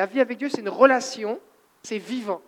La 0.00 0.06
vie 0.06 0.22
avec 0.22 0.38
Dieu, 0.38 0.48
c'est 0.48 0.62
une 0.62 0.70
relation, 0.70 1.38
c'est 1.82 1.98
vivant. 1.98 2.40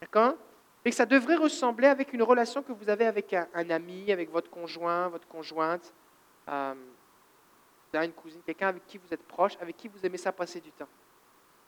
D'accord? 0.00 0.34
Et 0.84 0.90
que 0.90 0.96
ça 0.96 1.06
devrait 1.06 1.36
ressembler 1.36 1.86
avec 1.86 2.12
une 2.12 2.24
relation 2.24 2.64
que 2.64 2.72
vous 2.72 2.88
avez 2.88 3.06
avec 3.06 3.32
un, 3.32 3.70
ami, 3.70 4.10
avec 4.10 4.28
votre 4.28 4.50
conjoint, 4.50 5.06
votre 5.06 5.28
conjointe, 5.28 5.94
euh, 6.48 6.74
une 7.94 8.12
cousine, 8.12 8.40
quelqu'un 8.44 8.66
avec 8.66 8.84
qui 8.88 8.98
vous 8.98 9.14
êtes 9.14 9.22
proche, 9.22 9.52
avec 9.60 9.76
qui 9.76 9.86
vous 9.86 10.04
aimez 10.04 10.16
ça 10.16 10.32
passer 10.32 10.60
du 10.60 10.72
temps. 10.72 10.88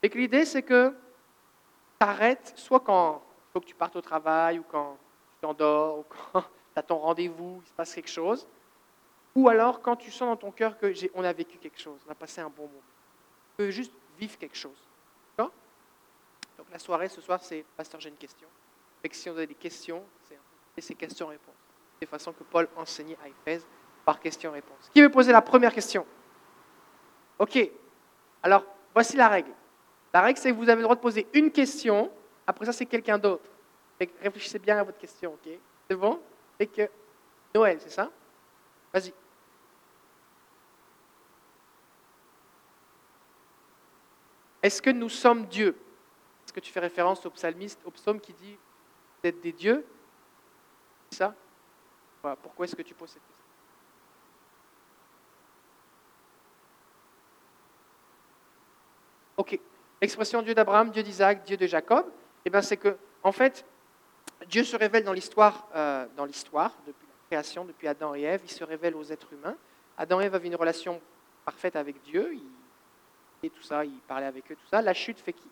Et 0.03 0.11
que 0.11 0.19
l'idée, 0.19 0.45
c'est 0.45 0.65
que 0.65 0.89
tu 0.89 2.05
arrêtes, 2.05 2.55
soit 2.57 2.81
quand 2.81 3.23
il 3.25 3.53
faut 3.53 3.61
que 3.61 3.67
tu 3.67 3.77
partes 3.77 3.95
au 3.95 4.03
travail, 4.03 4.59
ou 4.59 4.65
quand 4.69 4.99
tu 5.35 5.43
t'endors, 5.43 6.01
ou 6.01 6.05
quand 6.33 6.41
tu 6.75 6.79
as 6.81 6.83
ton 6.83 6.99
rendez-vous, 6.99 7.61
il 7.63 7.69
se 7.69 7.75
passe 7.75 7.95
quelque 7.95 8.11
chose, 8.11 8.45
ou 9.37 9.49
alors 9.49 9.83
quand 9.83 9.95
tu 9.95 10.11
sens 10.11 10.27
dans 10.27 10.37
ton 10.37 10.51
cœur 10.51 10.77
que 10.79 10.93
on 11.15 11.23
a 11.23 11.33
vécu 11.33 11.59
quelque 11.59 11.79
chose, 11.79 12.01
on 12.09 12.11
a 12.11 12.17
passé 12.17 12.41
un 12.41 12.51
bon 12.51 12.65
moment. 12.65 12.83
Peux 13.57 13.71
juste 13.71 13.93
vivre 14.19 14.37
quelque 14.37 14.57
chose. 14.57 14.89
Donc 16.63 16.71
la 16.71 16.79
soirée 16.79 17.09
ce 17.09 17.21
soir, 17.21 17.43
c'est 17.43 17.65
Pasteur, 17.77 18.01
j'ai 18.01 18.09
une 18.09 18.17
question. 18.17 18.47
Et 19.03 19.13
si 19.13 19.29
on 19.29 19.37
a 19.37 19.45
des 19.45 19.55
questions, 19.57 20.05
c'est 20.79 20.95
questions-réponses. 20.95 21.57
C'est 21.99 22.07
façon 22.07 22.33
que 22.33 22.45
Paul 22.45 22.69
enseignait 22.77 23.19
à 23.21 23.27
Éphèse 23.27 23.67
par 24.05 24.21
question-réponse. 24.21 24.91
Qui 24.95 25.03
veut 25.03 25.11
poser 25.11 25.33
la 25.33 25.43
première 25.43 25.75
question? 25.75 26.07
Ok. 27.37 27.59
Alors, 28.45 28.65
voici 28.95 29.17
la 29.17 29.29
règle. 29.29 29.51
La 30.15 30.21
règle, 30.21 30.39
c'est 30.39 30.53
que 30.53 30.57
vous 30.57 30.69
avez 30.69 30.77
le 30.77 30.83
droit 30.85 30.95
de 30.95 31.01
poser 31.01 31.27
une 31.33 31.51
question. 31.51 32.13
Après 32.47 32.65
ça, 32.65 32.73
c'est 32.73 32.87
quelqu'un 32.87 33.19
d'autre. 33.19 33.51
Réfléchissez 33.99 34.61
bien 34.61 34.79
à 34.79 34.85
votre 34.85 34.99
question, 34.99 35.35
ok? 35.35 35.53
C'est 35.91 35.97
bon? 35.97 36.23
C'est 36.61 36.69
que 36.69 36.89
Noël, 37.57 37.81
c'est 37.81 37.91
ça? 37.91 38.09
Vas-y. 38.93 39.13
Est-ce 44.63 44.81
que 44.81 44.91
nous 44.91 45.09
sommes 45.09 45.47
Dieu? 45.47 45.77
Est-ce 46.53 46.61
que 46.61 46.67
tu 46.67 46.73
fais 46.73 46.81
référence 46.81 47.25
au 47.25 47.31
psalmiste, 47.31 47.81
au 47.87 47.91
psaume 47.91 48.21
qui 48.21 48.35
dit 48.35 48.59
êtes 49.25 49.41
des 49.41 49.53
dieux 49.53 49.87
ça? 51.11 51.35
Pourquoi 52.43 52.67
est-ce 52.67 52.77
que 52.77 52.83
tu 52.83 52.93
poses 52.93 53.09
cette 53.09 53.23
question? 53.27 53.45
Ok. 59.39 59.59
L'expression 60.03 60.43
Dieu 60.43 60.53
d'Abraham, 60.53 60.91
Dieu 60.91 61.03
d'Isaac, 61.03 61.43
Dieu 61.45 61.57
de 61.57 61.67
Jacob, 61.67 62.05
eh 62.45 62.51
ben, 62.51 62.61
c'est 62.61 62.77
que, 62.77 62.99
en 63.23 63.33
fait, 63.33 63.65
Dieu 64.47 64.63
se 64.63 64.77
révèle 64.77 65.05
dans 65.05 65.15
l'histoire, 65.15 65.67
euh, 65.75 66.07
dans 66.19 66.27
l'histoire, 66.27 66.77
depuis 66.87 67.07
la 67.07 67.15
création, 67.29 67.65
depuis 67.65 67.89
Adam 67.89 68.15
et 68.15 68.23
Ève, 68.23 68.43
il 68.45 68.51
se 68.51 68.63
révèle 68.63 68.95
aux 68.95 69.05
êtres 69.05 69.33
humains. 69.33 69.57
Adam 69.97 70.21
et 70.21 70.25
Ève 70.25 70.35
avaient 70.35 70.49
une 70.49 70.57
relation 70.57 71.01
parfaite 71.47 71.77
avec 71.77 72.03
Dieu, 72.03 72.37
et 73.43 73.49
tout 73.49 73.63
ça, 73.63 73.87
il 73.87 73.99
parlait 74.01 74.27
avec 74.27 74.53
eux, 74.53 74.55
tout 74.55 74.69
ça. 74.71 74.83
La 74.83 74.93
chute 74.93 75.19
fait 75.19 75.33
qu'ils 75.33 75.51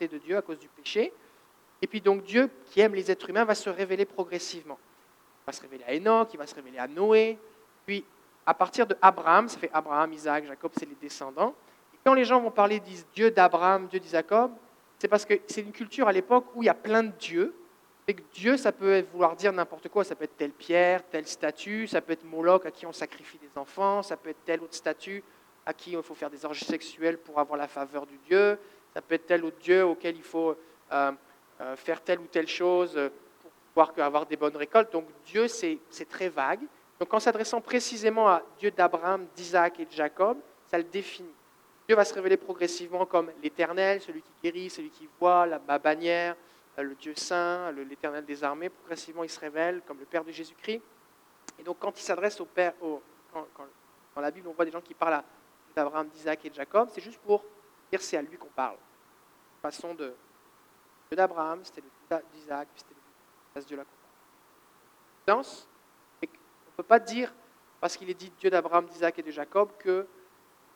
de 0.00 0.18
Dieu 0.18 0.36
à 0.36 0.42
cause 0.42 0.58
du 0.58 0.68
péché. 0.68 1.12
Et 1.82 1.86
puis 1.86 2.00
donc 2.00 2.22
Dieu, 2.22 2.50
qui 2.66 2.80
aime 2.80 2.94
les 2.94 3.10
êtres 3.10 3.28
humains, 3.28 3.44
va 3.44 3.54
se 3.54 3.68
révéler 3.70 4.04
progressivement. 4.04 4.78
Il 5.42 5.46
va 5.46 5.52
se 5.52 5.60
révéler 5.60 5.84
à 5.84 5.94
Enoch, 5.94 6.28
il 6.32 6.36
va 6.38 6.46
se 6.46 6.54
révéler 6.54 6.78
à 6.78 6.88
Noé. 6.88 7.38
Puis 7.86 8.04
à 8.46 8.54
partir 8.54 8.86
de 8.86 8.96
Abraham, 9.00 9.48
ça 9.48 9.58
fait 9.58 9.70
Abraham, 9.72 10.12
Isaac, 10.12 10.46
Jacob, 10.46 10.72
c'est 10.74 10.88
les 10.88 10.96
descendants. 11.00 11.54
Quand 12.04 12.14
les 12.14 12.24
gens 12.24 12.40
vont 12.40 12.50
parler, 12.50 12.80
disent 12.80 13.06
Dieu 13.14 13.30
d'Abraham, 13.30 13.86
Dieu 13.88 13.98
d'Isaac, 13.98 14.26
c'est 14.98 15.08
parce 15.08 15.24
que 15.24 15.34
c'est 15.46 15.62
une 15.62 15.72
culture 15.72 16.06
à 16.06 16.12
l'époque 16.12 16.46
où 16.54 16.62
il 16.62 16.66
y 16.66 16.70
a 16.70 16.74
plein 16.74 17.02
de 17.02 17.12
dieux. 17.12 17.54
Et 18.06 18.12
que 18.12 18.22
Dieu, 18.34 18.58
ça 18.58 18.70
peut 18.70 19.02
vouloir 19.12 19.34
dire 19.34 19.50
n'importe 19.50 19.88
quoi. 19.88 20.04
Ça 20.04 20.14
peut 20.14 20.24
être 20.24 20.36
telle 20.36 20.52
pierre, 20.52 21.02
telle 21.08 21.26
statue, 21.26 21.86
ça 21.86 22.02
peut 22.02 22.12
être 22.12 22.24
Moloch 22.24 22.66
à 22.66 22.70
qui 22.70 22.84
on 22.84 22.92
sacrifie 22.92 23.38
des 23.38 23.58
enfants, 23.58 24.02
ça 24.02 24.18
peut 24.18 24.28
être 24.28 24.44
telle 24.44 24.60
autre 24.60 24.74
statue 24.74 25.24
à 25.66 25.72
qui 25.72 25.92
il 25.92 26.02
faut 26.02 26.14
faire 26.14 26.30
des 26.30 26.44
orgies 26.44 26.64
sexuelles 26.64 27.18
pour 27.18 27.38
avoir 27.38 27.58
la 27.58 27.68
faveur 27.68 28.06
du 28.06 28.18
Dieu, 28.26 28.58
ça 28.94 29.02
peut 29.02 29.16
être 29.16 29.26
tel 29.26 29.44
autre 29.44 29.58
Dieu 29.60 29.84
auquel 29.84 30.16
il 30.16 30.22
faut 30.22 30.56
euh, 30.92 31.12
euh, 31.60 31.76
faire 31.76 32.00
telle 32.00 32.20
ou 32.20 32.26
telle 32.26 32.46
chose 32.46 32.98
pour 33.42 33.50
pouvoir 33.92 34.06
avoir 34.06 34.26
des 34.26 34.36
bonnes 34.36 34.56
récoltes. 34.56 34.92
Donc 34.92 35.06
Dieu, 35.26 35.48
c'est 35.48 35.80
très 36.08 36.28
vague. 36.28 36.60
Donc 37.00 37.12
en 37.12 37.18
s'adressant 37.18 37.60
précisément 37.60 38.28
à 38.28 38.42
Dieu 38.58 38.70
d'Abraham, 38.70 39.26
d'Isaac 39.34 39.80
et 39.80 39.84
de 39.84 39.90
Jacob, 39.90 40.38
ça 40.70 40.78
le 40.78 40.84
définit. 40.84 41.34
Dieu 41.86 41.96
va 41.96 42.04
se 42.04 42.14
révéler 42.14 42.36
progressivement 42.36 43.04
comme 43.04 43.30
l'Éternel, 43.42 44.00
celui 44.00 44.22
qui 44.22 44.32
guérit, 44.42 44.70
celui 44.70 44.90
qui 44.90 45.08
voit, 45.20 45.44
la, 45.44 45.78
bannière, 45.78 46.36
euh, 46.78 46.82
le 46.82 46.94
Dieu 46.94 47.14
saint, 47.16 47.72
l'Éternel 47.72 48.24
des 48.24 48.42
armées. 48.42 48.68
Progressivement, 48.68 49.24
il 49.24 49.28
se 49.28 49.40
révèle 49.40 49.82
comme 49.86 49.98
le 49.98 50.06
Père 50.06 50.24
de 50.24 50.30
Jésus-Christ. 50.30 50.80
Et 51.58 51.62
donc 51.62 51.78
quand 51.80 51.98
il 51.98 52.02
s'adresse 52.02 52.40
au 52.40 52.46
Père, 52.46 52.72
au, 52.80 53.02
dans 54.14 54.20
la 54.22 54.30
Bible, 54.30 54.46
on 54.48 54.52
voit 54.52 54.64
des 54.64 54.70
gens 54.70 54.80
qui 54.80 54.94
parlent 54.94 55.14
à 55.14 55.24
d'Abraham, 55.74 56.08
d'Isaac 56.08 56.44
et 56.44 56.50
de 56.50 56.54
Jacob, 56.54 56.88
c'est 56.92 57.00
juste 57.00 57.18
pour 57.18 57.44
dire 57.90 58.00
c'est 58.00 58.16
à 58.16 58.22
lui 58.22 58.36
qu'on 58.36 58.48
parle. 58.48 58.76
Façon 59.64 59.94
de 59.94 60.14
Dieu 61.08 61.16
d'Abraham, 61.16 61.64
c'était 61.64 61.80
le 61.80 61.88
Dieu 61.88 62.26
d'Isaac, 62.34 62.68
c'était 62.76 62.94
le 63.54 63.62
Dieu 63.62 63.76
là 63.78 63.84
qu'on 63.84 65.32
parle. 65.32 65.42
On 65.42 66.26
ne 66.26 66.76
peut 66.76 66.82
pas 66.82 66.98
dire, 66.98 67.32
parce 67.80 67.96
qu'il 67.96 68.10
est 68.10 68.14
dit 68.14 68.30
Dieu 68.38 68.50
d'Abraham, 68.50 68.84
d'Isaac 68.84 69.18
et 69.18 69.22
de 69.22 69.30
Jacob, 69.30 69.70
que 69.78 70.06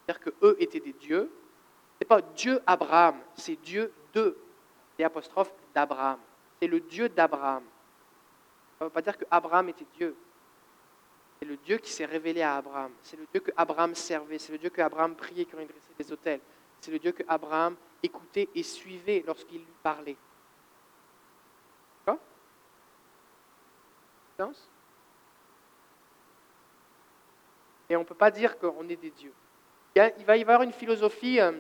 dire 0.06 0.19
que 0.19 0.31
eux 0.41 0.56
étaient 0.59 0.81
des 0.81 0.94
dieux. 0.94 1.31
Ce 1.31 1.98
n'est 2.00 2.09
pas 2.09 2.22
Dieu 2.22 2.62
Abraham, 2.66 3.21
c'est 3.37 3.56
Dieu 3.56 3.93
de, 4.15 4.38
et 4.98 5.04
apostrophe 5.04 5.53
d'Abraham. 5.75 6.19
C'est 6.59 6.69
le 6.69 6.81
Dieu 6.81 7.10
d'Abraham. 7.10 7.65
Ça 8.78 8.87
ne 8.87 8.88
veut 8.88 8.94
pas 8.94 9.03
dire 9.03 9.19
que 9.19 9.27
Abraham 9.31 9.69
était 9.69 9.87
Dieu. 9.98 10.16
C'est 11.38 11.47
le 11.47 11.59
Dieu 11.59 11.77
qui 11.77 11.93
s'est 11.93 12.06
révélé 12.06 12.41
à 12.41 12.56
Abraham. 12.56 12.93
C'est 13.03 13.19
le 13.19 13.27
Dieu 13.31 13.41
que 13.43 13.50
Abraham 13.54 13.94
servait. 13.94 14.38
C'est 14.38 14.53
le 14.53 14.59
Dieu 14.59 14.71
que 14.71 14.81
Abraham 14.81 15.15
priait 15.15 15.44
quand 15.44 15.59
il 15.59 15.66
dressait 15.66 15.93
des 15.98 16.10
hôtels. 16.10 16.41
C'est 16.81 16.91
le 16.91 16.98
Dieu 16.98 17.12
que 17.12 17.22
Abraham 17.28 17.77
écoutait 18.03 18.48
et 18.54 18.62
suivait 18.62 19.25
lorsqu'il 19.26 19.59
lui 19.59 19.75
parlait. 19.82 20.16
D'accord 22.06 22.19
Et 27.91 27.97
on 27.97 28.00
ne 28.00 28.04
peut 28.04 28.14
pas 28.14 28.31
dire 28.31 28.59
qu'on 28.59 28.88
est 28.88 28.97
des 28.97 29.10
dieux. 29.10 29.32
Il 29.97 30.25
va 30.25 30.36
y 30.36 30.42
avoir 30.42 30.62
une 30.62 30.72
philosophie, 30.72 31.41
euh, 31.41 31.53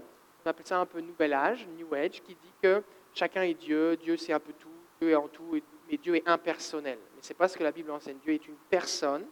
on 0.44 0.50
appelle 0.50 0.66
ça 0.66 0.78
un 0.78 0.86
peu 0.86 1.00
Nouvel 1.00 1.32
Âge, 1.32 1.66
New 1.76 1.92
Age, 1.94 2.22
qui 2.22 2.34
dit 2.34 2.52
que 2.62 2.82
chacun 3.14 3.42
est 3.42 3.54
Dieu, 3.54 3.96
Dieu 3.96 4.16
c'est 4.16 4.32
un 4.32 4.38
peu 4.38 4.52
tout, 4.52 4.68
Dieu 5.00 5.10
est 5.10 5.16
en 5.16 5.26
tout, 5.26 5.60
mais 5.90 5.96
Dieu 5.96 6.14
est 6.14 6.28
impersonnel. 6.28 6.98
Mais 7.16 7.22
ce 7.22 7.30
n'est 7.30 7.34
pas 7.34 7.48
ce 7.48 7.56
que 7.56 7.64
la 7.64 7.72
Bible 7.72 7.90
enseigne. 7.90 8.18
Dieu 8.18 8.34
est 8.34 8.46
une 8.46 8.56
personne 8.70 9.26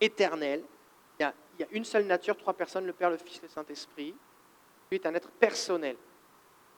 éternel. 0.00 0.62
Il 1.18 1.60
y, 1.60 1.64
a, 1.64 1.68
une 1.72 1.84
seule 1.84 2.06
nature, 2.06 2.36
trois 2.36 2.54
personnes, 2.54 2.86
le 2.86 2.92
Père, 2.92 3.10
le 3.10 3.16
Fils, 3.16 3.42
le 3.42 3.48
Saint-Esprit. 3.48 4.14
Dieu 4.90 5.00
est 5.00 5.06
un 5.06 5.14
être 5.14 5.30
personnel. 5.30 5.96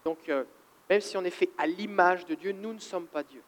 Donc, 0.05 0.29
euh, 0.29 0.45
même 0.89 1.01
si 1.01 1.17
on 1.17 1.25
est 1.25 1.31
fait 1.31 1.51
à 1.57 1.67
l'image 1.67 2.27
de 2.27 2.35
Dieu, 2.35 2.53
nous 2.53 2.73
ne 2.73 2.79
sommes 2.79 3.07
pas 3.07 3.23
Dieu. 3.23 3.43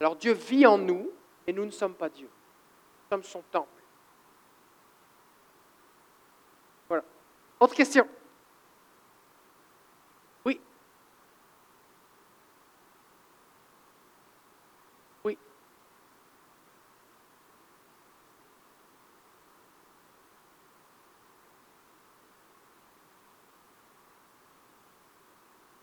Alors 0.00 0.16
Dieu 0.16 0.32
vit 0.32 0.66
en 0.66 0.76
nous, 0.76 1.10
et 1.46 1.52
nous 1.52 1.64
ne 1.64 1.70
sommes 1.70 1.94
pas 1.94 2.08
Dieu. 2.08 2.28
Nous 2.28 3.16
sommes 3.16 3.22
son 3.22 3.42
temple. 3.50 3.68
Voilà. 6.88 7.04
Autre 7.60 7.74
question 7.74 8.08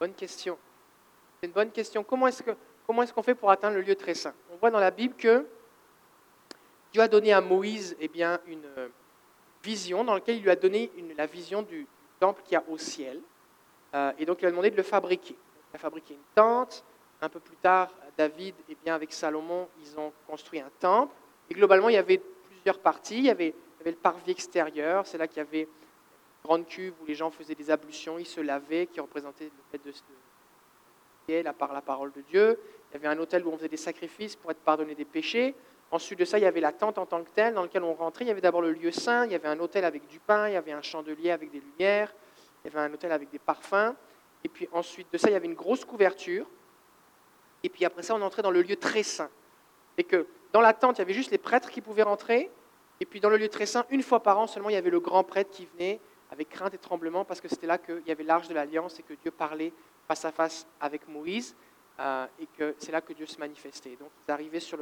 Bonne 0.01 0.15
question. 0.15 0.57
C'est 1.39 1.45
une 1.45 1.53
bonne 1.53 1.69
question. 1.69 2.03
Comment 2.03 2.25
est-ce 2.27 3.13
qu'on 3.13 3.21
fait 3.21 3.35
pour 3.35 3.51
atteindre 3.51 3.75
le 3.75 3.83
lieu 3.83 3.93
très 3.93 4.15
saint? 4.15 4.33
On 4.51 4.55
voit 4.55 4.71
dans 4.71 4.79
la 4.79 4.89
Bible 4.89 5.13
que 5.15 5.45
Dieu 6.91 7.03
a 7.03 7.07
donné 7.07 7.31
à 7.31 7.39
Moïse 7.39 7.95
eh 7.99 8.07
bien, 8.07 8.39
une 8.47 8.65
euh, 8.79 8.89
vision 9.63 10.03
dans 10.03 10.15
laquelle 10.15 10.37
il 10.37 10.41
lui 10.41 10.49
a 10.49 10.55
donné 10.55 10.89
la 11.15 11.27
vision 11.27 11.61
du 11.61 11.85
temple 12.19 12.41
qu'il 12.41 12.53
y 12.53 12.55
a 12.55 12.63
au 12.67 12.79
ciel. 12.79 13.21
Euh, 13.93 14.11
et 14.17 14.25
donc 14.25 14.41
il 14.41 14.47
a 14.47 14.49
demandé 14.49 14.71
de 14.71 14.75
le 14.75 14.81
fabriquer. 14.81 15.35
Il 15.71 15.75
a 15.75 15.77
fabriqué 15.77 16.15
une 16.15 16.33
tente. 16.33 16.83
Un 17.21 17.29
peu 17.29 17.39
plus 17.39 17.57
tard, 17.57 17.93
David, 18.17 18.55
eh 18.69 18.77
bien, 18.83 18.95
avec 18.95 19.13
Salomon, 19.13 19.67
ils 19.83 19.99
ont 19.99 20.11
construit 20.25 20.61
un 20.61 20.71
temple. 20.79 21.13
Et 21.47 21.53
globalement, 21.53 21.89
il 21.89 21.93
y 21.93 21.97
avait 21.97 22.23
plusieurs 22.49 22.79
parties. 22.79 23.19
Il 23.19 23.25
y 23.25 23.29
avait, 23.29 23.49
il 23.49 23.77
y 23.77 23.81
avait 23.81 23.91
le 23.91 23.97
parvis 23.97 24.31
extérieur, 24.31 25.05
c'est 25.05 25.19
là 25.19 25.27
qu'il 25.27 25.37
y 25.37 25.41
avait 25.41 25.67
grande 26.43 26.65
cuve 26.65 26.93
où 27.01 27.05
les 27.05 27.15
gens 27.15 27.31
faisaient 27.31 27.55
des 27.55 27.69
ablutions, 27.69 28.17
ils 28.17 28.25
se 28.25 28.41
lavaient, 28.41 28.87
qui 28.87 28.99
représentait 28.99 29.45
le 29.45 29.51
fait 29.71 29.85
de 29.85 29.91
se 29.91 30.01
la 31.41 31.53
par 31.53 31.73
la 31.73 31.81
parole 31.81 32.11
de 32.11 32.21
Dieu. 32.21 32.59
Il 32.89 32.93
y 32.93 32.97
avait 32.97 33.07
un 33.07 33.17
hôtel 33.17 33.45
où 33.45 33.51
on 33.51 33.57
faisait 33.57 33.69
des 33.69 33.77
sacrifices 33.77 34.35
pour 34.35 34.51
être 34.51 34.59
pardonné 34.59 34.95
des 34.95 35.05
péchés. 35.05 35.55
Ensuite 35.91 36.19
de 36.19 36.25
ça, 36.25 36.37
il 36.37 36.41
y 36.41 36.45
avait 36.45 36.59
la 36.59 36.71
tente 36.71 36.97
en 36.97 37.05
tant 37.05 37.23
que 37.23 37.29
telle 37.29 37.53
dans 37.53 37.63
laquelle 37.63 37.83
on 37.83 37.93
rentrait. 37.93 38.25
Il 38.25 38.27
y 38.27 38.31
avait 38.31 38.41
d'abord 38.41 38.61
le 38.61 38.71
lieu 38.71 38.91
saint, 38.91 39.25
il 39.25 39.31
y 39.31 39.35
avait 39.35 39.47
un 39.47 39.59
hôtel 39.59 39.85
avec 39.85 40.07
du 40.07 40.19
pain, 40.19 40.47
il 40.47 40.53
y 40.53 40.57
avait 40.57 40.71
un 40.71 40.81
chandelier 40.81 41.31
avec 41.31 41.51
des 41.51 41.59
lumières, 41.59 42.13
il 42.63 42.71
y 42.71 42.75
avait 42.75 42.85
un 42.85 42.93
hôtel 42.93 43.11
avec 43.11 43.29
des 43.29 43.39
parfums. 43.39 43.95
Et 44.43 44.49
puis 44.49 44.67
ensuite 44.71 45.07
de 45.11 45.17
ça, 45.17 45.29
il 45.29 45.33
y 45.33 45.35
avait 45.35 45.47
une 45.47 45.53
grosse 45.53 45.85
couverture. 45.85 46.45
Et 47.63 47.69
puis 47.69 47.85
après 47.85 48.03
ça, 48.03 48.15
on 48.15 48.21
entrait 48.21 48.41
dans 48.41 48.51
le 48.51 48.61
lieu 48.61 48.75
très 48.75 49.03
saint. 49.03 49.29
Et 49.97 50.03
que 50.03 50.27
dans 50.51 50.61
la 50.61 50.73
tente, 50.73 50.97
il 50.97 50.99
y 50.99 51.03
avait 51.03 51.13
juste 51.13 51.31
les 51.31 51.37
prêtres 51.37 51.69
qui 51.69 51.81
pouvaient 51.81 52.03
rentrer. 52.03 52.49
Et 52.99 53.05
puis 53.05 53.19
dans 53.19 53.29
le 53.29 53.37
lieu 53.37 53.49
très 53.49 53.65
saint, 53.65 53.85
une 53.89 54.03
fois 54.03 54.21
par 54.21 54.37
an 54.39 54.47
seulement, 54.47 54.69
il 54.69 54.73
y 54.73 54.77
avait 54.77 54.89
le 54.89 54.99
grand 54.99 55.23
prêtre 55.23 55.51
qui 55.51 55.67
venait 55.73 55.99
avec 56.31 56.49
crainte 56.49 56.73
et 56.73 56.77
tremblement 56.77 57.25
parce 57.25 57.41
que 57.41 57.47
c'était 57.47 57.67
là 57.67 57.77
qu'il 57.77 58.03
y 58.07 58.11
avait 58.11 58.23
l'arche 58.23 58.47
de 58.47 58.53
l'alliance 58.53 58.99
et 58.99 59.03
que 59.03 59.13
Dieu 59.13 59.31
parlait 59.31 59.73
face 60.07 60.25
à 60.25 60.31
face 60.31 60.65
avec 60.79 61.07
Moïse 61.07 61.55
euh, 61.99 62.25
et 62.39 62.47
que 62.57 62.73
c'est 62.77 62.91
là 62.91 63.01
que 63.01 63.13
Dieu 63.13 63.25
se 63.25 63.37
manifestait. 63.37 63.97
Donc 63.97 64.09
ils 64.27 64.31
arrivaient 64.31 64.61
sur 64.61 64.79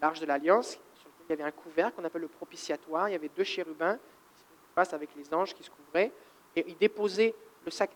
l'arche 0.00 0.20
de 0.20 0.26
l'alliance 0.26 0.78
sur 0.94 1.08
lequel 1.08 1.24
il 1.26 1.30
y 1.30 1.32
avait 1.32 1.44
un 1.44 1.50
couvert 1.50 1.94
qu'on 1.94 2.04
appelle 2.04 2.22
le 2.22 2.28
propitiatoire. 2.28 3.08
Il 3.08 3.12
y 3.12 3.14
avait 3.14 3.30
deux 3.30 3.44
chérubins 3.44 3.98
qui 4.34 4.84
se 4.84 4.94
avec 4.94 5.10
les 5.16 5.32
anges 5.32 5.54
qui 5.54 5.62
se 5.62 5.70
couvraient 5.70 6.12
et 6.54 6.64
ils 6.68 6.76
déposaient 6.76 7.34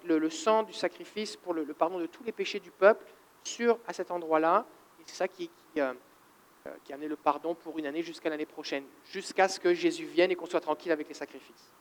le, 0.05 0.31
sang 0.31 0.63
du 0.63 0.73
sacrifice 0.73 1.37
pour 1.37 1.55
le, 1.55 1.65
pardon 1.67 1.99
de 1.99 2.07
tous 2.07 2.25
les 2.25 2.33
péchés 2.33 2.61
du 2.61 2.71
peuple 2.71 3.07
sur 3.45 3.79
à 3.87 3.93
cet 3.93 4.11
endroit-là. 4.11 4.67
Et 4.99 5.03
c'est 5.07 5.17
ça 5.17 5.29
qui, 5.29 5.49
qui, 5.49 5.81
euh, 5.81 5.93
euh, 6.67 6.71
qui 6.85 6.93
amenait 6.93 7.09
le 7.09 7.17
pardon 7.17 7.55
pour 7.55 7.79
une 7.79 7.87
année 7.87 8.03
jusqu'à 8.03 8.31
l'année 8.31 8.47
prochaine, 8.47 8.85
jusqu'à 9.05 9.49
ce 9.49 9.61
que 9.61 9.75
Jésus 9.75 10.07
vienne 10.07 10.31
et 10.31 10.35
qu'on 10.35 10.47
soit 10.47 10.61
tranquille 10.61 10.93
avec 10.93 11.09
les 11.09 11.15
sacrifices. 11.15 11.73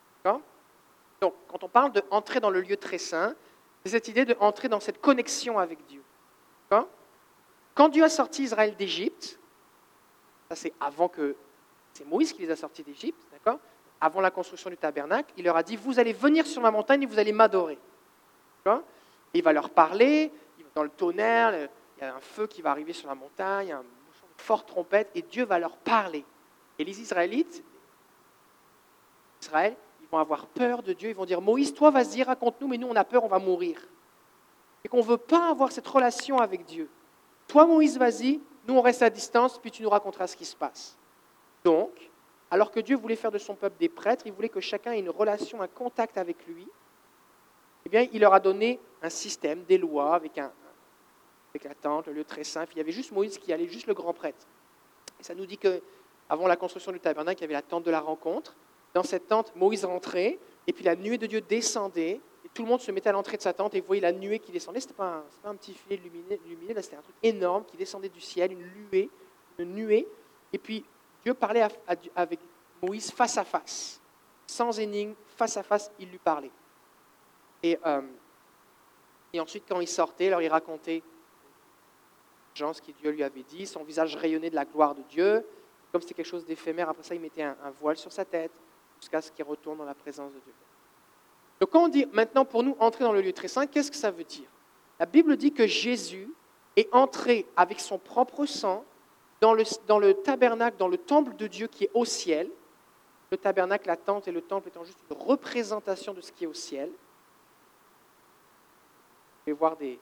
Donc, 1.21 1.33
quand 1.48 1.63
on 1.63 1.69
parle 1.69 1.92
d'entrer 1.92 2.39
dans 2.39 2.50
le 2.50 2.62
lieu 2.62 2.77
très 2.77 2.98
saint, 2.98 3.36
c'est 3.83 3.92
cette 3.92 4.07
idée 4.07 4.25
d'entrer 4.25 4.69
dans 4.69 4.80
cette 4.80 5.01
connexion 5.01 5.60
avec 5.60 5.86
Dieu. 5.88 6.04
Quand 7.75 7.88
Dieu 7.88 8.04
a 8.04 8.10
sorti 8.10 8.44
Israël 8.44 8.75
d'Égypte, 8.75 9.39
ça 10.50 10.56
c'est 10.56 10.74
avant 10.81 11.07
que 11.07 11.36
c'est 11.94 12.06
Moïse 12.06 12.33
qui 12.33 12.42
les 12.42 12.51
a 12.51 12.56
sortis 12.56 12.83
d'Égypte, 12.83 13.21
d'accord? 13.31 13.60
Avant 14.01 14.21
la 14.21 14.31
construction 14.31 14.69
du 14.69 14.77
tabernacle, 14.77 15.33
il 15.38 15.45
leur 15.45 15.56
a 15.56 15.63
dit 15.63 15.77
Vous 15.77 15.98
allez 15.98 16.13
venir 16.13 16.45
sur 16.45 16.62
ma 16.62 16.71
montagne 16.71 17.04
et 17.04 17.06
vous 17.06 17.19
allez 17.19 17.31
m'adorer. 17.31 17.77
Il 19.33 19.44
va 19.44 19.54
leur 19.54 19.69
parler, 19.69 20.31
dans 20.75 20.83
le 20.83 20.89
tonnerre, 20.89 21.69
il 21.98 22.04
y 22.04 22.06
a 22.06 22.16
un 22.16 22.19
feu 22.19 22.48
qui 22.48 22.62
va 22.62 22.71
arriver 22.71 22.94
sur 22.94 23.07
la 23.07 23.16
montagne, 23.16 23.71
un 23.71 23.81
de 23.81 24.42
forte 24.42 24.68
trompette, 24.68 25.10
et 25.16 25.21
Dieu 25.21 25.45
va 25.45 25.60
leur 25.60 25.77
parler. 25.77 26.25
Et 26.77 26.83
les 26.83 27.01
Israélites, 27.01 27.63
Israël, 29.42 29.75
vont 30.11 30.17
avoir 30.17 30.47
peur 30.47 30.83
de 30.83 30.94
Dieu, 30.94 31.09
ils 31.09 31.15
vont 31.15 31.25
dire 31.25 31.41
Moïse, 31.41 31.73
toi 31.73 31.91
vas-y, 31.91 32.23
raconte-nous, 32.23 32.67
mais 32.67 32.77
nous 32.77 32.88
on 32.88 32.95
a 32.95 33.03
peur, 33.03 33.23
on 33.23 33.27
va 33.27 33.39
mourir. 33.39 33.79
Et 34.83 34.88
qu'on 34.88 34.97
ne 34.97 35.03
veut 35.03 35.17
pas 35.17 35.50
avoir 35.50 35.71
cette 35.71 35.88
relation 35.88 36.39
avec 36.39 36.65
Dieu. 36.65 36.89
Toi, 37.47 37.65
Moïse, 37.65 37.97
vas-y, 37.97 38.39
nous 38.67 38.75
on 38.75 38.81
reste 38.81 39.01
à 39.01 39.09
distance, 39.09 39.59
puis 39.59 39.71
tu 39.71 39.83
nous 39.83 39.89
raconteras 39.89 40.27
ce 40.27 40.38
qui 40.38 40.45
se 40.45 40.56
passe. 40.56 40.97
Donc, 41.63 41.91
alors 42.51 42.71
que 42.71 42.79
Dieu 42.79 42.95
voulait 42.95 43.15
faire 43.15 43.31
de 43.31 43.38
son 43.38 43.56
peuple 43.56 43.77
des 43.79 43.89
prêtres, 43.89 44.23
il 44.25 44.33
voulait 44.33 44.50
que 44.50 44.59
chacun 44.59 44.94
ait 44.94 45.00
une 45.00 45.09
relation, 45.09 45.61
un 45.61 45.67
contact 45.67 46.17
avec 46.17 46.45
lui, 46.47 46.67
eh 47.85 47.89
bien, 47.89 48.07
il 48.11 48.21
leur 48.21 48.33
a 48.33 48.39
donné 48.39 48.79
un 49.01 49.09
système, 49.09 49.63
des 49.63 49.77
lois, 49.77 50.15
avec, 50.15 50.38
un, 50.38 50.51
avec 51.51 51.63
la 51.63 51.75
tente, 51.75 52.07
le 52.07 52.13
lieu 52.13 52.23
très 52.23 52.44
saint. 52.44 52.65
il 52.71 52.77
y 52.77 52.81
avait 52.81 52.91
juste 52.91 53.11
Moïse 53.11 53.38
qui 53.38 53.53
allait, 53.53 53.67
juste 53.67 53.88
le 53.88 53.94
grand 53.94 54.13
prêtre. 54.13 54.47
Et 55.19 55.23
ça 55.23 55.33
nous 55.33 55.45
dit 55.45 55.57
que 55.57 55.81
avant 56.29 56.47
la 56.47 56.56
construction 56.56 56.91
du 56.91 57.00
tabernacle, 57.00 57.39
il 57.39 57.41
y 57.41 57.45
avait 57.45 57.53
la 57.53 57.61
tente 57.61 57.83
de 57.83 57.91
la 57.91 58.00
rencontre. 58.00 58.56
Dans 58.94 59.03
cette 59.03 59.27
tente, 59.27 59.56
Moïse 59.56 59.86
rentrait, 59.86 60.39
et 60.68 60.74
puis 60.74 60.83
la 60.83 60.95
nuée 60.95 61.18
de 61.18 61.27
Dieu 61.27 61.41
descendait, 61.41 62.19
et 62.45 62.50
tout 62.53 62.63
le 62.63 62.69
monde 62.69 62.81
se 62.81 62.91
mettait 62.91 63.09
à 63.09 63.12
l'entrée 63.12 63.38
de 63.38 63.41
sa 63.41 63.53
tente 63.53 63.75
et 63.75 63.81
voyait 63.81 64.01
la 64.01 64.12
nuée 64.12 64.39
qui 64.39 64.51
descendait. 64.51 64.80
Ce 64.80 64.88
n'était 64.88 64.97
pas, 64.97 65.24
un 65.44 65.56
petit 65.56 65.74
filet 65.74 65.97
lumineux, 65.97 66.81
c'était 66.81 66.95
un 66.95 67.01
truc 67.01 67.15
énorme 67.21 67.65
qui 67.65 67.77
descendait 67.77 68.09
du 68.09 68.21
ciel, 68.21 68.51
une 68.51 68.65
nuée, 68.74 69.09
une 69.57 69.74
nuée. 69.74 70.07
Et 70.51 70.57
puis 70.57 70.83
Dieu 71.24 71.33
parlait 71.33 71.63
avec 72.15 72.39
Moïse 72.81 73.12
face 73.12 73.38
à 73.38 73.44
face, 73.44 74.01
sans 74.47 74.80
énigme, 74.80 75.13
face 75.35 75.57
à 75.57 75.63
face, 75.63 75.92
il 76.00 76.09
lui 76.09 76.18
parlait. 76.18 76.51
Et, 77.62 77.77
euh, 77.85 78.01
ensuite, 79.38 79.65
quand 79.68 79.80
il 79.81 79.88
sortait, 79.88 80.27
alors 80.27 80.42
il 80.42 80.47
racontait 80.47 81.03
ce 82.56 82.81
que 82.81 82.92
Dieu 82.92 83.12
lui 83.12 83.24
avait 83.24 83.44
dit, 83.44 83.65
son 83.65 83.83
visage 83.83 84.15
rayonnait 84.15 84.50
de 84.50 84.56
la 84.56 84.65
gloire 84.65 84.94
de 84.94 85.01
Dieu. 85.03 85.45
Comme 85.92 86.01
c'était 86.01 86.13
quelque 86.13 86.25
chose 86.25 86.45
d'éphémère, 86.45 86.89
après 86.89 87.03
ça, 87.03 87.15
il 87.15 87.21
mettait 87.21 87.44
un, 87.44 87.56
voile 87.80 87.97
sur 87.97 88.12
sa 88.12 88.25
tête 88.25 88.51
jusqu'à 88.99 89.21
ce 89.21 89.31
qu'il 89.31 89.45
retourne 89.45 89.77
dans 89.77 89.85
la 89.85 89.93
présence 89.93 90.31
de 90.33 90.39
Dieu. 90.39 90.53
Donc 91.59 91.69
quand 91.71 91.85
on 91.85 91.87
dit 91.87 92.05
maintenant 92.13 92.45
pour 92.45 92.63
nous 92.63 92.75
entrer 92.79 93.03
dans 93.03 93.11
le 93.11 93.21
lieu 93.21 93.33
très 93.33 93.47
saint, 93.47 93.67
qu'est-ce 93.67 93.91
que 93.91 93.97
ça 93.97 94.11
veut 94.11 94.23
dire? 94.23 94.49
La 94.99 95.05
Bible 95.05 95.35
dit 95.37 95.51
que 95.51 95.67
Jésus 95.67 96.29
est 96.75 96.87
entré 96.93 97.45
avec 97.55 97.79
son 97.79 97.97
propre 97.97 98.45
sang 98.45 98.85
dans 99.41 99.53
le, 99.53 100.13
tabernacle, 100.13 100.77
dans 100.77 100.87
le 100.87 100.97
temple 100.97 101.35
de 101.35 101.47
Dieu 101.47 101.67
qui 101.67 101.85
est 101.85 101.91
au 101.93 102.05
ciel. 102.05 102.49
Le 103.31 103.37
tabernacle, 103.37 103.87
la 103.87 103.95
tente 103.95 104.27
et 104.27 104.31
le 104.31 104.41
temple 104.41 104.67
étant 104.69 104.83
juste 104.83 104.99
une 105.09 105.17
représentation 105.17 106.13
de 106.13 106.21
ce 106.21 106.31
qui 106.31 106.43
est 106.43 106.47
au 106.47 106.53
ciel 106.53 106.89
voir 109.53 109.75
des, 109.77 109.99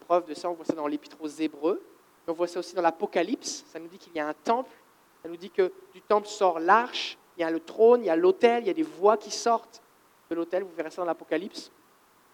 preuves 0.00 0.26
de 0.26 0.34
ça. 0.34 0.50
On 0.50 0.54
voit 0.54 0.64
ça 0.64 0.74
dans 0.74 0.86
l'Épître 0.86 1.16
aux 1.20 1.28
Hébreux. 1.28 1.82
On 2.26 2.32
voit 2.32 2.48
ça 2.48 2.58
aussi 2.58 2.74
dans 2.74 2.82
l'Apocalypse. 2.82 3.64
Ça 3.68 3.78
nous 3.78 3.86
dit 3.86 3.98
qu'il 3.98 4.14
y 4.14 4.20
a 4.20 4.26
un 4.26 4.34
temple. 4.34 4.74
Ça 5.22 5.28
nous 5.28 5.36
dit 5.36 5.50
que 5.50 5.72
du 5.92 6.00
temple 6.02 6.26
sort 6.26 6.58
l'arche. 6.58 7.18
Il 7.36 7.40
y 7.40 7.44
a 7.44 7.50
le 7.50 7.60
trône, 7.60 8.02
il 8.02 8.06
y 8.06 8.10
a 8.10 8.16
l'autel, 8.16 8.62
il 8.62 8.66
y 8.66 8.70
a 8.70 8.74
des 8.74 8.82
voix 8.82 9.16
qui 9.16 9.30
sortent 9.30 9.82
de 10.30 10.34
l'autel. 10.34 10.62
Vous 10.62 10.74
verrez 10.76 10.90
ça 10.90 11.02
dans 11.02 11.06
l'Apocalypse. 11.06 11.70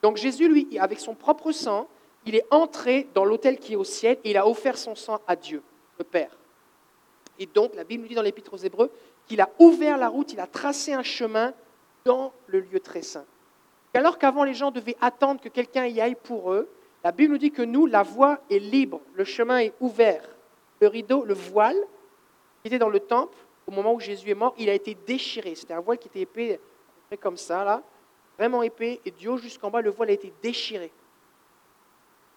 Donc 0.02 0.16
Jésus, 0.16 0.48
lui, 0.48 0.78
avec 0.78 1.00
son 1.00 1.14
propre 1.14 1.52
sang, 1.52 1.88
il 2.26 2.34
est 2.34 2.46
entré 2.50 3.08
dans 3.14 3.24
l'autel 3.24 3.58
qui 3.58 3.72
est 3.74 3.76
au 3.76 3.84
ciel 3.84 4.18
et 4.24 4.30
il 4.30 4.36
a 4.36 4.46
offert 4.46 4.76
son 4.76 4.94
sang 4.94 5.20
à 5.26 5.36
Dieu, 5.36 5.62
le 5.98 6.04
Père. 6.04 6.36
Et 7.38 7.46
donc, 7.46 7.74
la 7.74 7.84
Bible 7.84 8.02
nous 8.02 8.08
dit 8.08 8.14
dans 8.14 8.22
l'Épître 8.22 8.52
aux 8.52 8.58
Hébreux 8.58 8.90
qu'il 9.26 9.40
a 9.40 9.48
ouvert 9.58 9.96
la 9.96 10.08
route, 10.08 10.32
il 10.32 10.40
a 10.40 10.46
tracé 10.46 10.92
un 10.92 11.02
chemin 11.02 11.54
dans 12.04 12.32
le 12.46 12.60
lieu 12.60 12.80
très 12.80 13.02
saint. 13.02 13.24
Alors 13.94 14.18
qu'avant 14.18 14.44
les 14.44 14.54
gens 14.54 14.70
devaient 14.70 14.96
attendre 15.00 15.40
que 15.40 15.48
quelqu'un 15.48 15.86
y 15.86 16.00
aille 16.00 16.14
pour 16.14 16.52
eux, 16.52 16.68
la 17.02 17.12
Bible 17.12 17.32
nous 17.32 17.38
dit 17.38 17.50
que 17.50 17.62
nous, 17.62 17.86
la 17.86 18.02
voie 18.02 18.40
est 18.50 18.58
libre, 18.58 19.00
le 19.14 19.24
chemin 19.24 19.58
est 19.58 19.72
ouvert. 19.80 20.22
Le 20.80 20.88
rideau, 20.88 21.24
le 21.24 21.34
voile 21.34 21.76
qui 22.62 22.68
était 22.68 22.78
dans 22.78 22.88
le 22.88 23.00
temple 23.00 23.36
au 23.70 23.72
moment 23.72 23.94
où 23.94 24.00
Jésus 24.00 24.28
est 24.28 24.34
mort, 24.34 24.52
il 24.58 24.68
a 24.68 24.74
été 24.74 24.96
déchiré. 25.06 25.54
C'était 25.54 25.74
un 25.74 25.80
voile 25.80 25.98
qui 25.98 26.08
était 26.08 26.20
épais, 26.20 26.60
comme 27.20 27.36
ça, 27.36 27.64
là, 27.64 27.82
vraiment 28.36 28.64
épais, 28.64 29.00
et 29.04 29.12
du 29.12 29.28
haut 29.28 29.38
jusqu'en 29.38 29.70
bas, 29.70 29.80
le 29.80 29.90
voile 29.90 30.10
a 30.10 30.12
été 30.12 30.32
déchiré. 30.42 30.90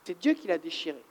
C'est 0.03 0.18
Dieu 0.18 0.33
qui 0.33 0.47
l'a 0.47 0.59
déchiré. 0.59 1.01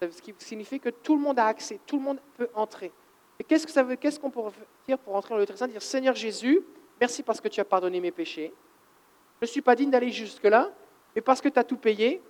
Ce 0.00 0.22
qui 0.22 0.32
signifie 0.38 0.78
que 0.78 0.90
tout 0.90 1.16
le 1.16 1.22
monde 1.22 1.38
a 1.40 1.46
accès, 1.46 1.80
tout 1.86 1.96
le 1.96 2.02
monde 2.02 2.20
peut 2.36 2.48
entrer. 2.54 2.92
Et 3.40 3.44
qu'est-ce 3.44 4.20
qu'on 4.20 4.30
peut 4.30 4.50
dire 4.86 4.98
pour 4.98 5.16
entrer 5.16 5.30
dans 5.30 5.38
le 5.38 5.46
très 5.46 5.56
saint 5.56 5.66
Dire 5.66 5.82
Seigneur 5.82 6.14
Jésus, 6.14 6.60
merci 7.00 7.24
parce 7.24 7.40
que 7.40 7.48
tu 7.48 7.60
as 7.60 7.64
pardonné 7.64 8.00
mes 8.00 8.12
péchés. 8.12 8.52
Je 9.40 9.46
ne 9.46 9.50
suis 9.50 9.62
pas 9.62 9.74
digne 9.74 9.90
d'aller 9.90 10.10
jusque-là, 10.10 10.70
mais 11.16 11.20
parce 11.20 11.40
que 11.40 11.48
tu 11.48 11.58
as 11.58 11.64
tout 11.64 11.78
payé, 11.78 12.22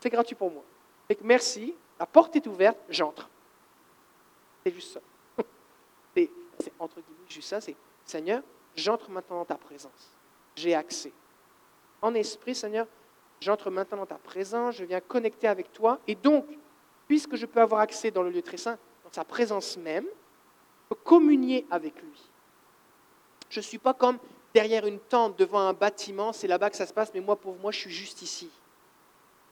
c'est 0.00 0.10
gratuit 0.10 0.34
pour 0.34 0.50
moi. 0.50 0.64
Donc 1.08 1.18
merci, 1.22 1.74
la 2.00 2.06
porte 2.06 2.34
est 2.34 2.46
ouverte, 2.46 2.78
j'entre. 2.88 3.28
C'est 4.64 4.72
juste 4.72 4.94
ça. 4.94 5.00
Entre 6.78 7.00
guillemets 7.00 7.28
juste 7.28 7.48
ça, 7.48 7.60
c'est 7.60 7.76
Seigneur, 8.04 8.42
j'entre 8.76 9.10
maintenant 9.10 9.38
dans 9.38 9.44
ta 9.44 9.56
présence. 9.56 10.16
J'ai 10.56 10.74
accès. 10.74 11.12
En 12.00 12.14
esprit, 12.14 12.54
Seigneur, 12.54 12.86
j'entre 13.40 13.70
maintenant 13.70 13.98
dans 13.98 14.06
ta 14.06 14.18
présence, 14.18 14.76
je 14.76 14.84
viens 14.84 15.00
connecter 15.00 15.48
avec 15.48 15.72
toi. 15.72 15.98
Et 16.06 16.14
donc, 16.14 16.46
puisque 17.06 17.36
je 17.36 17.46
peux 17.46 17.60
avoir 17.60 17.80
accès 17.80 18.10
dans 18.10 18.22
le 18.22 18.30
lieu 18.30 18.42
très 18.42 18.56
saint, 18.56 18.78
dans 19.04 19.12
sa 19.12 19.24
présence 19.24 19.76
même, 19.76 20.04
je 20.04 20.88
peux 20.94 21.00
communier 21.02 21.66
avec 21.70 22.00
lui. 22.02 22.30
Je 23.50 23.60
ne 23.60 23.64
suis 23.64 23.78
pas 23.78 23.94
comme 23.94 24.18
derrière 24.54 24.86
une 24.86 24.98
tente, 24.98 25.38
devant 25.38 25.60
un 25.60 25.72
bâtiment, 25.72 26.32
c'est 26.32 26.46
là-bas 26.46 26.70
que 26.70 26.76
ça 26.76 26.86
se 26.86 26.92
passe, 26.92 27.10
mais 27.14 27.20
moi, 27.20 27.36
pour 27.36 27.56
moi, 27.56 27.70
je 27.72 27.78
suis 27.78 27.90
juste 27.90 28.22
ici. 28.22 28.50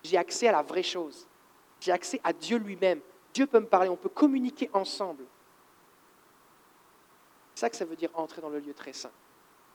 J'ai 0.02 0.16
accès 0.16 0.48
à 0.48 0.52
la 0.52 0.62
vraie 0.62 0.82
chose. 0.82 1.26
J'ai 1.80 1.92
accès 1.92 2.20
à 2.24 2.32
Dieu 2.32 2.58
lui-même. 2.58 3.00
Dieu 3.34 3.46
peut 3.46 3.60
me 3.60 3.66
parler, 3.66 3.88
on 3.88 3.96
peut 3.96 4.08
communiquer 4.08 4.70
ensemble. 4.72 5.24
C'est 7.56 7.62
ça 7.62 7.70
que 7.70 7.76
ça 7.76 7.86
veut 7.86 7.96
dire 7.96 8.10
entrer 8.12 8.42
dans 8.42 8.50
le 8.50 8.58
lieu 8.58 8.74
très 8.74 8.92
saint. 8.92 9.10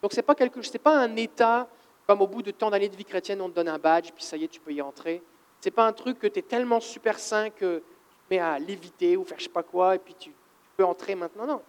Donc, 0.03 0.13
ce 0.13 0.17
n'est 0.17 0.21
pas, 0.21 0.35
pas 0.35 0.97
un 0.99 1.15
état 1.15 1.67
comme 2.05 2.21
au 2.21 2.27
bout 2.27 2.43
de 2.43 2.51
tant 2.51 2.69
d'années 2.69 2.89
de 2.89 2.95
vie 2.95 3.05
chrétienne, 3.05 3.41
on 3.41 3.49
te 3.49 3.55
donne 3.55 3.69
un 3.69 3.79
badge, 3.79 4.11
puis 4.11 4.23
ça 4.23 4.37
y 4.37 4.43
est, 4.43 4.47
tu 4.47 4.59
peux 4.59 4.71
y 4.71 4.83
entrer. 4.83 5.23
Ce 5.61 5.67
n'est 5.67 5.71
pas 5.71 5.87
un 5.87 5.93
truc 5.93 6.19
que 6.19 6.27
tu 6.27 6.39
es 6.39 6.41
tellement 6.43 6.79
super 6.79 7.17
saint 7.17 7.49
que 7.49 7.77
tu 7.77 8.15
te 8.17 8.33
mets 8.33 8.39
à 8.39 8.59
l'éviter 8.59 9.17
ou 9.17 9.23
faire 9.23 9.39
je 9.39 9.45
sais 9.45 9.49
pas 9.49 9.63
quoi, 9.63 9.95
et 9.95 9.99
puis 9.99 10.13
tu, 10.13 10.29
tu 10.29 10.35
peux 10.77 10.85
entrer 10.85 11.15
maintenant. 11.15 11.47
Non. 11.47 11.61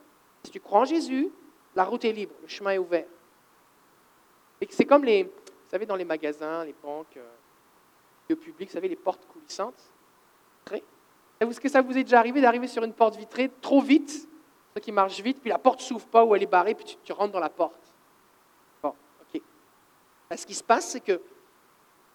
Si 0.44 0.50
tu 0.50 0.60
crois 0.60 0.80
en 0.80 0.84
Jésus, 0.84 1.30
la 1.74 1.84
route 1.84 2.04
est 2.04 2.12
libre, 2.12 2.34
le 2.42 2.48
chemin 2.48 2.72
est 2.72 2.78
ouvert. 2.78 3.06
C'est 4.68 4.84
comme 4.84 5.04
les, 5.04 5.24
vous 5.24 5.30
savez, 5.70 5.86
dans 5.86 5.96
les 5.96 6.04
magasins, 6.04 6.62
les 6.64 6.74
banques, 6.82 7.16
euh, 7.16 7.30
le 8.28 8.36
public, 8.36 8.68
vous 8.68 8.74
savez, 8.74 8.88
les 8.88 8.96
portes 8.96 9.26
coulissantes. 9.26 9.80
Est-ce 11.40 11.60
que 11.60 11.68
ça 11.68 11.80
vous 11.80 11.96
est 11.96 12.04
déjà 12.04 12.18
arrivé 12.18 12.40
d'arriver 12.42 12.68
sur 12.68 12.84
une 12.84 12.92
porte 12.92 13.16
vitrée 13.16 13.50
trop 13.60 13.80
vite, 13.80 14.28
ce 14.74 14.80
qui 14.80 14.92
marche 14.92 15.20
vite, 15.20 15.40
puis 15.40 15.50
la 15.50 15.58
porte 15.58 15.80
s'ouvre 15.80 16.06
pas 16.06 16.24
ou 16.24 16.34
elle 16.34 16.42
est 16.42 16.46
barrée, 16.46 16.74
puis 16.74 16.98
tu, 17.02 17.12
rentres 17.12 17.32
dans 17.32 17.40
la 17.40 17.50
porte 17.50 17.92
Bon, 18.82 18.94
ok. 19.20 19.42
ce 20.36 20.46
qui 20.46 20.54
se 20.54 20.64
passe, 20.64 20.88
c'est 20.88 21.00
que, 21.00 21.20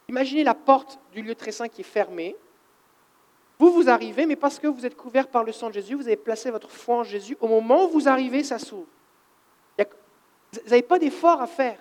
imaginez 0.09 0.43
la 0.43 0.55
porte 0.55 0.99
du 1.11 1.21
lieu 1.21 1.35
très 1.35 1.51
saint 1.51 1.67
qui 1.67 1.81
est 1.81 1.83
fermée. 1.83 2.35
Vous, 3.59 3.71
vous 3.71 3.89
arrivez, 3.89 4.25
mais 4.25 4.35
parce 4.35 4.59
que 4.59 4.67
vous 4.67 4.85
êtes 4.85 4.95
couvert 4.95 5.27
par 5.27 5.43
le 5.43 5.51
sang 5.51 5.67
de 5.67 5.73
Jésus, 5.73 5.95
vous 5.95 6.07
avez 6.07 6.17
placé 6.17 6.51
votre 6.51 6.69
foi 6.69 6.97
en 6.97 7.03
Jésus, 7.03 7.37
au 7.41 7.47
moment 7.47 7.85
où 7.85 7.89
vous 7.89 8.07
arrivez, 8.07 8.43
ça 8.43 8.59
s'ouvre. 8.59 8.87
Vous 10.53 10.69
n'avez 10.69 10.81
pas 10.81 10.99
d'effort 10.99 11.41
à 11.41 11.47
faire. 11.47 11.79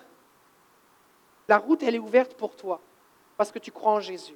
La 1.47 1.57
route, 1.57 1.81
elle 1.83 1.95
est 1.95 1.99
ouverte 1.99 2.33
pour 2.33 2.55
toi, 2.55 2.81
parce 3.37 3.51
que 3.51 3.59
tu 3.59 3.71
crois 3.71 3.93
en 3.93 3.99
Jésus. 3.99 4.35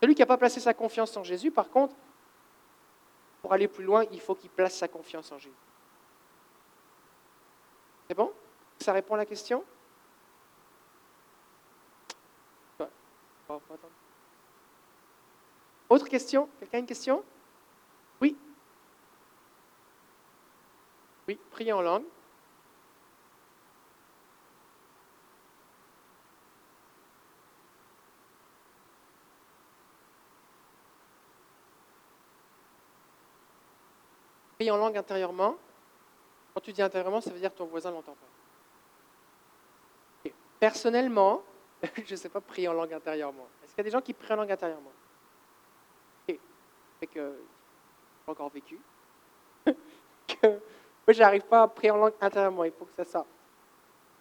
Celui 0.00 0.14
qui 0.14 0.22
n'a 0.22 0.26
pas 0.26 0.36
placé 0.36 0.58
sa 0.58 0.74
confiance 0.74 1.16
en 1.16 1.22
Jésus, 1.22 1.50
par 1.50 1.70
contre, 1.70 1.94
pour 3.42 3.52
aller 3.52 3.66
plus 3.66 3.84
loin, 3.84 4.04
il 4.12 4.20
faut 4.20 4.36
qu'il 4.36 4.50
place 4.50 4.76
sa 4.76 4.86
confiance 4.86 5.30
en 5.32 5.38
Jésus. 5.38 5.54
C'est 8.08 8.14
bon? 8.14 8.32
Ça 8.78 8.92
répond 8.92 9.14
à 9.14 9.18
la 9.18 9.26
question? 9.26 9.64
Autre 15.88 16.08
question? 16.08 16.48
Quelqu'un 16.58 16.78
a 16.78 16.80
une 16.80 16.86
question? 16.86 17.22
Oui. 18.20 18.36
Oui, 21.28 21.38
priez 21.50 21.72
en 21.72 21.82
langue. 21.82 22.04
Priez 34.62 34.70
en 34.70 34.76
langue 34.76 34.96
intérieurement. 34.96 35.56
Quand 36.54 36.60
tu 36.60 36.72
dis 36.72 36.82
intérieurement, 36.82 37.20
ça 37.20 37.30
veut 37.30 37.40
dire 37.40 37.52
ton 37.52 37.64
voisin 37.64 37.90
ne 37.90 37.96
l'entend 37.96 38.14
pas. 38.14 38.28
Personnellement, 40.60 41.42
je 42.04 42.12
ne 42.12 42.16
sais 42.16 42.28
pas 42.28 42.40
prier 42.40 42.68
en 42.68 42.72
langue 42.72 42.92
intérieurement. 42.92 43.48
Est-ce 43.64 43.72
qu'il 43.72 43.78
y 43.78 43.80
a 43.80 43.82
des 43.82 43.90
gens 43.90 44.00
qui 44.00 44.12
prient 44.12 44.34
en 44.34 44.36
langue 44.36 44.52
intérieurement? 44.52 44.92
Ok. 46.28 46.38
Fait 47.00 47.06
que 47.08 47.34
j'ai 48.24 48.30
encore 48.30 48.50
vécu. 48.50 48.78
que 49.66 50.46
moi, 50.46 50.60
j'arrive 51.08 51.42
pas 51.42 51.62
à 51.62 51.66
prier 51.66 51.90
en 51.90 51.96
langue 51.96 52.14
intérieurement. 52.20 52.62
Il 52.62 52.70
faut 52.70 52.84
que 52.84 52.94
ça 52.94 53.04
sorte. 53.04 53.26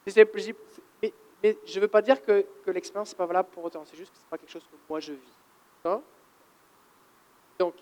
Mais, 0.07 1.13
je 1.43 1.75
ne 1.75 1.81
veux 1.81 1.87
pas 1.87 2.01
dire 2.01 2.19
que, 2.19 2.47
que 2.65 2.71
l'expérience 2.71 3.11
n'est 3.11 3.17
pas 3.17 3.27
valable 3.27 3.49
pour 3.51 3.63
autant. 3.63 3.85
C'est 3.85 3.95
juste 3.95 4.11
que 4.11 4.17
ce 4.17 4.23
n'est 4.23 4.29
pas 4.31 4.39
quelque 4.39 4.49
chose 4.49 4.65
que 4.65 4.75
moi 4.89 4.99
je 4.99 5.13
vis. 5.13 5.37
Donc, 7.59 7.75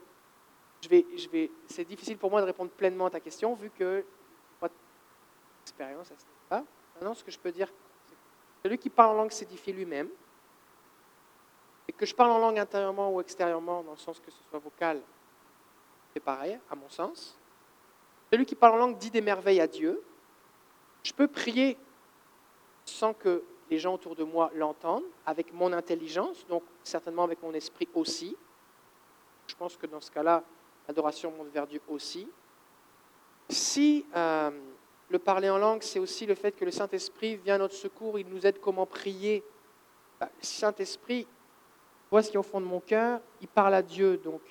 c'est 1.67 1.85
difficile 1.85 2.17
pour 2.17 2.31
moi 2.31 2.41
de 2.41 2.45
répondre 2.45 2.71
pleinement 2.71 3.07
à 3.07 3.09
ta 3.09 3.19
question 3.19 3.53
vu 3.53 3.69
que 3.69 4.05
pas 4.59 4.69
d'expérience 5.59 6.11
à 6.11 6.15
ce 6.15 6.25
niveau-là. 6.25 6.63
Maintenant, 6.95 7.13
ce 7.13 7.23
que 7.23 7.31
je 7.31 7.39
peux 7.39 7.51
dire, 7.51 7.69
celui 8.63 8.77
qui 8.77 8.89
parle 8.89 9.11
en 9.11 9.17
langue 9.21 9.31
s'édifie 9.31 9.73
lui-même. 9.73 10.09
Et 11.87 11.91
que 11.91 12.05
je 12.05 12.13
parle 12.13 12.31
en 12.31 12.37
langue 12.37 12.59
intérieurement 12.59 13.11
ou 13.11 13.19
extérieurement, 13.19 13.83
dans 13.83 13.91
le 13.91 13.97
sens 13.97 14.19
que 14.19 14.29
ce 14.29 14.43
soit 14.49 14.59
vocal, 14.59 15.01
c'est 16.13 16.19
pareil, 16.19 16.59
à 16.69 16.75
mon 16.75 16.89
sens. 16.89 17.37
Celui 18.31 18.45
qui 18.45 18.55
parle 18.55 18.73
en 18.73 18.77
langue 18.77 18.97
dit 18.97 19.09
des 19.09 19.21
merveilles 19.21 19.59
à 19.59 19.67
Dieu. 19.67 20.01
Je 21.03 21.13
peux 21.13 21.27
prier 21.27 21.77
sans 22.85 23.13
que 23.13 23.43
les 23.69 23.79
gens 23.79 23.93
autour 23.93 24.15
de 24.15 24.23
moi 24.23 24.51
l'entendent, 24.53 25.05
avec 25.25 25.53
mon 25.53 25.73
intelligence, 25.73 26.45
donc 26.47 26.63
certainement 26.83 27.23
avec 27.23 27.41
mon 27.41 27.53
esprit 27.53 27.87
aussi. 27.93 28.35
Je 29.47 29.55
pense 29.55 29.77
que 29.77 29.87
dans 29.87 30.01
ce 30.01 30.11
cas-là, 30.11 30.43
l'adoration 30.89 31.31
monte 31.31 31.49
vers 31.49 31.67
Dieu 31.67 31.79
aussi. 31.87 32.27
Si 33.47 34.07
euh, 34.15 34.49
le 35.09 35.19
parler 35.19 35.47
en 35.47 35.59
langue, 35.59 35.83
c'est 35.83 35.99
aussi 35.99 36.25
le 36.25 36.33
fait 36.33 36.51
que 36.51 36.65
le 36.65 36.71
Saint-Esprit 36.71 37.35
vient 37.35 37.55
à 37.55 37.57
notre 37.59 37.75
secours, 37.75 38.17
il 38.17 38.27
nous 38.27 38.43
aide 38.47 38.59
comment 38.59 38.87
prier. 38.87 39.43
Bah, 40.19 40.29
le 40.35 40.43
Saint-Esprit 40.43 41.27
voit 42.09 42.23
ce 42.23 42.31
qui 42.31 42.37
est 42.37 42.39
au 42.39 42.43
fond 42.43 42.59
de 42.59 42.65
mon 42.65 42.79
cœur, 42.79 43.21
il 43.39 43.47
parle 43.47 43.75
à 43.75 43.83
Dieu. 43.83 44.17
Donc, 44.17 44.41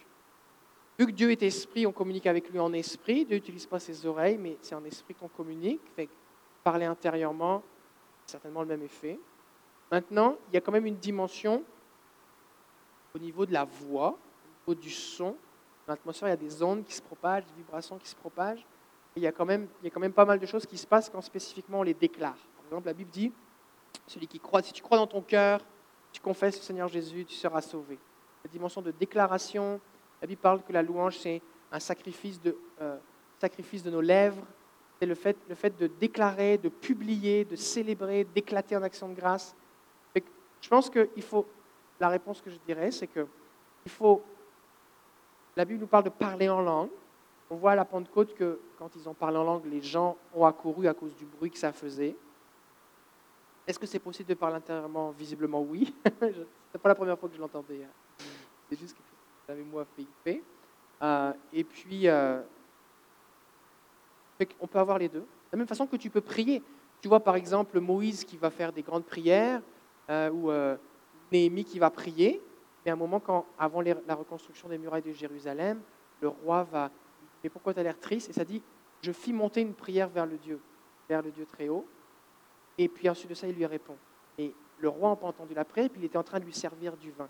vu 0.97 1.07
que 1.07 1.11
Dieu 1.11 1.33
est 1.33 1.43
esprit, 1.43 1.87
on 1.89 1.93
communique 1.93 2.29
avec 2.29 2.49
lui 2.51 2.61
en 2.61 2.73
esprit. 2.73 3.25
Dieu 3.25 3.35
n'utilise 3.35 3.67
pas 3.67 3.81
ses 3.81 4.07
oreilles, 4.07 4.39
mais 4.39 4.59
c'est 4.63 4.77
en 4.77 4.85
esprit 4.85 5.15
qu'on 5.15 5.29
communique. 5.29 5.81
Fait 5.97 6.09
parler 6.63 6.87
intérieurement, 6.87 7.65
certainement 8.27 8.63
le 8.63 8.69
même 8.69 8.83
effet. 8.83 9.19
Maintenant, 9.91 10.37
il 10.49 10.55
y 10.55 10.57
a 10.57 10.61
quand 10.61 10.73
même 10.73 10.87
une 10.87 10.99
dimension 10.99 11.65
au 13.13 13.19
niveau 13.19 13.45
de 13.45 13.53
la 13.53 13.65
voix, 13.65 14.17
au 14.69 14.71
niveau 14.71 14.81
du 14.81 14.91
son. 14.91 15.35
Dans 15.89 15.95
l'atmosphère, 15.95 16.29
il 16.29 16.33
y 16.33 16.35
a 16.35 16.37
des 16.37 16.63
ondes 16.63 16.85
qui 16.85 16.95
se 16.95 17.03
propagent, 17.03 17.47
des 17.47 17.63
vibrations 17.63 17.99
qui 17.99 18.09
se 18.09 18.15
propagent 18.15 18.65
il 19.19 19.23
y, 19.23 19.27
a 19.27 19.33
quand 19.33 19.45
même, 19.45 19.67
il 19.83 19.87
y 19.87 19.89
a 19.89 19.91
quand 19.91 20.01
même 20.01 20.13
pas 20.13 20.25
mal 20.25 20.39
de 20.39 20.47
choses 20.47 20.65
qui 20.65 20.79
se 20.79 20.87
passent 20.87 21.11
quand 21.11 21.21
spécifiquement 21.21 21.81
on 21.81 21.83
les 21.83 21.95
déclare. 21.95 22.37
Par 22.57 22.65
exemple, 22.67 22.87
la 22.87 22.93
Bible 22.93 23.11
dit, 23.11 23.33
celui 24.07 24.27
qui 24.27 24.39
croit, 24.39 24.63
si 24.63 24.73
tu 24.73 24.83
crois 24.83 24.97
dans 24.97 25.07
ton 25.07 25.23
cœur, 25.23 25.61
tu 26.13 26.21
confesses 26.21 26.57
le 26.57 26.63
Seigneur 26.63 26.89
Jésus, 26.89 27.25
tu 27.25 27.35
seras 27.35 27.61
sauvé. 27.61 27.99
La 28.45 28.51
dimension 28.51 28.81
de 28.81 28.91
déclaration, 28.93 29.81
la 30.23 30.29
Bible 30.29 30.41
parle 30.41 30.63
que 30.63 30.73
la 30.73 30.83
louange, 30.83 31.19
c'est 31.19 31.43
un 31.73 31.81
sacrifice 31.81 32.41
de, 32.41 32.57
euh, 32.81 32.97
de 33.43 33.91
nos 33.91 34.01
lèvres. 34.01 34.43
C'est 35.01 35.07
le 35.07 35.15
fait, 35.15 35.37
le 35.49 35.55
fait 35.55 35.77
de 35.77 35.87
déclarer, 35.87 36.59
de 36.59 36.69
publier, 36.69 37.45
de 37.45 37.57
célébrer, 37.57 38.25
d'éclater 38.25 38.77
en 38.77 38.83
action 38.83 39.09
de 39.09 39.15
grâce. 39.15 39.55
je 40.15 40.69
pense 40.69 40.91
qu'il 40.91 41.23
faut, 41.23 41.47
la 42.01 42.09
réponse 42.09 42.41
que 42.41 42.51
je 42.51 42.59
dirais, 42.67 42.91
c'est 42.91 43.07
que 43.07 43.27
il 43.85 43.91
faut, 43.91 44.23
la 45.59 45.65
Bible 45.65 45.81
nous 45.81 45.89
parle 45.89 46.05
de 46.05 46.11
parler 46.11 46.49
en 46.49 46.61
langue, 46.61 46.91
on 47.51 47.57
voit 47.57 47.73
à 47.73 47.75
la 47.75 47.85
Pentecôte 47.85 48.33
que 48.37 48.61
quand 48.79 48.95
ils 48.95 49.09
ont 49.09 49.15
parlé 49.15 49.37
en 49.39 49.43
langue, 49.43 49.67
les 49.67 49.83
gens 49.83 50.17
ont 50.33 50.47
accouru 50.47 50.87
à 50.87 50.95
cause 50.95 51.17
du 51.17 51.25
bruit 51.25 51.51
que 51.51 51.59
ça 51.59 51.73
faisait. 51.73 52.15
Est-ce 53.67 53.77
que 53.77 53.87
c'est 53.87 53.99
possible 53.99 54.29
de 54.29 54.35
parler 54.35 54.55
intérieurement 54.55 55.11
Visiblement 55.11 55.61
oui? 55.61 55.93
Ce 56.21 56.27
n'est 56.27 56.81
pas 56.81 56.91
la 56.91 56.95
première 56.95 57.19
fois 57.19 57.29
que 57.29 57.35
je 57.35 57.41
l'entendais. 57.41 57.83
Hein. 57.83 58.25
C'est 58.71 58.79
juste 58.79 58.97
que 58.97 59.03
j'avais 59.49 59.65
moi 59.65 59.85
fait. 60.25 60.43
Euh, 61.03 61.33
et 61.53 61.65
puis, 61.65 62.07
euh, 62.07 62.41
on 64.61 64.67
peut 64.69 64.79
avoir 64.79 64.99
les 64.99 65.09
deux. 65.09 65.21
De 65.21 65.27
la 65.53 65.59
même 65.59 65.67
façon 65.67 65.89
que 65.89 65.97
tu 65.97 66.09
peux 66.09 66.21
prier. 66.21 66.63
Tu 67.01 67.09
vois 67.09 67.21
par 67.21 67.35
exemple 67.35 67.81
Moïse 67.81 68.23
qui 68.23 68.37
va 68.37 68.51
faire 68.51 68.73
des 68.73 68.83
grandes 68.83 69.05
prières, 69.05 69.61
euh, 70.09 70.31
ou 70.31 70.79
Néhémie 71.33 71.65
qui 71.65 71.81
va 71.81 71.91
prier. 71.91 72.41
Mais 72.85 72.91
à 72.91 72.95
un 72.95 72.97
moment, 72.97 73.21
quand, 73.21 73.47
avant 73.59 73.81
la 73.81 74.15
reconstruction 74.15 74.69
des 74.69 74.79
murailles 74.79 75.03
de 75.03 75.13
Jérusalem, 75.13 75.81
le 76.21 76.29
roi 76.29 76.65
va 76.65 76.91
mais 77.43 77.51
pourquoi 77.51 77.75
tu 77.75 77.81
as 77.81 77.83
l'air 77.83 77.99
triste? 77.99 78.31
Et 78.31 78.33
ça 78.33 78.45
dit, 78.45 78.63
je 79.01 79.13
fis 79.13 79.33
monter 79.33 79.61
une 79.61 79.75
prière 79.75 80.09
vers 80.09 80.27
le 80.27 80.37
Dieu, 80.39 80.61
vers 81.09 81.23
le 81.23 81.31
Dieu 81.31 81.47
très 81.47 81.69
haut. 81.69 81.87
Et 82.77 82.89
puis 82.89 83.09
ensuite 83.09 83.31
de 83.31 83.35
ça, 83.35 83.47
il 83.47 83.55
lui 83.55 83.67
répond. 83.67 83.97
Et 84.39 84.55
le 84.79 84.89
roi 84.89 85.11
n'a 85.11 85.17
pas 85.17 85.27
entendu 85.27 85.55
la 85.55 85.65
prière, 85.65 85.87
et 85.87 85.89
puis 85.89 86.01
il 86.01 86.05
était 86.05 86.19
en 86.19 86.23
train 86.23 86.39
de 86.41 86.45
lui 86.45 86.53
servir 86.53 86.97
du 86.97 87.11
vin. 87.11 87.29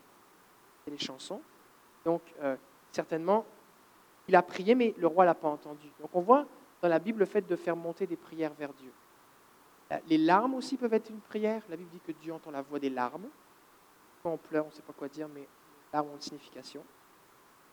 C'est 0.84 0.90
les 0.90 0.98
chansons. 0.98 1.40
Donc, 2.04 2.22
euh, 2.40 2.56
certainement, 2.90 3.44
il 4.28 4.36
a 4.36 4.42
prié, 4.42 4.74
mais 4.74 4.94
le 4.98 5.06
roi 5.06 5.24
ne 5.24 5.28
l'a 5.28 5.34
pas 5.34 5.48
entendu. 5.48 5.88
Donc, 6.00 6.10
on 6.14 6.20
voit 6.20 6.46
dans 6.80 6.88
la 6.88 6.98
Bible 6.98 7.20
le 7.20 7.26
fait 7.26 7.46
de 7.46 7.56
faire 7.56 7.76
monter 7.76 8.06
des 8.06 8.16
prières 8.16 8.54
vers 8.54 8.72
Dieu. 8.72 8.92
Les 10.06 10.18
larmes 10.18 10.54
aussi 10.54 10.76
peuvent 10.76 10.92
être 10.92 11.08
une 11.08 11.20
prière. 11.20 11.62
La 11.70 11.76
Bible 11.76 11.88
dit 11.90 12.00
que 12.00 12.12
Dieu 12.12 12.32
entend 12.32 12.50
la 12.50 12.60
voix 12.60 12.78
des 12.78 12.90
larmes. 12.90 13.26
Quand 14.28 14.34
on 14.34 14.36
pleure, 14.36 14.66
on 14.66 14.68
ne 14.68 14.74
sait 14.74 14.82
pas 14.82 14.92
quoi 14.92 15.08
dire, 15.08 15.26
mais 15.26 15.40
les 15.40 15.48
larmes 15.90 16.10
ont 16.10 16.16
une 16.16 16.20
signification. 16.20 16.84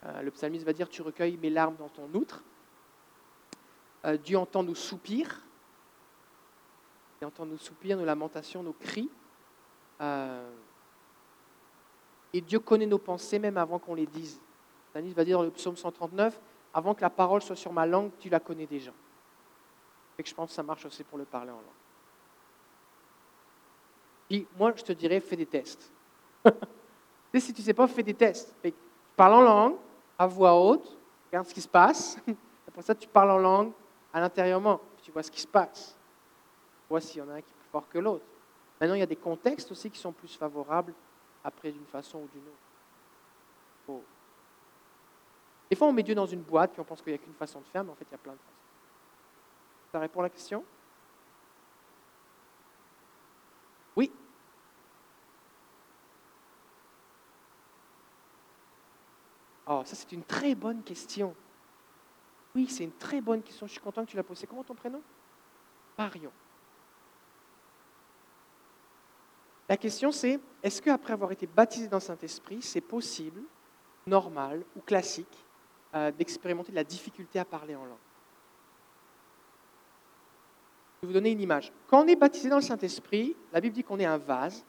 Euh, 0.05 0.21
le 0.21 0.31
psalmiste 0.31 0.65
va 0.65 0.71
dire 0.71 0.88
Tu 0.88 1.01
recueilles 1.01 1.35
mes 1.35 1.50
larmes 1.50 1.75
dans 1.75 1.89
ton 1.89 2.07
outre. 2.13 2.43
Euh, 4.05 4.15
Dieu 4.15 4.38
entend 4.38 4.63
nos 4.63 4.74
soupirs. 4.74 5.41
Il 7.19 7.27
entend 7.27 7.45
nos 7.45 7.57
soupirs, 7.57 7.97
nos 7.97 8.05
lamentations, 8.05 8.63
nos 8.63 8.71
cris. 8.71 9.09
Euh, 10.00 10.50
et 12.31 12.39
Dieu 12.39 12.59
connaît 12.59 12.85
nos 12.85 13.00
pensées 13.00 13.38
même 13.38 13.57
avant 13.57 13.77
qu'on 13.77 13.95
les 13.95 14.05
dise. 14.05 14.38
Le 14.38 14.91
psalmiste 14.91 15.17
va 15.17 15.25
dire 15.25 15.38
dans 15.38 15.43
le 15.43 15.51
psaume 15.51 15.75
139 15.75 16.39
Avant 16.74 16.95
que 16.95 17.01
la 17.01 17.09
parole 17.09 17.41
soit 17.41 17.57
sur 17.57 17.74
ma 17.74 17.85
langue, 17.85 18.12
tu 18.17 18.29
la 18.29 18.39
connais 18.39 18.65
déjà. 18.65 18.93
Et 20.17 20.24
je 20.24 20.33
pense 20.33 20.51
que 20.51 20.55
ça 20.55 20.63
marche 20.63 20.85
aussi 20.85 21.03
pour 21.03 21.17
le 21.17 21.25
parler 21.25 21.51
en 21.51 21.55
langue. 21.55 21.65
Puis 24.29 24.47
moi, 24.57 24.71
je 24.74 24.83
te 24.83 24.93
dirais, 24.93 25.19
fais 25.19 25.35
des 25.35 25.47
tests. 25.47 25.91
si 27.39 27.53
tu 27.53 27.61
ne 27.61 27.65
sais 27.65 27.73
pas, 27.73 27.87
fais 27.87 28.03
des 28.03 28.13
tests. 28.13 28.55
parle 29.15 29.33
en 29.33 29.41
langue, 29.41 29.75
à 30.17 30.27
voix 30.27 30.53
haute, 30.53 30.97
regarde 31.27 31.47
ce 31.47 31.53
qui 31.53 31.61
se 31.61 31.67
passe. 31.67 32.17
Après 32.67 32.81
ça, 32.81 32.95
tu 32.95 33.07
parles 33.07 33.31
en 33.31 33.37
langue 33.37 33.71
à 34.13 34.19
l'intérieurement, 34.19 34.79
tu 35.01 35.11
vois 35.11 35.23
ce 35.23 35.31
qui 35.31 35.41
se 35.41 35.47
passe. 35.47 35.97
Tu 36.83 36.89
vois 36.89 37.01
s'il 37.01 37.19
y 37.19 37.21
en 37.21 37.29
a 37.29 37.33
un 37.33 37.41
qui 37.41 37.51
est 37.51 37.59
plus 37.59 37.69
fort 37.71 37.87
que 37.89 37.99
l'autre. 37.99 38.25
Maintenant, 38.79 38.95
il 38.95 38.99
y 38.99 39.03
a 39.03 39.07
des 39.07 39.15
contextes 39.15 39.71
aussi 39.71 39.89
qui 39.89 39.99
sont 39.99 40.11
plus 40.11 40.35
favorables 40.35 40.93
après 41.43 41.71
d'une 41.71 41.85
façon 41.85 42.19
ou 42.19 42.27
d'une 42.33 42.41
autre. 42.41 42.57
Oh. 43.87 44.03
Des 45.69 45.75
fois, 45.75 45.87
on 45.87 45.93
met 45.93 46.03
Dieu 46.03 46.15
dans 46.15 46.25
une 46.25 46.41
boîte, 46.41 46.71
puis 46.71 46.81
on 46.81 46.83
pense 46.83 47.01
qu'il 47.01 47.13
n'y 47.13 47.19
a 47.19 47.21
qu'une 47.21 47.33
façon 47.33 47.59
de 47.59 47.65
faire, 47.65 47.83
mais 47.83 47.91
en 47.91 47.95
fait, 47.95 48.05
il 48.09 48.11
y 48.11 48.15
a 48.15 48.19
plein 48.19 48.33
de 48.33 48.37
façons. 48.37 48.51
Ça 49.91 49.99
répond 49.99 50.19
à 50.19 50.23
la 50.23 50.29
question 50.29 50.63
Oui 53.95 54.11
Oh, 59.67 59.81
ça 59.86 59.95
c'est 59.95 60.12
une 60.12 60.24
très 60.24 60.55
bonne 60.55 60.84
question. 60.84 61.36
Oui, 62.53 62.67
c'est 62.69 62.84
une 62.84 62.93
très 62.93 63.22
bonne 63.22 63.41
question. 63.41 63.67
Je 63.67 63.74
suis 63.74 63.81
content 63.81 64.05
que 64.05 64.12
tu 64.12 64.17
l'as 64.17 64.24
posée. 64.24 64.48
Comment 64.48 64.63
ton 64.63 64.75
prénom? 64.75 65.01
Marion. 65.98 66.31
La 69.67 69.77
question 69.77 70.12
c'est, 70.12 70.39
est-ce 70.62 70.81
qu'après 70.81 71.13
avoir 71.13 71.31
été 71.31 71.48
baptisé 71.48 71.88
dans 71.88 71.98
le 71.98 72.01
Saint-Esprit, 72.01 72.62
c'est 72.62 72.81
possible, 72.81 73.41
normal 74.05 74.63
ou 74.75 74.81
classique, 74.81 75.45
euh, 75.95 76.12
d'expérimenter 76.12 76.72
de 76.72 76.75
la 76.75 76.84
difficulté 76.84 77.39
à 77.39 77.45
parler 77.45 77.75
en 77.75 77.86
langue? 77.86 77.98
Je 81.01 81.07
vais 81.07 81.07
vous 81.07 81.13
donner 81.13 81.31
une 81.31 81.41
image. 81.41 81.74
Quand 81.88 82.03
on 82.03 82.07
est 82.07 82.15
baptisé 82.15 82.50
dans 82.50 82.57
le 82.57 82.62
Saint-Esprit, 82.62 83.36
la 83.51 83.60
Bible 83.60 83.74
dit 83.74 83.84
qu'on 83.84 84.00
est 84.00 84.05
un 84.05 84.17
vase 84.17 84.63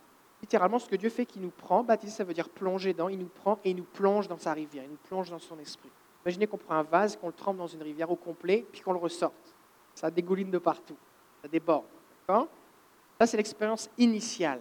littéralement, 0.47 0.79
ce 0.79 0.89
que 0.89 0.95
Dieu 0.95 1.11
fait, 1.11 1.27
qu'il 1.27 1.43
nous 1.43 1.51
prend, 1.51 1.83
baptiser, 1.83 2.13
ça 2.13 2.23
veut 2.23 2.33
dire 2.33 2.49
plonger 2.49 2.95
dans, 2.95 3.09
il 3.09 3.19
nous 3.19 3.27
prend 3.27 3.59
et 3.65 3.71
il 3.71 3.77
nous 3.77 3.83
plonge 3.83 4.29
dans 4.29 4.39
sa 4.39 4.53
rivière, 4.53 4.85
il 4.85 4.91
nous 4.91 4.99
plonge 5.09 5.29
dans 5.29 5.41
son 5.41 5.59
esprit. 5.59 5.91
Imaginez 6.25 6.47
qu'on 6.47 6.57
prend 6.57 6.77
un 6.77 6.85
vase, 6.85 7.17
qu'on 7.17 7.27
le 7.27 7.33
trempe 7.33 7.57
dans 7.57 7.67
une 7.67 7.83
rivière 7.83 8.09
au 8.13 8.15
complet, 8.15 8.65
puis 8.71 8.81
qu'on 8.81 8.93
le 8.93 8.99
ressorte. 8.99 9.35
Ça 9.93 10.09
dégouline 10.09 10.53
de 10.53 10.59
partout. 10.59 10.97
ça 11.43 11.49
déborde. 11.49 11.85
Ça, 12.29 13.27
c'est 13.27 13.37
l'expérience 13.37 13.91
initiale. 13.99 14.61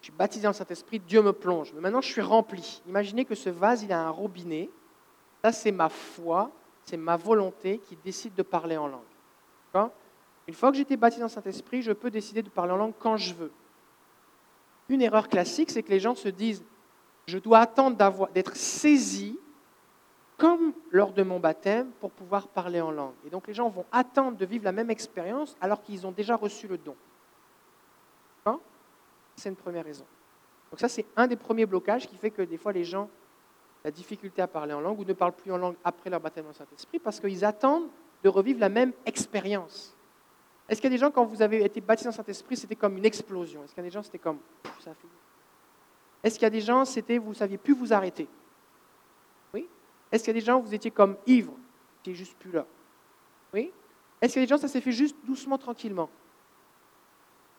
Je 0.00 0.06
suis 0.06 0.12
baptisé 0.12 0.44
dans 0.44 0.52
Saint-Esprit, 0.52 1.00
Dieu 1.00 1.22
me 1.22 1.32
plonge. 1.32 1.72
Mais 1.74 1.80
maintenant, 1.80 2.00
je 2.00 2.12
suis 2.12 2.20
rempli. 2.20 2.80
Imaginez 2.86 3.24
que 3.24 3.34
ce 3.34 3.50
vase, 3.50 3.82
il 3.82 3.92
a 3.92 4.00
un 4.00 4.10
robinet. 4.10 4.70
Ça, 5.42 5.50
c'est 5.50 5.72
ma 5.72 5.88
foi, 5.88 6.52
c'est 6.84 6.96
ma 6.96 7.16
volonté 7.16 7.78
qui 7.78 7.96
décide 7.96 8.34
de 8.34 8.42
parler 8.44 8.76
en 8.76 8.86
langue. 8.86 9.90
Une 10.46 10.54
fois 10.54 10.70
que 10.70 10.78
été 10.78 10.96
baptisé 10.96 11.20
dans 11.20 11.28
Saint-Esprit, 11.28 11.82
je 11.82 11.92
peux 11.92 12.10
décider 12.10 12.42
de 12.42 12.48
parler 12.48 12.72
en 12.72 12.76
langue 12.76 12.94
quand 12.98 13.16
je 13.16 13.34
veux. 13.34 13.52
Une 14.90 15.00
erreur 15.00 15.28
classique, 15.28 15.70
c'est 15.70 15.82
que 15.82 15.90
les 15.90 16.00
gens 16.00 16.14
se 16.14 16.28
disent, 16.28 16.62
je 17.26 17.38
dois 17.38 17.60
attendre 17.60 17.96
d'être 18.34 18.56
saisi 18.56 19.38
comme 20.36 20.72
lors 20.90 21.12
de 21.12 21.22
mon 21.22 21.38
baptême 21.38 21.90
pour 22.00 22.10
pouvoir 22.10 22.48
parler 22.48 22.80
en 22.80 22.90
langue. 22.90 23.14
Et 23.26 23.30
donc 23.30 23.46
les 23.46 23.54
gens 23.54 23.68
vont 23.68 23.86
attendre 23.92 24.36
de 24.36 24.44
vivre 24.44 24.64
la 24.64 24.72
même 24.72 24.90
expérience 24.90 25.56
alors 25.60 25.80
qu'ils 25.80 26.06
ont 26.06 26.12
déjà 26.12 26.34
reçu 26.34 26.66
le 26.66 26.76
don. 26.76 26.96
C'est 29.36 29.48
une 29.48 29.56
première 29.56 29.84
raison. 29.84 30.04
Donc 30.70 30.80
ça, 30.80 30.88
c'est 30.88 31.06
un 31.16 31.26
des 31.26 31.36
premiers 31.36 31.64
blocages 31.64 32.06
qui 32.06 32.16
fait 32.16 32.30
que 32.30 32.42
des 32.42 32.58
fois 32.58 32.72
les 32.72 32.84
gens 32.84 33.04
ont 33.04 33.10
la 33.84 33.90
difficulté 33.90 34.42
à 34.42 34.46
parler 34.46 34.74
en 34.74 34.80
langue 34.80 35.00
ou 35.00 35.04
ne 35.04 35.14
parlent 35.14 35.32
plus 35.32 35.50
en 35.50 35.56
langue 35.56 35.76
après 35.82 36.10
leur 36.10 36.20
baptême 36.20 36.44
dans 36.44 36.50
le 36.50 36.54
Saint-Esprit 36.54 36.98
parce 36.98 37.18
qu'ils 37.20 37.44
attendent 37.44 37.88
de 38.22 38.28
revivre 38.28 38.60
la 38.60 38.68
même 38.68 38.92
expérience. 39.06 39.96
Est-ce 40.70 40.80
qu'il 40.80 40.88
y 40.88 40.94
a 40.94 40.96
des 40.96 41.00
gens, 41.00 41.10
quand 41.10 41.24
vous 41.24 41.42
avez 41.42 41.64
été 41.64 41.80
baptisé 41.80 42.08
dans 42.08 42.14
Saint-Esprit, 42.14 42.56
c'était 42.56 42.76
comme 42.76 42.96
une 42.96 43.04
explosion? 43.04 43.64
Est-ce 43.64 43.74
qu'il 43.74 43.82
y 43.82 43.86
a 43.86 43.90
des 43.90 43.92
gens, 43.92 44.04
c'était 44.04 44.20
comme 44.20 44.38
ça 44.78 44.94
fait... 44.94 45.08
Est-ce 46.22 46.36
qu'il 46.36 46.44
y 46.44 46.46
a 46.46 46.50
des 46.50 46.60
gens, 46.60 46.84
c'était 46.84 47.18
vous 47.18 47.30
ne 47.30 47.34
saviez 47.34 47.58
plus 47.58 47.74
vous 47.74 47.92
arrêter? 47.92 48.28
Oui. 49.52 49.68
Est-ce 50.12 50.22
qu'il 50.22 50.32
y 50.32 50.36
a 50.36 50.40
des 50.40 50.46
gens, 50.46 50.60
vous 50.60 50.72
étiez 50.72 50.92
comme 50.92 51.16
ivre, 51.26 51.50
vous 51.50 51.58
n'étiez 51.98 52.14
juste 52.14 52.38
plus 52.38 52.52
là? 52.52 52.64
Oui. 53.52 53.72
Est-ce 54.20 54.34
qu'il 54.34 54.42
y 54.42 54.44
a 54.44 54.46
des 54.46 54.50
gens, 54.50 54.58
ça 54.58 54.68
s'est 54.68 54.80
fait 54.80 54.92
juste 54.92 55.16
doucement, 55.24 55.58
tranquillement? 55.58 56.08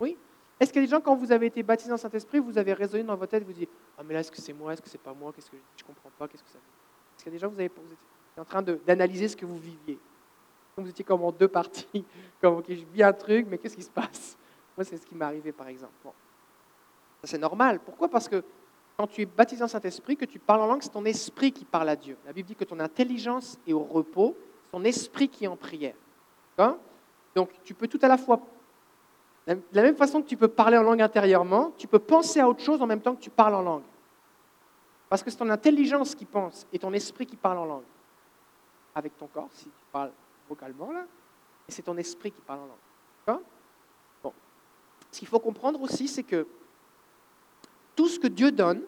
Oui. 0.00 0.16
Est-ce 0.58 0.72
qu'il 0.72 0.80
y 0.80 0.84
a 0.84 0.86
des 0.86 0.90
gens, 0.90 1.02
quand 1.02 1.14
vous 1.14 1.32
avez 1.32 1.46
été 1.46 1.62
baptisé 1.62 1.90
dans 1.90 1.98
Saint-Esprit, 1.98 2.38
vous 2.38 2.56
avez 2.56 2.72
raisonné 2.72 3.04
dans 3.04 3.16
votre 3.16 3.32
tête, 3.32 3.44
vous 3.44 3.52
dites 3.52 3.68
Ah, 3.98 4.02
mais 4.02 4.14
là, 4.14 4.20
est-ce 4.20 4.32
que 4.32 4.40
c'est 4.40 4.54
moi? 4.54 4.72
Est-ce 4.72 4.80
que 4.80 4.88
c'est 4.88 4.96
pas 4.96 5.12
moi? 5.12 5.34
Qu'est-ce 5.34 5.50
que 5.50 5.56
je 5.76 5.82
ne 5.82 5.86
comprends 5.86 6.10
pas 6.18 6.28
Qu'est-ce 6.28 6.44
que 6.44 6.50
ça 6.50 6.58
Est-ce 6.58 7.24
qu'il 7.24 7.32
y 7.32 7.36
a 7.36 7.38
des 7.38 7.40
gens, 7.40 7.48
vous, 7.50 7.58
avez, 7.58 7.68
vous 7.68 7.92
êtes 7.92 8.38
en 8.38 8.44
train 8.46 8.62
d'analyser 8.62 9.28
ce 9.28 9.36
que 9.36 9.44
vous 9.44 9.58
viviez? 9.58 9.98
Vous 10.76 10.88
étiez 10.88 11.04
comme 11.04 11.22
en 11.22 11.32
deux 11.32 11.48
parties, 11.48 12.04
comme 12.40 12.56
ok, 12.56 12.66
je 12.68 12.84
vis 12.92 13.02
un 13.02 13.12
truc, 13.12 13.46
mais 13.48 13.58
qu'est-ce 13.58 13.76
qui 13.76 13.82
se 13.82 13.90
passe? 13.90 14.36
Moi, 14.76 14.84
c'est 14.84 14.96
ce 14.96 15.06
qui 15.06 15.14
m'est 15.14 15.24
arrivé, 15.24 15.52
par 15.52 15.68
exemple. 15.68 15.92
Bon. 16.02 16.12
c'est 17.24 17.38
normal. 17.38 17.80
Pourquoi? 17.84 18.08
Parce 18.08 18.28
que 18.28 18.42
quand 18.96 19.06
tu 19.06 19.22
es 19.22 19.26
baptisé 19.26 19.62
en 19.62 19.68
Saint-Esprit, 19.68 20.16
que 20.16 20.24
tu 20.24 20.38
parles 20.38 20.62
en 20.62 20.66
langue, 20.66 20.82
c'est 20.82 20.90
ton 20.90 21.04
esprit 21.04 21.52
qui 21.52 21.64
parle 21.64 21.88
à 21.88 21.96
Dieu. 21.96 22.16
La 22.24 22.32
Bible 22.32 22.48
dit 22.48 22.56
que 22.56 22.64
ton 22.64 22.80
intelligence 22.80 23.58
est 23.66 23.72
au 23.72 23.82
repos, 23.82 24.36
ton 24.70 24.82
esprit 24.84 25.28
qui 25.28 25.44
est 25.44 25.48
en 25.48 25.56
prière. 25.56 25.94
Donc, 27.34 27.50
tu 27.64 27.74
peux 27.74 27.88
tout 27.88 27.98
à 28.02 28.08
la 28.08 28.18
fois 28.18 28.40
de 29.46 29.58
la 29.72 29.82
même 29.82 29.96
façon 29.96 30.22
que 30.22 30.28
tu 30.28 30.36
peux 30.36 30.48
parler 30.48 30.78
en 30.78 30.82
langue 30.82 31.02
intérieurement, 31.02 31.72
tu 31.76 31.88
peux 31.88 31.98
penser 31.98 32.38
à 32.40 32.48
autre 32.48 32.62
chose 32.62 32.80
en 32.80 32.86
même 32.86 33.00
temps 33.00 33.14
que 33.14 33.20
tu 33.20 33.30
parles 33.30 33.54
en 33.54 33.62
langue. 33.62 33.82
Parce 35.08 35.22
que 35.22 35.30
c'est 35.30 35.36
ton 35.36 35.50
intelligence 35.50 36.14
qui 36.14 36.24
pense 36.24 36.66
et 36.72 36.78
ton 36.78 36.92
esprit 36.92 37.26
qui 37.26 37.36
parle 37.36 37.58
en 37.58 37.64
langue. 37.64 37.82
Avec 38.94 39.16
ton 39.16 39.26
corps, 39.26 39.48
si 39.52 39.64
tu 39.64 39.70
parles 39.90 40.12
vocalement, 40.52 40.92
là, 40.92 41.06
et 41.68 41.72
c'est 41.72 41.82
ton 41.82 41.96
esprit 41.96 42.30
qui 42.30 42.40
parle 42.40 42.60
en 42.60 42.66
langue. 42.66 43.42
Bon. 44.22 44.32
Ce 45.10 45.18
qu'il 45.18 45.28
faut 45.28 45.40
comprendre 45.40 45.80
aussi, 45.80 46.08
c'est 46.08 46.22
que 46.22 46.46
tout 47.96 48.08
ce 48.08 48.18
que 48.18 48.28
Dieu 48.28 48.52
donne, 48.52 48.82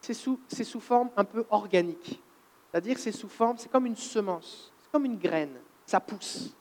c'est 0.00 0.14
sous, 0.14 0.40
sous 0.48 0.80
forme 0.80 1.10
un 1.16 1.24
peu 1.24 1.44
organique. 1.50 2.20
C'est-à-dire 2.70 2.98
c'est 2.98 3.12
sous 3.12 3.28
forme, 3.28 3.58
c'est 3.58 3.70
comme 3.70 3.86
une 3.86 3.96
semence, 3.96 4.72
c'est 4.78 4.90
comme 4.90 5.04
une 5.04 5.18
graine, 5.18 5.56
ça 5.86 6.00
pousse. 6.00 6.54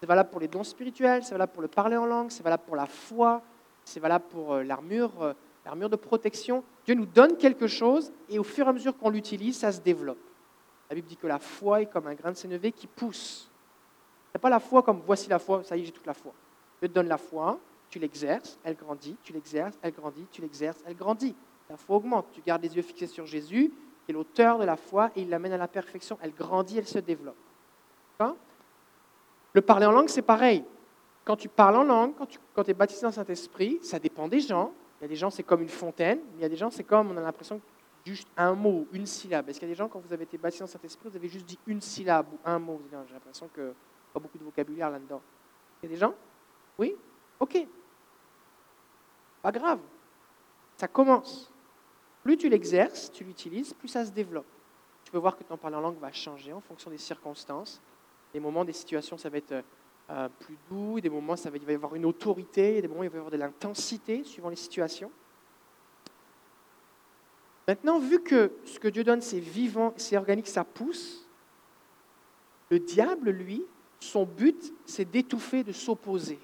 C'est 0.00 0.06
valable 0.06 0.30
pour 0.30 0.40
les 0.40 0.48
dons 0.48 0.64
spirituels, 0.64 1.24
c'est 1.24 1.32
valable 1.32 1.52
pour 1.52 1.62
le 1.62 1.68
parler 1.68 1.96
en 1.96 2.06
langue, 2.06 2.30
c'est 2.30 2.42
valable 2.42 2.64
pour 2.66 2.76
la 2.76 2.86
foi, 2.86 3.42
c'est 3.84 4.00
valable 4.00 4.26
pour 4.28 4.54
euh, 4.54 4.62
l'armure, 4.62 5.22
euh, 5.22 5.32
l'armure 5.64 5.88
de 5.88 5.96
protection. 5.96 6.62
Dieu 6.84 6.94
nous 6.94 7.06
donne 7.06 7.36
quelque 7.36 7.66
chose 7.66 8.12
et 8.28 8.38
au 8.38 8.44
fur 8.44 8.66
et 8.66 8.68
à 8.68 8.72
mesure 8.72 8.96
qu'on 8.96 9.10
l'utilise, 9.10 9.58
ça 9.58 9.72
se 9.72 9.80
développe. 9.80 10.18
La 10.90 10.96
Bible 10.96 11.08
dit 11.08 11.16
que 11.16 11.26
la 11.26 11.38
foi 11.38 11.82
est 11.82 11.86
comme 11.86 12.06
un 12.06 12.14
grain 12.14 12.32
de 12.32 12.36
sénévé 12.36 12.72
qui 12.72 12.86
pousse. 12.86 13.50
Ce 14.28 14.38
n'est 14.38 14.40
pas 14.40 14.50
la 14.50 14.60
foi 14.60 14.82
comme 14.82 15.00
voici 15.06 15.28
la 15.28 15.38
foi, 15.38 15.62
ça 15.64 15.76
y 15.76 15.82
est, 15.82 15.84
j'ai 15.86 15.92
toute 15.92 16.06
la 16.06 16.14
foi. 16.14 16.32
Dieu 16.80 16.88
te 16.88 16.94
donne 16.94 17.08
la 17.08 17.18
foi, 17.18 17.58
tu 17.88 17.98
l'exerces, 17.98 18.58
elle 18.64 18.76
grandit, 18.76 19.16
tu 19.22 19.32
l'exerces, 19.32 19.78
elle 19.82 19.92
grandit, 19.92 20.26
tu 20.30 20.42
l'exerces, 20.42 20.82
elle 20.86 20.96
grandit. 20.96 21.34
La 21.70 21.76
foi 21.76 21.96
augmente. 21.96 22.26
Tu 22.32 22.42
gardes 22.42 22.62
les 22.62 22.76
yeux 22.76 22.82
fixés 22.82 23.06
sur 23.06 23.26
Jésus, 23.26 23.72
qui 24.04 24.10
est 24.10 24.14
l'auteur 24.14 24.58
de 24.58 24.64
la 24.64 24.76
foi, 24.76 25.10
et 25.16 25.22
il 25.22 25.30
l'amène 25.30 25.52
à 25.52 25.56
la 25.56 25.68
perfection. 25.68 26.18
Elle 26.20 26.34
grandit, 26.34 26.78
elle 26.78 26.86
se 26.86 26.98
développe. 26.98 27.36
Le 29.54 29.60
parler 29.60 29.86
en 29.86 29.92
langue, 29.92 30.08
c'est 30.08 30.22
pareil. 30.22 30.64
Quand 31.24 31.36
tu 31.36 31.48
parles 31.48 31.76
en 31.76 31.84
langue, 31.84 32.12
quand 32.54 32.64
tu 32.64 32.70
es 32.70 32.74
baptisé 32.74 33.02
dans 33.02 33.12
Saint-Esprit, 33.12 33.78
ça 33.82 34.00
dépend 34.00 34.26
des 34.26 34.40
gens. 34.40 34.72
Il 35.00 35.04
y 35.04 35.06
a 35.06 35.08
des 35.08 35.16
gens, 35.16 35.30
c'est 35.30 35.44
comme 35.44 35.62
une 35.62 35.68
fontaine. 35.68 36.18
Il 36.34 36.42
y 36.42 36.44
a 36.44 36.48
des 36.48 36.56
gens, 36.56 36.70
c'est 36.70 36.82
comme, 36.82 37.12
on 37.12 37.16
a 37.16 37.20
l'impression 37.20 37.58
que 37.58 37.64
juste 38.04 38.28
un 38.36 38.54
mot, 38.54 38.86
une 38.92 39.06
syllabe. 39.06 39.48
Est-ce 39.48 39.58
qu'il 39.58 39.68
y 39.68 39.70
a 39.70 39.74
des 39.74 39.78
gens, 39.78 39.88
quand 39.88 40.00
vous 40.00 40.12
avez 40.12 40.24
été 40.24 40.36
baptisé 40.36 40.60
dans 40.60 40.66
le 40.66 40.70
Saint-Esprit, 40.70 41.08
vous 41.08 41.16
avez 41.16 41.28
juste 41.28 41.46
dit 41.46 41.58
une 41.66 41.80
syllabe 41.80 42.26
ou 42.32 42.38
un 42.44 42.58
mot? 42.58 42.80
J'ai 42.90 43.14
l'impression 43.14 43.48
que 43.48 43.72
pas 44.12 44.20
beaucoup 44.20 44.38
de 44.38 44.44
vocabulaire 44.44 44.90
là-dedans. 44.90 45.20
Il 45.82 45.86
y 45.86 45.92
a 45.92 45.94
des 45.94 46.00
gens? 46.00 46.14
Oui? 46.78 46.94
Ok. 47.40 47.66
Pas 49.42 49.52
grave. 49.52 49.80
Ça 50.76 50.88
commence. 50.88 51.50
Plus 52.22 52.36
tu 52.36 52.48
l'exerces, 52.48 53.10
tu 53.12 53.24
l'utilises, 53.24 53.74
plus 53.74 53.88
ça 53.88 54.04
se 54.04 54.10
développe. 54.10 54.46
Tu 55.04 55.12
peux 55.12 55.18
voir 55.18 55.36
que 55.36 55.44
ton 55.44 55.56
parler 55.56 55.76
en 55.76 55.80
langue 55.80 55.98
va 55.98 56.12
changer 56.12 56.52
en 56.52 56.60
fonction 56.60 56.90
des 56.90 56.98
circonstances. 56.98 57.80
Des 58.32 58.40
moments, 58.40 58.64
des 58.64 58.72
situations, 58.72 59.18
ça 59.18 59.28
va 59.28 59.38
être 59.38 59.62
euh, 60.10 60.28
plus 60.40 60.56
doux. 60.68 61.00
Des 61.00 61.10
moments, 61.10 61.36
ça 61.36 61.50
va, 61.50 61.56
il 61.56 61.64
va 61.64 61.72
y 61.72 61.74
avoir 61.74 61.94
une 61.94 62.06
autorité. 62.06 62.80
Des 62.80 62.88
moments, 62.88 63.02
il 63.02 63.10
va 63.10 63.16
y 63.16 63.18
avoir 63.18 63.30
de 63.30 63.36
l'intensité 63.36 64.24
suivant 64.24 64.48
les 64.48 64.56
situations. 64.56 65.10
Maintenant, 67.66 67.98
vu 67.98 68.20
que 68.20 68.52
ce 68.64 68.78
que 68.78 68.88
Dieu 68.88 69.04
donne, 69.04 69.22
c'est 69.22 69.40
vivant, 69.40 69.94
c'est 69.96 70.16
organique, 70.16 70.46
ça 70.46 70.64
pousse, 70.64 71.26
le 72.70 72.78
diable, 72.78 73.30
lui, 73.30 73.64
son 74.00 74.24
but, 74.24 74.72
c'est 74.84 75.10
d'étouffer, 75.10 75.64
de 75.64 75.72
s'opposer. 75.72 76.38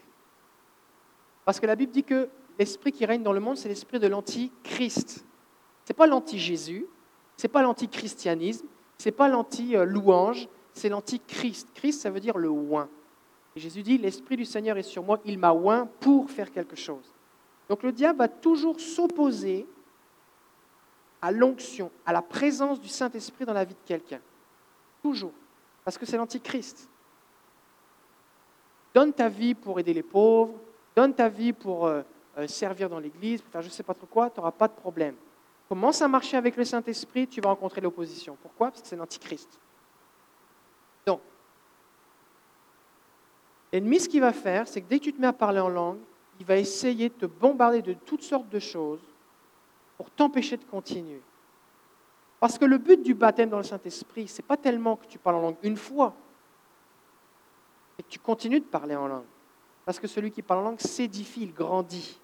Parce 1.45 1.61
que 1.61 1.67
la 1.67 1.77
Bible 1.77 1.93
dit 1.93 2.05
que 2.05 2.29
l'esprit 2.59 2.93
qui 2.93 3.05
règne 3.05 3.23
dans 3.23 3.33
le 3.33 3.41
monde, 3.41 3.57
c'est 3.57 3.69
l'esprit 3.69 3.99
de 3.99 4.07
l'antichrist. 4.07 5.25
Ce 5.85 5.93
n'est 5.93 5.97
pas 5.97 6.07
l'anti-Jésus, 6.07 6.87
ce 7.37 7.47
n'est 7.47 7.53
pas 7.53 7.63
l'antichristianisme, 7.63 8.67
ce 8.99 9.09
n'est 9.09 9.13
pas 9.13 9.29
l'anti-louange, 9.29 10.49
c'est 10.73 10.89
l'antichrist. 10.89 11.69
Christ, 11.75 12.03
ça 12.03 12.11
veut 12.11 12.21
dire 12.21 12.39
le 12.39 12.49
oint. 12.49 12.89
Et 13.57 13.61
Jésus 13.61 13.83
dit, 13.83 13.99
l'Esprit 13.99 14.37
du 14.37 14.45
Seigneur 14.45 14.79
est 14.79 14.83
sur 14.83 15.03
moi, 15.03 15.21
il 15.25 15.39
m'a 15.39 15.53
oint 15.53 15.89
pour 16.01 16.31
faire 16.31 16.51
quelque 16.53 16.77
chose. 16.77 17.13
Donc 17.69 17.83
le 17.83 17.93
diable 17.93 18.19
va 18.19 18.29
toujours 18.29 18.79
s'opposer 18.81 19.67
à 21.23 21.31
l'onction, 21.31 21.91
à 22.07 22.13
la 22.13 22.23
présence 22.23 22.81
du 22.81 22.89
Saint-Esprit 22.89 23.45
dans 23.45 23.53
la 23.53 23.65
vie 23.65 23.75
de 23.75 23.87
quelqu'un. 23.87 24.21
Toujours. 25.03 25.33
Parce 25.85 25.99
que 25.99 26.07
c'est 26.07 26.17
l'antichrist. 26.17 26.89
Donne 28.95 29.13
ta 29.13 29.29
vie 29.29 29.55
pour 29.55 29.79
aider 29.79 29.95
les 29.95 30.03
pauvres, 30.03 30.55
donne 30.97 31.15
ta 31.15 31.29
vie 31.29 31.53
pour 31.53 31.87
euh, 31.87 32.03
euh, 32.39 32.47
servir 32.47 32.89
dans 32.89 32.99
l'Église, 32.99 33.41
pour 33.43 33.53
faire 33.53 33.63
je 33.63 33.69
ne 33.69 33.73
sais 33.73 33.83
pas 33.83 33.95
trop 33.95 34.07
quoi, 34.07 34.31
tu 34.31 34.39
n'auras 34.39 34.51
pas 34.51 34.69
de 34.69 34.73
problème. 34.73 35.15
Commence 35.69 36.03
à 36.03 36.09
marcher 36.09 36.37
avec 36.37 36.57
le 36.57 36.65
Saint-Esprit, 36.65 37.29
tu 37.29 37.41
vas 37.41 37.51
rencontrer 37.51 37.81
l'opposition. 37.81 38.37
Pourquoi? 38.43 38.71
Parce 38.71 38.83
que 38.83 38.89
c'est 38.89 38.97
l'antichrist. 38.97 39.49
Donc, 41.07 41.21
l'ennemi, 43.73 44.01
ce 44.01 44.09
qu'il 44.09 44.21
va 44.21 44.33
faire, 44.33 44.67
c'est 44.67 44.81
que 44.81 44.89
dès 44.89 44.99
que 44.99 45.05
tu 45.05 45.13
te 45.13 45.21
mets 45.21 45.29
à 45.29 45.33
parler 45.33 45.61
en 45.61 45.69
langue, 45.69 45.99
il 46.41 46.47
va 46.47 46.57
essayer 46.57 47.09
de 47.11 47.15
te 47.15 47.27
bombarder 47.27 47.83
de 47.83 47.93
toutes 47.93 48.23
sortes 48.23 48.49
de 48.49 48.59
choses 48.59 49.01
pour 50.01 50.11
t'empêcher 50.13 50.57
de 50.57 50.65
continuer. 50.65 51.21
Parce 52.39 52.57
que 52.57 52.65
le 52.65 52.79
but 52.79 53.03
du 53.03 53.13
baptême 53.13 53.51
dans 53.51 53.59
le 53.59 53.65
Saint-Esprit, 53.65 54.29
ce 54.29 54.41
n'est 54.41 54.47
pas 54.49 54.57
tellement 54.57 54.97
que 54.97 55.05
tu 55.05 55.19
parles 55.19 55.37
en 55.37 55.43
langue 55.43 55.59
une 55.63 55.77
fois, 55.77 56.15
c'est 57.95 58.05
que 58.05 58.09
tu 58.09 58.19
continues 58.19 58.61
de 58.61 58.65
parler 58.65 58.97
en 58.97 59.07
langue. 59.07 59.27
Parce 59.85 60.01
que 60.01 60.07
celui 60.07 60.31
qui 60.31 60.41
parle 60.41 60.61
en 60.61 60.71
langue 60.71 60.81
s'édifie, 60.81 61.43
il 61.43 61.53
grandit. 61.53 62.19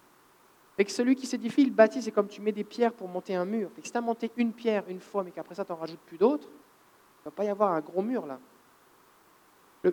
Et 0.79 0.85
que 0.85 0.91
celui 0.91 1.15
qui 1.15 1.27
s'édifie, 1.27 1.61
il 1.61 1.71
bâtit, 1.71 2.01
c'est 2.01 2.11
comme 2.11 2.27
tu 2.27 2.41
mets 2.41 2.51
des 2.51 2.63
pierres 2.63 2.93
pour 2.93 3.07
monter 3.07 3.35
un 3.35 3.45
mur. 3.45 3.69
Et 3.77 3.83
si 3.83 3.91
tu 3.91 3.97
as 3.99 4.01
monté 4.01 4.31
une 4.37 4.53
pierre 4.53 4.83
une 4.87 4.99
fois, 4.99 5.23
mais 5.23 5.29
qu'après 5.29 5.53
ça, 5.53 5.63
tu 5.63 5.71
n'en 5.71 5.77
rajoutes 5.77 5.99
plus 5.99 6.17
d'autres, 6.17 6.47
il 6.47 7.19
ne 7.19 7.25
va 7.25 7.31
pas 7.31 7.43
y 7.43 7.49
avoir 7.49 7.73
un 7.73 7.81
gros 7.81 8.01
mur 8.01 8.25
là 8.25 8.39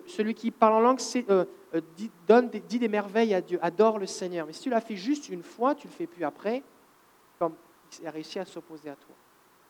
celui 0.07 0.33
qui 0.33 0.51
parle 0.51 0.73
en 0.73 0.79
langue 0.79 0.99
euh, 1.29 1.45
euh, 1.73 1.81
dit, 1.95 2.11
donne, 2.27 2.49
dit 2.49 2.79
des 2.79 2.87
merveilles 2.87 3.33
à 3.33 3.41
Dieu, 3.41 3.59
adore 3.61 3.99
le 3.99 4.05
Seigneur. 4.05 4.47
Mais 4.47 4.53
si 4.53 4.61
tu 4.61 4.69
l'as 4.69 4.81
fait 4.81 4.95
juste 4.95 5.29
une 5.29 5.43
fois, 5.43 5.75
tu 5.75 5.87
ne 5.87 5.91
le 5.91 5.95
fais 5.95 6.07
plus 6.07 6.23
après, 6.23 6.63
comme 7.39 7.53
il 7.99 8.07
a 8.07 8.11
réussi 8.11 8.39
à 8.39 8.45
s'opposer 8.45 8.89
à 8.89 8.95
toi. 8.95 9.15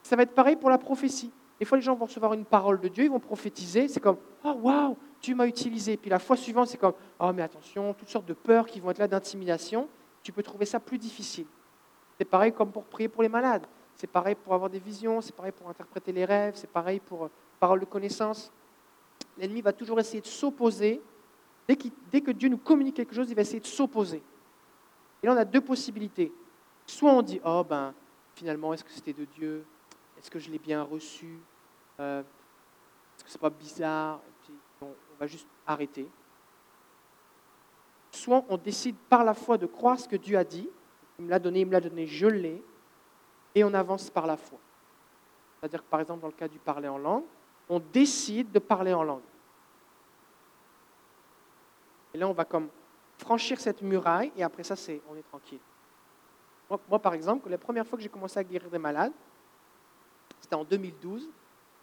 Ça 0.03 0.15
va 0.15 0.23
être 0.23 0.33
pareil 0.33 0.55
pour 0.55 0.69
la 0.69 0.77
prophétie. 0.77 1.31
Des 1.59 1.65
fois, 1.65 1.77
les 1.77 1.83
gens 1.83 1.95
vont 1.95 2.05
recevoir 2.05 2.33
une 2.33 2.45
parole 2.45 2.79
de 2.79 2.87
Dieu, 2.87 3.05
ils 3.05 3.09
vont 3.09 3.19
prophétiser, 3.19 3.87
c'est 3.87 3.99
comme 3.99 4.17
Oh, 4.43 4.53
waouh, 4.61 4.97
tu 5.21 5.33
m'as 5.35 5.47
utilisé. 5.47 5.97
Puis 5.97 6.09
la 6.09 6.19
fois 6.19 6.35
suivante, 6.35 6.67
c'est 6.67 6.77
comme 6.77 6.93
Oh, 7.19 7.31
mais 7.33 7.41
attention, 7.41 7.93
toutes 7.93 8.09
sortes 8.09 8.25
de 8.25 8.33
peurs 8.33 8.65
qui 8.65 8.79
vont 8.79 8.91
être 8.91 8.99
là, 8.99 9.07
d'intimidation. 9.07 9.87
Tu 10.21 10.31
peux 10.31 10.43
trouver 10.43 10.65
ça 10.65 10.79
plus 10.79 10.97
difficile. 10.97 11.45
C'est 12.17 12.25
pareil 12.25 12.51
comme 12.51 12.71
pour 12.71 12.83
prier 12.83 13.07
pour 13.07 13.23
les 13.23 13.29
malades. 13.29 13.65
C'est 13.95 14.07
pareil 14.07 14.35
pour 14.35 14.53
avoir 14.53 14.69
des 14.69 14.79
visions, 14.79 15.21
c'est 15.21 15.35
pareil 15.35 15.53
pour 15.53 15.69
interpréter 15.69 16.11
les 16.11 16.25
rêves, 16.25 16.55
c'est 16.55 16.69
pareil 16.69 16.99
pour 16.99 17.25
euh, 17.25 17.31
parole 17.59 17.79
de 17.79 17.85
connaissance 17.85 18.51
l'ennemi 19.37 19.61
va 19.61 19.73
toujours 19.73 19.99
essayer 19.99 20.21
de 20.21 20.27
s'opposer 20.27 21.01
Dès, 21.67 21.77
dès 22.11 22.21
que 22.21 22.29
Dieu 22.29 22.47
nous 22.47 22.59
communique 22.59 22.95
quelque 22.95 23.15
chose, 23.15 23.27
il 23.27 23.35
va 23.35 23.41
essayer 23.41 23.59
de 23.59 23.65
s'opposer. 23.65 24.21
Et 25.23 25.25
là, 25.25 25.33
on 25.33 25.37
a 25.37 25.45
deux 25.45 25.61
possibilités. 25.61 26.31
Soit 26.85 27.11
on 27.11 27.23
dit, 27.23 27.41
oh 27.43 27.65
ben, 27.67 27.91
finalement, 28.35 28.73
est-ce 28.73 28.83
que 28.83 28.91
c'était 28.91 29.13
de 29.13 29.25
Dieu? 29.25 29.65
Est-ce 30.17 30.29
que 30.29 30.39
je 30.39 30.49
l'ai 30.51 30.59
bien 30.59 30.83
reçu? 30.83 31.39
Euh, 31.99 32.21
Est-ce 32.21 33.23
que 33.23 33.29
c'est 33.29 33.41
pas 33.41 33.49
bizarre? 33.49 34.19
Et 34.27 34.31
puis, 34.43 34.53
on, 34.81 34.85
on 34.87 35.19
va 35.19 35.27
juste 35.27 35.47
arrêter. 35.65 36.07
Soit 38.11 38.45
on 38.49 38.57
décide 38.57 38.95
par 39.09 39.23
la 39.23 39.33
foi 39.33 39.57
de 39.57 39.65
croire 39.65 39.99
ce 39.99 40.07
que 40.07 40.15
Dieu 40.15 40.37
a 40.37 40.43
dit. 40.43 40.69
Il 41.17 41.25
me 41.25 41.29
l'a 41.29 41.39
donné, 41.39 41.61
il 41.61 41.65
me 41.65 41.71
l'a 41.71 41.81
donné, 41.81 42.05
je 42.07 42.27
l'ai. 42.27 42.63
Et 43.53 43.63
on 43.63 43.73
avance 43.73 44.09
par 44.09 44.27
la 44.27 44.37
foi. 44.37 44.59
C'est-à-dire 45.59 45.83
que 45.83 45.89
par 45.89 46.01
exemple, 46.01 46.21
dans 46.21 46.27
le 46.27 46.33
cas 46.33 46.47
du 46.47 46.59
parler 46.59 46.87
en 46.87 46.97
langue, 46.97 47.23
on 47.69 47.79
décide 47.79 48.51
de 48.51 48.59
parler 48.59 48.93
en 48.93 49.03
langue. 49.03 49.21
Et 52.13 52.17
là, 52.17 52.27
on 52.27 52.33
va 52.33 52.45
comme 52.45 52.69
franchir 53.17 53.59
cette 53.59 53.81
muraille 53.81 54.31
et 54.37 54.43
après 54.43 54.63
ça, 54.63 54.75
c'est, 54.75 55.01
on 55.09 55.15
est 55.15 55.23
tranquille. 55.23 55.59
Moi, 56.69 56.99
par 56.99 57.13
exemple, 57.13 57.49
la 57.49 57.57
première 57.57 57.85
fois 57.85 57.97
que 57.97 58.03
j'ai 58.03 58.09
commencé 58.09 58.39
à 58.39 58.43
guérir 58.43 58.69
des 58.69 58.79
malades, 58.79 59.13
c'était 60.41 60.55
en 60.55 60.63
2012, 60.63 61.29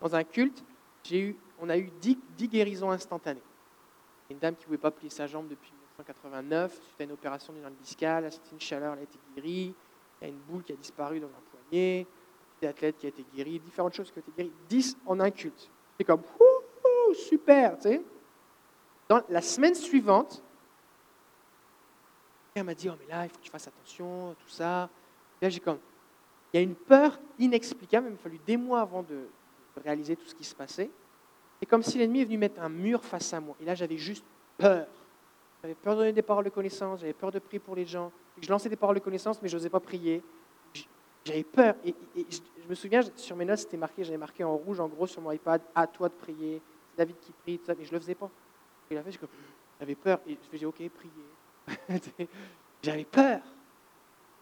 dans 0.00 0.14
un 0.14 0.24
culte, 0.24 0.64
eu, 1.10 1.34
on 1.60 1.68
a 1.68 1.76
eu 1.76 1.90
10, 2.00 2.18
guérisons 2.48 2.90
instantanées. 2.90 3.42
Une 4.30 4.38
dame 4.38 4.54
qui 4.54 4.62
ne 4.62 4.66
pouvait 4.66 4.78
pas 4.78 4.90
plier 4.90 5.10
sa 5.10 5.26
jambe 5.26 5.48
depuis 5.48 5.70
1989, 5.70 6.72
suite 6.72 7.00
à 7.00 7.04
une 7.04 7.12
opération 7.12 7.52
d'une 7.52 7.68
discale, 7.80 8.30
c'était 8.32 8.50
une 8.50 8.60
chaleur, 8.60 8.94
elle 8.94 9.00
a 9.00 9.02
été 9.02 9.18
guérie, 9.34 9.74
il 10.20 10.24
y 10.24 10.26
a 10.26 10.28
une 10.28 10.38
boule 10.38 10.62
qui 10.62 10.72
a 10.72 10.76
disparu 10.76 11.20
dans 11.20 11.28
un 11.28 11.42
poignet, 11.50 12.06
un 12.62 12.68
athlète 12.68 12.96
qui 12.96 13.06
a 13.06 13.08
été 13.08 13.24
guéri, 13.34 13.58
différentes 13.60 13.94
choses 13.94 14.10
qui 14.10 14.18
ont 14.18 14.22
été 14.22 14.32
guéries, 14.36 14.52
10 14.68 14.96
en 15.06 15.20
un 15.20 15.30
culte. 15.30 15.70
C'est 15.98 16.04
comme, 16.04 16.22
super, 17.14 17.76
tu 17.76 17.82
sais. 17.82 18.02
Dans 19.08 19.22
la 19.28 19.42
semaine 19.42 19.74
suivante, 19.74 20.42
elle 22.54 22.64
m'a 22.64 22.74
dit, 22.74 22.88
oh 22.88 22.94
mais 23.00 23.06
là, 23.06 23.24
il 23.24 23.28
faut 23.30 23.38
que 23.38 23.42
tu 23.42 23.50
fasses 23.50 23.68
attention, 23.68 24.34
tout 24.38 24.48
ça. 24.48 24.88
là, 25.40 25.48
j'ai 25.48 25.60
comme, 25.60 25.78
il 26.52 26.56
y 26.58 26.60
a 26.60 26.62
une 26.62 26.74
peur 26.74 27.18
inexplicable, 27.38 28.08
il 28.08 28.12
m'a 28.12 28.18
fallu 28.18 28.38
des 28.46 28.56
mois 28.56 28.80
avant 28.80 29.02
de, 29.02 29.26
réaliser 29.82 30.16
tout 30.16 30.26
ce 30.26 30.34
qui 30.34 30.44
se 30.44 30.54
passait. 30.54 30.90
C'est 31.58 31.66
comme 31.66 31.82
si 31.82 31.96
l'ennemi 31.96 32.20
est 32.20 32.24
venu 32.26 32.36
mettre 32.36 32.60
un 32.60 32.68
mur 32.68 33.02
face 33.02 33.32
à 33.32 33.40
moi. 33.40 33.56
Et 33.60 33.64
là, 33.64 33.74
j'avais 33.74 33.96
juste 33.96 34.24
peur. 34.58 34.86
J'avais 35.62 35.74
peur 35.74 35.94
de 35.94 36.00
donner 36.00 36.12
des 36.12 36.22
paroles 36.22 36.44
de 36.44 36.50
connaissance, 36.50 37.00
j'avais 37.00 37.14
peur 37.14 37.30
de 37.30 37.38
prier 37.38 37.58
pour 37.58 37.74
les 37.74 37.86
gens. 37.86 38.12
Je 38.40 38.50
lançais 38.50 38.68
des 38.68 38.76
paroles 38.76 38.96
de 38.96 39.00
connaissance, 39.00 39.40
mais 39.40 39.48
je 39.48 39.56
n'osais 39.56 39.70
pas 39.70 39.80
prier. 39.80 40.22
J'avais 41.24 41.44
peur. 41.44 41.76
Et, 41.84 41.94
je 42.14 42.68
me 42.68 42.74
souviens, 42.74 43.00
sur 43.16 43.36
mes 43.36 43.44
notes, 43.44 43.60
c'était 43.60 43.76
marqué, 43.76 44.04
j'avais 44.04 44.18
marqué 44.18 44.44
en 44.44 44.56
rouge, 44.56 44.80
en 44.80 44.88
gros, 44.88 45.06
sur 45.06 45.22
mon 45.22 45.30
iPad, 45.30 45.62
à 45.74 45.86
toi 45.86 46.08
de 46.08 46.14
prier. 46.14 46.60
C'est 46.90 46.98
David 46.98 47.18
qui 47.20 47.32
prie, 47.32 47.58
tout 47.58 47.64
ça, 47.64 47.74
mais 47.78 47.84
je 47.84 47.90
ne 47.90 47.94
le 47.94 48.00
faisais 48.00 48.14
pas. 48.14 48.30
Fait, 48.88 49.02
j'avais 49.80 49.94
peur. 49.94 50.20
Et 50.26 50.32
je 50.42 50.48
faisais, 50.50 50.66
OK, 50.66 50.76
prier. 50.76 51.24
J'avais 52.82 53.04
peur. 53.04 53.40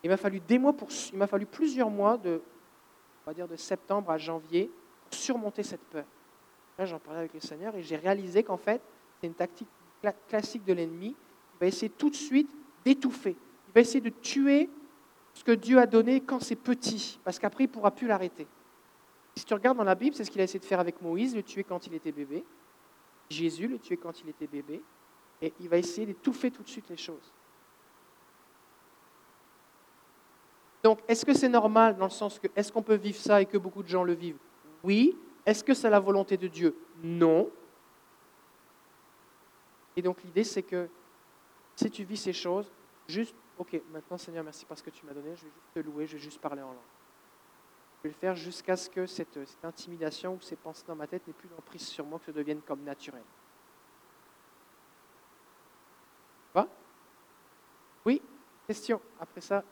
Il 0.02 0.10
m'a 0.10 0.16
fallu 0.16 0.40
des 0.40 0.58
mois 0.58 0.72
pour, 0.72 0.88
il 1.12 1.18
m'a 1.18 1.26
fallu 1.26 1.46
plusieurs 1.46 1.90
mois 1.90 2.16
de, 2.16 2.40
on 3.24 3.30
va 3.30 3.34
dire 3.34 3.46
de 3.48 3.56
septembre 3.56 4.10
à 4.10 4.18
janvier 4.18 4.70
pour 5.04 5.14
surmonter 5.14 5.62
cette 5.62 5.84
peur. 5.84 6.06
Là, 6.78 6.86
j'en 6.86 6.98
parlais 6.98 7.20
avec 7.20 7.34
le 7.34 7.40
Seigneur 7.40 7.74
et 7.76 7.82
j'ai 7.82 7.96
réalisé 7.96 8.42
qu'en 8.42 8.56
fait, 8.56 8.80
c'est 9.20 9.26
une 9.26 9.34
tactique 9.34 9.68
classique 10.28 10.64
de 10.64 10.72
l'ennemi. 10.72 11.14
Il 11.54 11.60
va 11.60 11.66
essayer 11.66 11.90
tout 11.90 12.08
de 12.08 12.14
suite 12.14 12.50
d'étouffer. 12.84 13.36
Il 13.68 13.74
va 13.74 13.82
essayer 13.82 14.00
de 14.00 14.08
tuer 14.08 14.70
ce 15.34 15.44
que 15.44 15.52
Dieu 15.52 15.78
a 15.78 15.86
donné 15.86 16.22
quand 16.22 16.40
c'est 16.40 16.56
petit, 16.56 17.20
parce 17.22 17.38
qu'après, 17.38 17.64
il 17.64 17.66
ne 17.66 17.72
pourra 17.72 17.90
plus 17.90 18.06
l'arrêter. 18.06 18.46
Si 19.36 19.44
tu 19.44 19.54
regardes 19.54 19.76
dans 19.76 19.84
la 19.84 19.94
Bible, 19.94 20.16
c'est 20.16 20.24
ce 20.24 20.30
qu'il 20.30 20.40
a 20.40 20.44
essayé 20.44 20.58
de 20.58 20.64
faire 20.64 20.80
avec 20.80 21.00
Moïse, 21.02 21.36
le 21.36 21.42
tuer 21.42 21.62
quand 21.62 21.86
il 21.86 21.94
était 21.94 22.12
bébé. 22.12 22.44
Jésus, 23.28 23.68
le 23.68 23.78
tuer 23.78 23.96
quand 23.96 24.20
il 24.22 24.28
était 24.30 24.46
bébé 24.46 24.82
et 25.42 25.52
il 25.60 25.68
va 25.68 25.78
essayer 25.78 26.06
d'étouffer 26.06 26.50
tout 26.50 26.62
de 26.62 26.68
suite 26.68 26.88
les 26.88 26.96
choses. 26.96 27.32
Donc, 30.82 31.00
est-ce 31.08 31.26
que 31.26 31.34
c'est 31.34 31.48
normal 31.48 31.96
dans 31.96 32.06
le 32.06 32.10
sens 32.10 32.38
que, 32.38 32.48
est-ce 32.56 32.72
qu'on 32.72 32.82
peut 32.82 32.94
vivre 32.94 33.18
ça 33.18 33.42
et 33.42 33.46
que 33.46 33.58
beaucoup 33.58 33.82
de 33.82 33.88
gens 33.88 34.02
le 34.02 34.14
vivent? 34.14 34.38
Oui. 34.82 35.16
Est-ce 35.44 35.62
que 35.62 35.74
c'est 35.74 35.90
la 35.90 36.00
volonté 36.00 36.36
de 36.36 36.48
Dieu? 36.48 36.74
Non. 37.02 37.50
Et 39.96 40.02
donc, 40.02 40.22
l'idée, 40.22 40.44
c'est 40.44 40.62
que 40.62 40.88
si 41.76 41.90
tu 41.90 42.04
vis 42.04 42.16
ces 42.16 42.32
choses, 42.32 42.70
juste, 43.08 43.34
ok, 43.58 43.80
maintenant, 43.92 44.16
Seigneur, 44.16 44.44
merci 44.44 44.64
parce 44.64 44.80
que 44.80 44.90
tu 44.90 45.04
m'as 45.04 45.12
donné, 45.12 45.34
je 45.36 45.44
vais 45.44 45.50
juste 45.50 45.74
te 45.74 45.80
louer, 45.80 46.06
je 46.06 46.12
vais 46.14 46.22
juste 46.22 46.40
parler 46.40 46.62
en 46.62 46.68
langue. 46.68 46.76
Je 47.98 48.04
vais 48.04 48.14
le 48.14 48.18
faire 48.18 48.34
jusqu'à 48.34 48.76
ce 48.76 48.88
que 48.88 49.06
cette, 49.06 49.44
cette 49.46 49.64
intimidation 49.64 50.34
ou 50.34 50.40
ces 50.40 50.56
pensées 50.56 50.84
dans 50.86 50.96
ma 50.96 51.06
tête 51.06 51.26
n'aient 51.26 51.34
plus 51.34 51.48
d'emprise 51.48 51.86
sur 51.86 52.06
moi, 52.06 52.18
que 52.18 52.26
ça 52.26 52.32
devienne 52.32 52.62
comme 52.62 52.82
naturel. 52.82 53.22
Oui 58.06 58.22
Question. 58.66 59.00
Après 59.20 59.40
ça, 59.40 59.64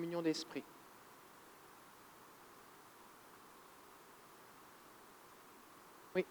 communion 0.00 0.22
d'esprit. 0.22 0.64
Oui. 6.14 6.24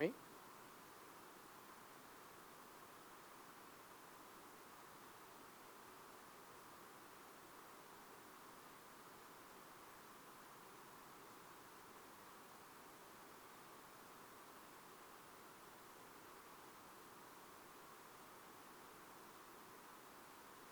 Oui. 0.00 0.12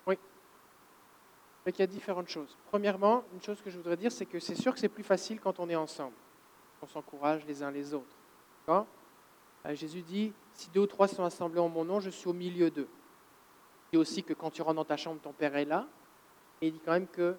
Oui. 0.07 0.19
Il 1.71 1.79
y 1.79 1.83
a 1.83 1.87
différentes 1.87 2.29
choses. 2.29 2.57
Premièrement, 2.67 3.25
une 3.33 3.43
chose 3.43 3.61
que 3.63 3.71
je 3.71 3.77
voudrais 3.77 3.97
dire, 3.97 4.13
c'est 4.13 4.27
que 4.27 4.39
c'est 4.39 4.55
sûr 4.55 4.75
que 4.75 4.81
c'est 4.81 4.89
plus 4.89 5.03
facile 5.03 5.41
quand 5.41 5.59
on 5.61 5.69
est 5.69 5.77
ensemble. 5.77 6.15
On 6.83 6.87
s'encourage 6.87 7.45
les 7.47 7.63
uns 7.63 7.71
les 7.71 7.95
autres. 7.95 8.17
Euh, 8.69 8.85
Jésus 9.75 10.03
dit, 10.03 10.33
si 10.53 10.69
deux 10.71 10.81
ou 10.81 10.87
trois 10.87 11.09
sont 11.09 11.25
assemblés 11.25 11.61
en 11.61 11.69
mon 11.69 11.85
nom, 11.85 12.01
je 12.01 12.11
suis 12.11 12.29
au 12.29 12.35
milieu 12.35 12.71
d'eux. 12.71 12.89
Il 13.93 13.97
dit 13.97 14.01
aussi 14.01 14.23
que 14.23 14.35
quand 14.35 14.51
tu 14.51 14.61
rentres 14.61 14.77
dans 14.77 14.85
ta 14.85 14.99
chambre, 14.99 15.21
ton 15.23 15.33
Père 15.33 15.57
est 15.57 15.65
là. 15.65 15.87
Et 16.61 16.69
il 16.69 16.75
dit 16.75 16.81
quand 16.85 16.93
même 16.93 17.09
que 17.09 17.37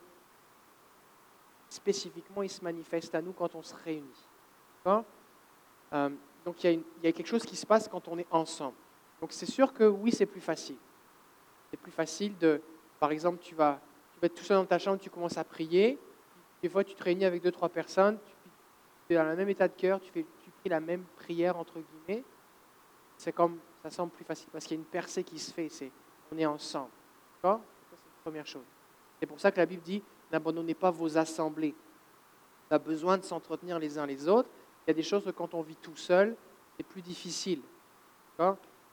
spécifiquement, 1.70 2.42
il 2.42 2.50
se 2.50 2.64
manifeste 2.64 3.14
à 3.14 3.22
nous 3.22 3.34
quand 3.34 3.54
on 3.54 3.62
se 3.62 3.76
réunit. 3.84 4.28
Euh, 4.88 6.10
donc 6.44 6.64
il 6.64 6.72
y, 6.72 6.74
a 6.74 6.78
il 6.78 6.84
y, 7.04 7.08
a 7.08 7.12
quelque 7.12 7.28
chose 7.28 7.44
qui 7.44 7.56
se 7.56 7.66
passe 7.66 7.88
quand 7.88 8.08
on 8.08 8.18
est 8.18 8.28
ensemble. 8.32 8.76
Donc 9.20 9.32
c'est 9.32 9.46
sûr 9.46 9.74
que 9.74 9.84
oui, 9.84 10.12
c'est 10.12 10.26
plus 10.26 10.42
facile. 10.42 10.78
C'est 11.72 11.78
plus 11.78 11.92
facile 11.92 12.38
de, 12.38 12.62
par 13.00 13.12
exemple, 13.12 13.40
tu 13.42 13.56
vas 13.56 13.80
tu 14.15 14.21
vas 14.21 14.28
être 14.28 14.36
tout 14.36 14.43
seul 14.45 14.58
dans 14.58 14.65
ta 14.65 14.80
chambre, 14.80 14.99
tu 14.99 15.10
commences 15.10 15.38
à 15.38 15.43
prier. 15.43 15.99
Des 16.63 16.69
fois, 16.69 16.84
tu 16.84 16.95
te 16.95 17.04
réunis 17.04 17.25
avec 17.25 17.43
deux, 17.43 17.51
trois 17.51 17.67
personnes, 17.67 18.17
tu 19.08 19.13
es 19.13 19.17
dans 19.17 19.25
le 19.25 19.36
même 19.36 19.49
état 19.49 19.67
de 19.67 19.73
cœur, 19.73 19.99
tu, 19.99 20.10
fais, 20.10 20.25
pries 20.62 20.69
la 20.69 20.80
même 20.80 21.04
prière, 21.17 21.58
entre 21.58 21.80
guillemets. 21.80 22.23
C'est 23.17 23.34
comme, 23.34 23.60
ça 23.84 23.89
semble 23.89 24.12
plus 24.12 24.23
facile 24.23 24.47
parce 24.51 24.65
qu'il 24.65 24.78
y 24.78 24.80
a 24.80 24.82
une 24.82 24.88
percée 24.88 25.23
qui 25.23 25.38
se 25.38 25.54
fait, 25.54 25.69
c'est 25.69 25.91
on 26.32 26.38
est 26.38 26.45
ensemble. 26.45 26.91
D'accord? 27.36 27.62
C'est 27.89 27.97
première 28.23 28.47
chose. 28.47 28.63
C'est 29.19 29.25
pour 29.25 29.39
ça 29.39 29.51
que 29.51 29.58
la 29.58 29.65
Bible 29.65 29.84
dit 29.84 30.01
n'abandonnez 30.32 30.73
pas 30.73 30.91
vos 30.91 31.17
assemblées. 31.17 31.75
On 32.71 32.75
a 32.75 32.80
besoin 32.80 33.17
de 33.17 33.23
s'entretenir 33.23 33.78
les 33.78 33.97
uns 33.97 34.06
les 34.06 34.28
autres. 34.28 34.49
Il 34.86 34.89
y 34.89 34.91
a 34.91 34.93
des 34.95 35.04
choses 35.04 35.25
que 35.25 35.30
quand 35.30 35.54
on 35.54 35.62
vit 35.62 35.75
tout 35.75 35.95
seul, 35.95 36.36
c'est 36.78 36.84
plus 36.84 37.01
difficile. 37.01 37.62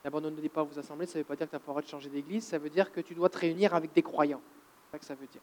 N'abandonnez 0.04 0.48
pas 0.48 0.62
vos 0.62 0.78
assemblées, 0.78 1.06
ça 1.06 1.18
ne 1.18 1.22
veut 1.22 1.28
pas 1.28 1.37
dire 1.37 1.46
que 1.46 1.50
tu 1.50 1.56
n'as 1.56 1.61
pas 1.61 1.68
le 1.68 1.72
droit 1.72 1.82
de 1.82 1.87
changer 1.87 2.11
d'église, 2.11 2.44
ça 2.44 2.58
veut 2.58 2.70
dire 2.70 2.92
que 2.92 3.00
tu 3.00 3.14
dois 3.14 3.28
te 3.28 3.38
réunir 3.38 3.74
avec 3.74 3.92
des 3.92 4.02
croyants 4.02 4.42
que 4.98 5.05
ça 5.05 5.14
veut 5.14 5.26
dire. 5.26 5.42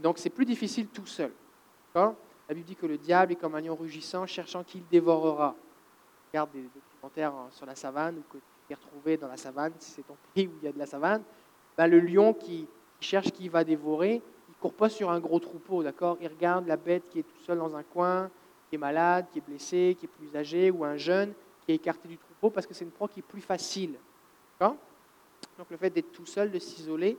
Donc 0.00 0.18
c'est 0.18 0.30
plus 0.30 0.44
difficile 0.44 0.88
tout 0.88 1.06
seul. 1.06 1.32
La 1.94 2.14
Bible 2.50 2.66
dit 2.66 2.76
que 2.76 2.86
le 2.86 2.98
diable 2.98 3.32
est 3.32 3.36
comme 3.36 3.54
un 3.54 3.60
lion 3.60 3.76
rugissant, 3.76 4.26
cherchant 4.26 4.64
qui 4.64 4.78
le 4.78 4.84
dévorera. 4.90 5.54
Regarde 6.32 6.50
des 6.52 6.62
documentaires 6.62 7.34
euh, 7.34 7.50
sur 7.50 7.66
la 7.66 7.74
savane 7.74 8.18
ou 8.18 8.22
que 8.32 8.38
tu 8.38 8.44
t'es 8.68 8.74
retrouvé 8.74 9.16
dans 9.16 9.28
la 9.28 9.36
savane, 9.36 9.72
si 9.78 9.90
c'est 9.90 10.06
ton 10.06 10.16
pays 10.34 10.46
où 10.46 10.52
il 10.60 10.64
y 10.64 10.68
a 10.68 10.72
de 10.72 10.78
la 10.78 10.86
savane, 10.86 11.22
ben, 11.76 11.86
le 11.88 11.98
lion 11.98 12.34
qui, 12.34 12.68
cherche 13.00 13.30
qui 13.30 13.48
va 13.48 13.64
dévorer, 13.64 14.22
il 14.48 14.54
court 14.56 14.74
pas 14.74 14.88
sur 14.88 15.10
un 15.10 15.18
gros 15.20 15.40
troupeau, 15.40 15.82
d'accord? 15.82 16.18
Il 16.20 16.28
regarde 16.28 16.66
la 16.66 16.76
bête 16.76 17.04
qui 17.10 17.20
est 17.20 17.22
tout 17.22 17.42
seul 17.44 17.58
dans 17.58 17.74
un 17.74 17.82
coin, 17.82 18.30
qui 18.68 18.76
est 18.76 18.78
malade, 18.78 19.26
qui 19.32 19.38
est 19.38 19.42
blessé, 19.46 19.96
qui 19.98 20.06
est 20.06 20.08
plus 20.08 20.36
âgé, 20.36 20.70
ou 20.70 20.84
un 20.84 20.96
jeune 20.96 21.32
qui 21.64 21.72
est 21.72 21.76
écarté 21.76 22.08
du 22.08 22.18
troupeau 22.18 22.50
parce 22.50 22.66
que 22.66 22.74
c'est 22.74 22.84
une 22.84 22.90
proie 22.90 23.08
qui 23.08 23.20
est 23.20 23.24
plus 23.24 23.40
facile. 23.40 23.94
Donc 24.60 24.76
le 25.70 25.76
fait 25.76 25.90
d'être 25.90 26.12
tout 26.12 26.26
seul, 26.26 26.50
de 26.50 26.58
s'isoler, 26.58 27.16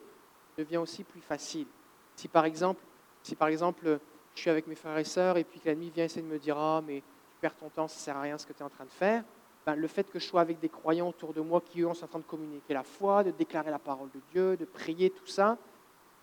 devient 0.58 0.78
aussi 0.78 1.04
plus 1.04 1.22
facile. 1.22 1.68
Si 2.16 2.28
par 2.28 2.46
exemple, 2.46 2.84
si 3.24 3.36
par 3.36 3.48
exemple 3.48 4.00
je 4.36 4.42
suis 4.42 4.50
avec 4.50 4.68
mes 4.68 4.76
frères 4.76 4.98
et 4.98 5.04
sœurs 5.04 5.38
et 5.38 5.44
puis 5.44 5.60
que 5.60 5.66
l'ennemi 5.66 5.90
vient 5.90 6.06
essayer 6.06 6.22
de 6.22 6.28
me 6.28 6.40
dire 6.40 6.58
ah 6.58 6.82
mais 6.86 7.02
tu 7.02 7.38
perds 7.40 7.56
ton 7.56 7.70
temps, 7.70 7.88
ça 7.88 7.98
sert 7.98 8.18
à 8.18 8.22
rien 8.22 8.38
ce 8.38 8.46
que 8.46 8.54
tu 8.54 8.60
es 8.60 8.64
en 8.64 8.70
train 8.70 8.86
de 8.86 8.92
faire, 8.92 9.24
ben, 9.66 9.76
le 9.76 9.88
fait 9.88 10.10
que 10.10 10.20
je 10.20 10.26
sois 10.26 10.42
avec 10.42 10.60
des 10.60 10.70
croyants 10.70 11.10
autour 11.10 11.34
de 11.34 11.42
moi 11.42 11.62
qui 11.62 11.82
eux 11.82 11.94
sont 11.94 12.06
en 12.06 12.08
train 12.08 12.20
de 12.20 12.24
communiquer 12.24 12.74
la 12.74 12.84
foi, 12.84 13.24
de 13.24 13.32
déclarer 13.32 13.70
la 13.70 13.80
parole 13.80 14.10
de 14.14 14.20
Dieu, 14.32 14.58
de 14.58 14.66
prier, 14.66 15.12
tout 15.12 15.28
ça, 15.28 15.58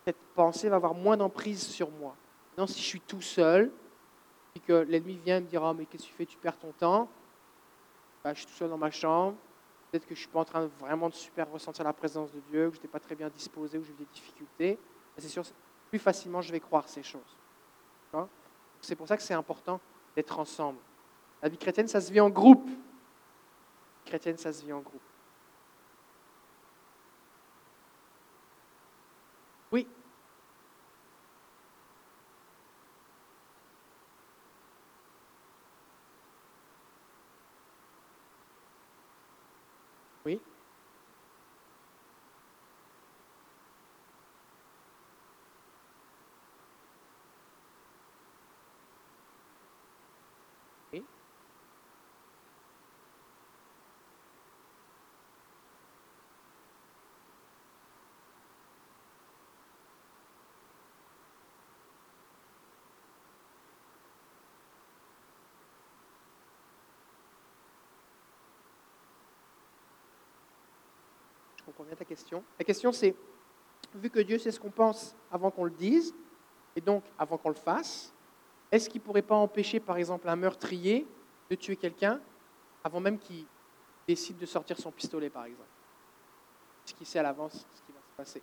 cette 0.04 0.16
pensée 0.34 0.68
va 0.68 0.76
avoir 0.76 0.94
moins 0.94 1.16
d'emprise 1.16 1.62
sur 1.62 1.90
moi. 1.90 2.16
Non, 2.56 2.66
si 2.66 2.80
je 2.80 2.86
suis 2.86 3.00
tout 3.00 3.20
seul, 3.20 3.70
et 4.56 4.60
que 4.60 4.72
l'ennemi 4.72 5.20
vient 5.24 5.40
me 5.40 5.46
dire 5.46 5.62
ah 5.62 5.72
mais 5.72 5.86
qu'est-ce 5.86 6.04
que 6.04 6.08
tu 6.08 6.14
fais, 6.14 6.26
tu 6.26 6.38
perds 6.38 6.58
ton 6.58 6.72
temps, 6.72 7.08
ben, 8.24 8.34
je 8.34 8.38
suis 8.38 8.46
tout 8.46 8.54
seul 8.54 8.70
dans 8.70 8.78
ma 8.78 8.90
chambre, 8.90 9.36
peut-être 9.90 10.04
que 10.06 10.14
je 10.14 10.20
ne 10.20 10.24
suis 10.24 10.28
pas 10.28 10.40
en 10.40 10.44
train 10.44 10.62
de 10.62 10.70
vraiment 10.78 11.08
de 11.08 11.14
super 11.14 11.50
ressentir 11.50 11.84
la 11.84 11.92
présence 11.92 12.30
de 12.32 12.40
Dieu, 12.50 12.68
que 12.68 12.76
je 12.76 12.78
n'étais 12.80 12.88
pas 12.88 13.00
très 13.00 13.14
bien 13.14 13.28
disposé, 13.28 13.78
ou 13.78 13.84
j'ai 13.84 13.92
eu 13.92 13.96
des 13.96 14.06
difficultés, 14.12 14.78
c'est 15.16 15.28
sûr, 15.28 15.44
plus 15.90 15.98
facilement 15.98 16.40
je 16.40 16.52
vais 16.52 16.60
croire 16.60 16.88
ces 16.88 17.02
choses. 17.02 17.36
C'est 18.80 18.96
pour 18.96 19.08
ça 19.08 19.16
que 19.16 19.22
c'est 19.22 19.34
important 19.34 19.80
d'être 20.14 20.38
ensemble. 20.38 20.78
La 21.42 21.48
vie 21.48 21.58
chrétienne, 21.58 21.88
ça 21.88 22.00
se 22.00 22.12
vit 22.12 22.20
en 22.20 22.30
groupe. 22.30 22.66
La 22.66 22.72
vie 22.72 24.06
chrétienne, 24.06 24.38
ça 24.38 24.52
se 24.52 24.64
vit 24.64 24.72
en 24.72 24.80
groupe. 24.80 25.00
Oui. 29.72 29.86
Oui. 40.24 40.40
Oui. 50.92 51.02
Je 71.68 71.70
comprends 71.70 71.84
bien 71.84 71.96
ta 71.96 72.04
question. 72.06 72.42
La 72.58 72.64
question 72.64 72.92
c'est, 72.92 73.14
vu 73.94 74.08
que 74.08 74.20
Dieu 74.20 74.38
sait 74.38 74.50
ce 74.50 74.58
qu'on 74.58 74.70
pense 74.70 75.14
avant 75.30 75.50
qu'on 75.50 75.64
le 75.64 75.70
dise, 75.70 76.14
et 76.74 76.80
donc 76.80 77.04
avant 77.18 77.36
qu'on 77.36 77.50
le 77.50 77.54
fasse, 77.54 78.10
est-ce 78.72 78.88
qu'il 78.88 79.02
ne 79.02 79.04
pourrait 79.04 79.20
pas 79.20 79.34
empêcher, 79.34 79.78
par 79.78 79.98
exemple, 79.98 80.30
un 80.30 80.36
meurtrier 80.36 81.06
de 81.50 81.54
tuer 81.56 81.76
quelqu'un 81.76 82.22
avant 82.82 83.00
même 83.00 83.18
qu'il 83.18 83.44
décide 84.06 84.38
de 84.38 84.46
sortir 84.46 84.78
son 84.78 84.90
pistolet, 84.90 85.28
par 85.28 85.44
exemple? 85.44 85.68
Est-ce 86.86 86.94
qu'il 86.94 87.06
sait 87.06 87.18
à 87.18 87.22
l'avance 87.22 87.52
ce 87.52 87.82
qui 87.82 87.92
va 87.92 88.00
se 88.00 88.16
passer? 88.16 88.42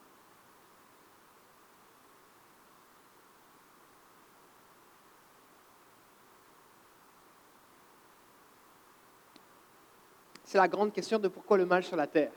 C'est 10.43 10.59
la 10.59 10.67
grande 10.67 10.93
question 10.93 11.17
de 11.17 11.27
pourquoi 11.27 11.57
le 11.57 11.65
mal 11.65 11.83
sur 11.83 11.95
la 11.95 12.05
terre. 12.05 12.31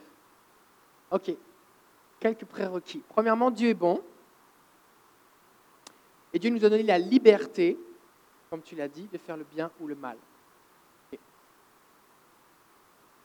Ok, 1.10 1.32
quelques 2.20 2.44
prérequis. 2.44 3.02
Premièrement, 3.08 3.50
Dieu 3.50 3.70
est 3.70 3.74
bon. 3.74 4.02
Et 6.32 6.38
Dieu 6.38 6.50
nous 6.50 6.64
a 6.64 6.68
donné 6.68 6.82
la 6.82 6.98
liberté, 6.98 7.78
comme 8.50 8.62
tu 8.62 8.76
l'as 8.76 8.88
dit, 8.88 9.08
de 9.10 9.18
faire 9.18 9.36
le 9.36 9.44
bien 9.44 9.70
ou 9.80 9.86
le 9.86 9.94
mal. 9.94 10.18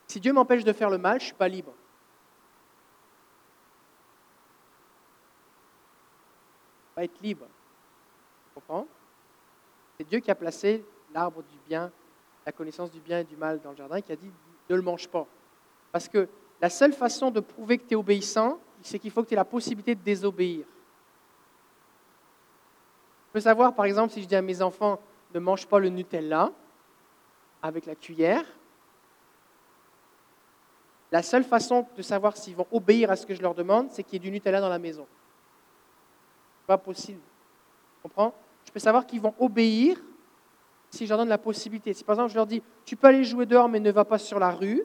Si 0.06 0.20
Dieu 0.20 0.32
m'empêche 0.32 0.64
de 0.64 0.72
faire 0.72 0.90
le 0.90 0.98
mal, 0.98 1.18
je 1.18 1.24
ne 1.24 1.26
suis 1.26 1.34
pas 1.34 1.48
libre. 1.48 1.72
Je 6.84 6.90
ne 6.90 6.94
pas 6.94 7.04
être 7.04 7.20
libre. 7.20 7.46
Tu 8.46 8.54
comprends? 8.54 8.86
C'est 9.98 10.04
Dieu 10.04 10.20
qui 10.20 10.30
a 10.30 10.34
placé 10.34 10.84
l'arbre 11.12 11.42
du 11.42 11.58
bien, 11.66 11.90
la 12.46 12.52
connaissance 12.52 12.90
du 12.90 13.00
bien 13.00 13.20
et 13.20 13.24
du 13.24 13.36
mal 13.36 13.60
dans 13.60 13.70
le 13.70 13.76
jardin, 13.76 13.96
et 13.96 14.02
qui 14.02 14.12
a 14.12 14.16
dit 14.16 14.30
ne 14.70 14.76
le 14.76 14.82
mange 14.82 15.08
pas. 15.08 15.26
Parce 15.92 16.08
que 16.08 16.28
la 16.64 16.70
seule 16.70 16.94
façon 16.94 17.30
de 17.30 17.40
prouver 17.40 17.76
que 17.76 17.82
tu 17.86 17.92
es 17.92 17.94
obéissant, 17.94 18.58
c'est 18.80 18.98
qu'il 18.98 19.10
faut 19.10 19.22
que 19.22 19.28
tu 19.28 19.34
aies 19.34 19.36
la 19.36 19.44
possibilité 19.44 19.94
de 19.94 20.00
désobéir. 20.00 20.64
Je 23.26 23.32
peux 23.34 23.40
savoir, 23.40 23.74
par 23.74 23.84
exemple, 23.84 24.14
si 24.14 24.22
je 24.22 24.26
dis 24.26 24.34
à 24.34 24.40
mes 24.40 24.62
enfants, 24.62 24.98
ne 25.34 25.40
mange 25.40 25.66
pas 25.66 25.78
le 25.78 25.90
Nutella 25.90 26.52
avec 27.62 27.84
la 27.84 27.94
cuillère, 27.94 28.46
la 31.12 31.22
seule 31.22 31.44
façon 31.44 31.86
de 31.98 32.00
savoir 32.00 32.34
s'ils 32.34 32.56
vont 32.56 32.66
obéir 32.72 33.10
à 33.10 33.16
ce 33.16 33.26
que 33.26 33.34
je 33.34 33.42
leur 33.42 33.54
demande, 33.54 33.90
c'est 33.90 34.02
qu'il 34.02 34.14
y 34.14 34.16
ait 34.16 34.20
du 34.20 34.30
Nutella 34.30 34.62
dans 34.62 34.70
la 34.70 34.78
maison. 34.78 35.06
Pas 36.66 36.78
possible. 36.78 37.20
Tu 37.96 38.02
comprends? 38.04 38.32
Je 38.64 38.72
peux 38.72 38.80
savoir 38.80 39.04
qu'ils 39.04 39.20
vont 39.20 39.34
obéir 39.38 39.98
si 40.88 41.04
je 41.04 41.10
leur 41.10 41.18
donne 41.18 41.28
la 41.28 41.36
possibilité. 41.36 41.92
Si 41.92 42.04
par 42.04 42.14
exemple 42.14 42.30
je 42.30 42.36
leur 42.36 42.46
dis, 42.46 42.62
tu 42.86 42.96
peux 42.96 43.08
aller 43.08 43.22
jouer 43.22 43.44
dehors, 43.44 43.68
mais 43.68 43.80
ne 43.80 43.92
va 43.92 44.06
pas 44.06 44.16
sur 44.16 44.38
la 44.38 44.50
rue, 44.50 44.82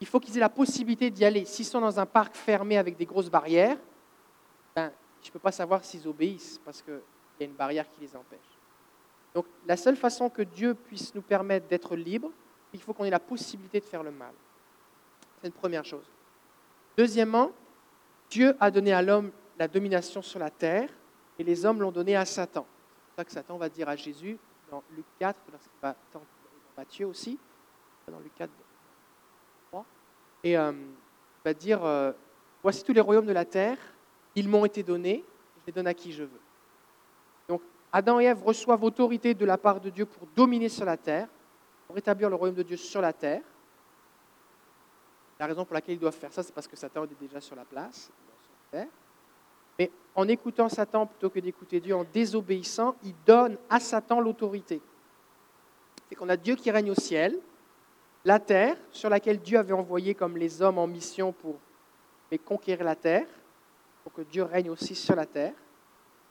il 0.00 0.06
faut 0.06 0.18
qu'ils 0.18 0.36
aient 0.36 0.40
la 0.40 0.48
possibilité 0.48 1.10
d'y 1.10 1.24
aller. 1.24 1.44
S'ils 1.44 1.66
sont 1.66 1.80
dans 1.80 2.00
un 2.00 2.06
parc 2.06 2.34
fermé 2.34 2.78
avec 2.78 2.96
des 2.96 3.04
grosses 3.04 3.30
barrières, 3.30 3.76
ben, 4.74 4.90
je 5.22 5.28
ne 5.28 5.32
peux 5.32 5.38
pas 5.38 5.52
savoir 5.52 5.84
s'ils 5.84 6.08
obéissent 6.08 6.60
parce 6.64 6.80
qu'il 6.80 7.00
y 7.38 7.42
a 7.42 7.46
une 7.46 7.54
barrière 7.54 7.88
qui 7.90 8.00
les 8.00 8.16
empêche. 8.16 8.38
Donc 9.34 9.46
la 9.66 9.76
seule 9.76 9.96
façon 9.96 10.30
que 10.30 10.42
Dieu 10.42 10.74
puisse 10.74 11.14
nous 11.14 11.22
permettre 11.22 11.68
d'être 11.68 11.94
libres, 11.94 12.30
il 12.72 12.80
faut 12.80 12.94
qu'on 12.94 13.04
ait 13.04 13.10
la 13.10 13.20
possibilité 13.20 13.80
de 13.80 13.84
faire 13.84 14.02
le 14.02 14.10
mal. 14.10 14.32
C'est 15.40 15.48
une 15.48 15.52
première 15.52 15.84
chose. 15.84 16.04
Deuxièmement, 16.96 17.50
Dieu 18.30 18.56
a 18.58 18.70
donné 18.70 18.92
à 18.92 19.02
l'homme 19.02 19.30
la 19.58 19.68
domination 19.68 20.22
sur 20.22 20.38
la 20.38 20.50
terre 20.50 20.88
et 21.38 21.44
les 21.44 21.64
hommes 21.64 21.80
l'ont 21.80 21.92
donné 21.92 22.16
à 22.16 22.24
Satan. 22.24 22.66
C'est 23.10 23.16
ça 23.16 23.24
que 23.24 23.32
Satan 23.32 23.56
va 23.58 23.68
dire 23.68 23.88
à 23.88 23.96
Jésus 23.96 24.38
dans 24.70 24.82
Luc 24.96 25.04
4, 25.18 25.38
dans 25.82 26.22
Matthieu 26.76 27.06
aussi, 27.06 27.38
dans 28.08 28.18
Luc 28.20 28.34
4, 28.34 28.50
et 30.42 30.56
euh, 30.56 30.72
va 31.44 31.54
dire, 31.54 31.84
euh, 31.84 32.12
voici 32.62 32.84
tous 32.84 32.92
les 32.92 33.00
royaumes 33.00 33.26
de 33.26 33.32
la 33.32 33.44
terre, 33.44 33.78
ils 34.34 34.48
m'ont 34.48 34.64
été 34.64 34.82
donnés, 34.82 35.24
je 35.60 35.66
les 35.66 35.72
donne 35.72 35.86
à 35.86 35.94
qui 35.94 36.12
je 36.12 36.24
veux. 36.24 36.40
Donc 37.48 37.62
Adam 37.92 38.20
et 38.20 38.24
Ève 38.24 38.42
reçoivent 38.42 38.82
autorité 38.84 39.34
de 39.34 39.44
la 39.44 39.58
part 39.58 39.80
de 39.80 39.90
Dieu 39.90 40.06
pour 40.06 40.26
dominer 40.36 40.68
sur 40.68 40.84
la 40.84 40.96
terre, 40.96 41.28
pour 41.86 41.96
établir 41.98 42.30
le 42.30 42.36
royaume 42.36 42.56
de 42.56 42.62
Dieu 42.62 42.76
sur 42.76 43.00
la 43.00 43.12
terre. 43.12 43.42
La 45.38 45.46
raison 45.46 45.64
pour 45.64 45.74
laquelle 45.74 45.94
ils 45.94 46.00
doivent 46.00 46.14
faire 46.14 46.32
ça, 46.32 46.42
c'est 46.42 46.54
parce 46.54 46.68
que 46.68 46.76
Satan 46.76 47.04
est 47.04 47.20
déjà 47.20 47.40
sur 47.40 47.56
la 47.56 47.64
place, 47.64 48.02
sur 48.04 48.50
la 48.72 48.80
terre. 48.80 48.92
Mais 49.78 49.90
en 50.14 50.28
écoutant 50.28 50.68
Satan 50.68 51.06
plutôt 51.06 51.30
que 51.30 51.40
d'écouter 51.40 51.80
Dieu, 51.80 51.94
en 51.94 52.04
désobéissant, 52.04 52.94
ils 53.02 53.14
donnent 53.26 53.56
à 53.70 53.80
Satan 53.80 54.20
l'autorité. 54.20 54.82
C'est 56.08 56.14
qu'on 56.14 56.28
a 56.28 56.36
Dieu 56.36 56.56
qui 56.56 56.70
règne 56.70 56.90
au 56.90 56.94
ciel, 56.94 57.38
la 58.24 58.38
terre 58.38 58.76
sur 58.90 59.08
laquelle 59.08 59.38
Dieu 59.38 59.58
avait 59.58 59.72
envoyé 59.72 60.14
comme 60.14 60.36
les 60.36 60.60
hommes 60.62 60.78
en 60.78 60.86
mission 60.86 61.32
pour 61.32 61.56
conquérir 62.44 62.84
la 62.84 62.94
terre, 62.94 63.26
pour 64.02 64.12
que 64.12 64.22
Dieu 64.22 64.42
règne 64.42 64.70
aussi 64.70 64.94
sur 64.94 65.16
la 65.16 65.26
terre. 65.26 65.54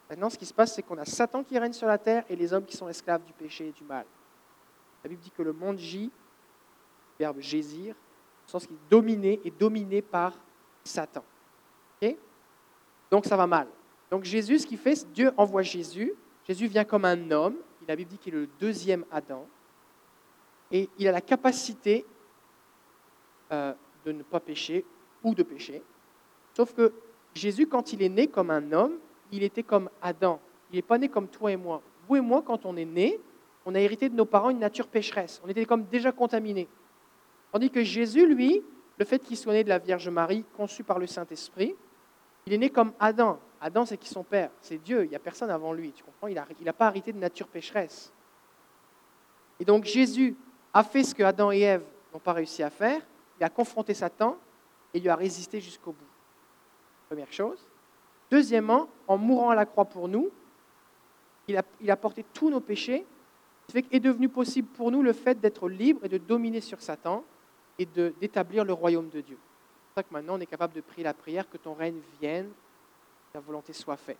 Maintenant, 0.09 0.29
ce 0.29 0.37
qui 0.37 0.45
se 0.45 0.53
passe, 0.53 0.73
c'est 0.73 0.81
qu'on 0.81 0.97
a 0.97 1.05
Satan 1.05 1.43
qui 1.43 1.57
règne 1.59 1.73
sur 1.73 1.87
la 1.87 1.97
terre 1.97 2.23
et 2.29 2.35
les 2.35 2.53
hommes 2.53 2.65
qui 2.65 2.75
sont 2.75 2.87
esclaves 2.87 3.23
du 3.23 3.33
péché 3.33 3.67
et 3.67 3.71
du 3.71 3.83
mal. 3.83 4.05
La 5.03 5.09
Bible 5.09 5.21
dit 5.21 5.31
que 5.31 5.41
le 5.41 5.53
monde 5.53 5.77
gît, 5.77 6.11
le 7.19 7.25
verbe 7.25 7.39
gésir, 7.39 7.95
au 8.47 8.49
sens 8.49 8.65
qu'il 8.65 8.75
est 8.75 8.89
dominé 8.89 9.39
et 9.43 9.51
dominé 9.51 10.01
par 10.01 10.33
Satan. 10.83 11.23
Donc 13.11 13.25
ça 13.25 13.35
va 13.35 13.47
mal. 13.47 13.67
Donc 14.11 14.23
Jésus, 14.23 14.59
ce 14.59 14.67
qu'il 14.67 14.77
fait, 14.77 15.05
Dieu 15.11 15.31
envoie 15.35 15.63
Jésus. 15.63 16.13
Jésus 16.47 16.67
vient 16.67 16.83
comme 16.83 17.05
un 17.05 17.31
homme. 17.31 17.55
La 17.87 17.95
Bible 17.95 18.11
dit 18.11 18.17
qu'il 18.17 18.35
est 18.35 18.37
le 18.37 18.49
deuxième 18.59 19.03
Adam 19.11 19.47
et 20.71 20.89
il 20.97 21.07
a 21.07 21.11
la 21.11 21.21
capacité 21.21 22.05
euh, 23.51 23.73
de 24.05 24.11
ne 24.11 24.23
pas 24.23 24.39
pécher 24.39 24.85
ou 25.23 25.33
de 25.33 25.43
pécher. 25.43 25.81
Sauf 26.55 26.73
que 26.73 26.93
Jésus, 27.33 27.67
quand 27.67 27.93
il 27.93 28.01
est 28.01 28.09
né 28.09 28.27
comme 28.27 28.51
un 28.51 28.71
homme, 28.71 28.97
il 29.31 29.43
était 29.43 29.63
comme 29.63 29.89
Adam. 30.01 30.39
Il 30.71 30.75
n'est 30.75 30.81
pas 30.81 30.97
né 30.97 31.09
comme 31.09 31.27
toi 31.27 31.51
et 31.51 31.57
moi. 31.57 31.81
Vous 32.07 32.15
et 32.15 32.21
moi, 32.21 32.43
quand 32.45 32.65
on 32.65 32.75
est 32.75 32.85
né, 32.85 33.19
on 33.65 33.75
a 33.75 33.79
hérité 33.79 34.09
de 34.09 34.15
nos 34.15 34.25
parents 34.25 34.49
une 34.49 34.59
nature 34.59 34.87
pécheresse. 34.87 35.41
On 35.43 35.49
était 35.49 35.65
comme 35.65 35.85
déjà 35.85 36.11
contaminés. 36.11 36.67
Tandis 37.51 37.69
que 37.69 37.83
Jésus, 37.83 38.27
lui, 38.27 38.63
le 38.97 39.05
fait 39.05 39.19
qu'il 39.19 39.37
soit 39.37 39.53
né 39.53 39.63
de 39.63 39.69
la 39.69 39.79
Vierge 39.79 40.09
Marie, 40.09 40.45
conçu 40.55 40.83
par 40.83 40.99
le 40.99 41.07
Saint-Esprit, 41.07 41.75
il 42.45 42.53
est 42.53 42.57
né 42.57 42.69
comme 42.69 42.93
Adam. 42.99 43.39
Adam, 43.61 43.85
c'est 43.85 43.97
qui 43.97 44.09
son 44.09 44.23
père? 44.23 44.51
C'est 44.61 44.77
Dieu. 44.77 45.03
Il 45.05 45.09
n'y 45.09 45.15
a 45.15 45.19
personne 45.19 45.49
avant 45.49 45.73
lui. 45.73 45.91
Tu 45.91 46.03
comprends? 46.03 46.27
Il 46.27 46.65
n'a 46.65 46.73
pas 46.73 46.89
hérité 46.89 47.11
de 47.11 47.19
nature 47.19 47.47
pécheresse. 47.47 48.13
Et 49.59 49.65
donc 49.65 49.85
Jésus 49.85 50.35
a 50.73 50.83
fait 50.83 51.03
ce 51.03 51.15
que 51.15 51.23
Adam 51.23 51.51
et 51.51 51.59
Ève 51.59 51.83
n'ont 52.13 52.19
pas 52.19 52.33
réussi 52.33 52.63
à 52.63 52.69
faire. 52.69 53.01
Il 53.39 53.43
a 53.43 53.49
confronté 53.49 53.93
Satan 53.93 54.37
et 54.93 54.99
lui 54.99 55.09
a 55.09 55.15
résisté 55.15 55.59
jusqu'au 55.59 55.91
bout. 55.91 56.05
Première 57.07 57.31
chose. 57.31 57.59
Deuxièmement, 58.29 58.87
en 59.07 59.17
mourant 59.17 59.49
à 59.49 59.55
la 59.55 59.65
croix 59.65 59.85
pour 59.85 60.07
nous, 60.07 60.29
il 61.47 61.57
a, 61.89 61.95
porté 61.95 62.23
tous 62.33 62.49
nos 62.49 62.59
péchés. 62.59 63.05
Ce 63.73 63.79
qui 63.79 63.95
est 63.95 63.99
devenu 63.99 64.29
possible 64.29 64.67
pour 64.67 64.91
nous 64.91 65.01
le 65.01 65.13
fait 65.13 65.39
d'être 65.39 65.67
libre 65.67 66.05
et 66.05 66.09
de 66.09 66.17
dominer 66.17 66.61
sur 66.61 66.81
Satan 66.81 67.23
et 67.79 67.85
d'établir 67.85 68.65
le 68.65 68.73
royaume 68.73 69.09
de 69.09 69.21
Dieu. 69.21 69.37
C'est 69.37 69.85
pour 69.85 69.95
ça 69.95 70.03
que 70.03 70.13
maintenant 70.13 70.35
on 70.35 70.39
est 70.39 70.45
capable 70.45 70.73
de 70.73 70.81
prier 70.81 71.03
la 71.03 71.13
prière 71.13 71.49
que 71.49 71.57
ton 71.57 71.73
règne 71.73 71.99
vienne, 72.19 72.51
ta 73.33 73.39
volonté 73.39 73.73
soit 73.73 73.97
faite. 73.97 74.17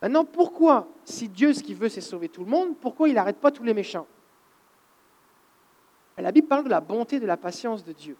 Maintenant, 0.00 0.24
pourquoi, 0.24 0.86
si 1.04 1.28
Dieu 1.28 1.52
ce 1.52 1.62
qu'il 1.62 1.76
veut 1.76 1.88
c'est 1.88 2.00
sauver 2.00 2.28
tout 2.28 2.44
le 2.44 2.50
monde, 2.50 2.76
pourquoi 2.80 3.08
il 3.08 3.14
n'arrête 3.14 3.38
pas 3.38 3.50
tous 3.50 3.64
les 3.64 3.74
méchants? 3.74 4.06
La 6.18 6.32
Bible 6.32 6.48
parle 6.48 6.64
de 6.64 6.68
la 6.68 6.80
bonté, 6.80 7.20
de 7.20 7.26
la 7.26 7.36
patience 7.36 7.84
de 7.84 7.92
Dieu. 7.92 8.16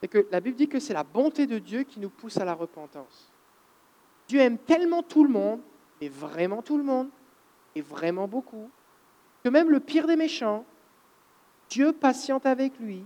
C'est 0.00 0.08
que 0.08 0.26
la 0.30 0.40
Bible 0.40 0.56
dit 0.56 0.68
que 0.68 0.78
c'est 0.78 0.92
la 0.92 1.04
bonté 1.04 1.46
de 1.46 1.58
Dieu 1.58 1.84
qui 1.84 2.00
nous 2.00 2.10
pousse 2.10 2.36
à 2.36 2.44
la 2.44 2.54
repentance. 2.54 3.32
Dieu 4.28 4.40
aime 4.40 4.58
tellement 4.58 5.02
tout 5.02 5.24
le 5.24 5.30
monde, 5.30 5.60
et 6.00 6.08
vraiment 6.08 6.60
tout 6.60 6.76
le 6.76 6.84
monde, 6.84 7.08
et 7.74 7.80
vraiment 7.80 8.28
beaucoup, 8.28 8.70
que 9.42 9.48
même 9.48 9.70
le 9.70 9.80
pire 9.80 10.06
des 10.06 10.16
méchants, 10.16 10.64
Dieu 11.68 11.92
patiente 11.92 12.46
avec 12.46 12.78
lui 12.78 13.04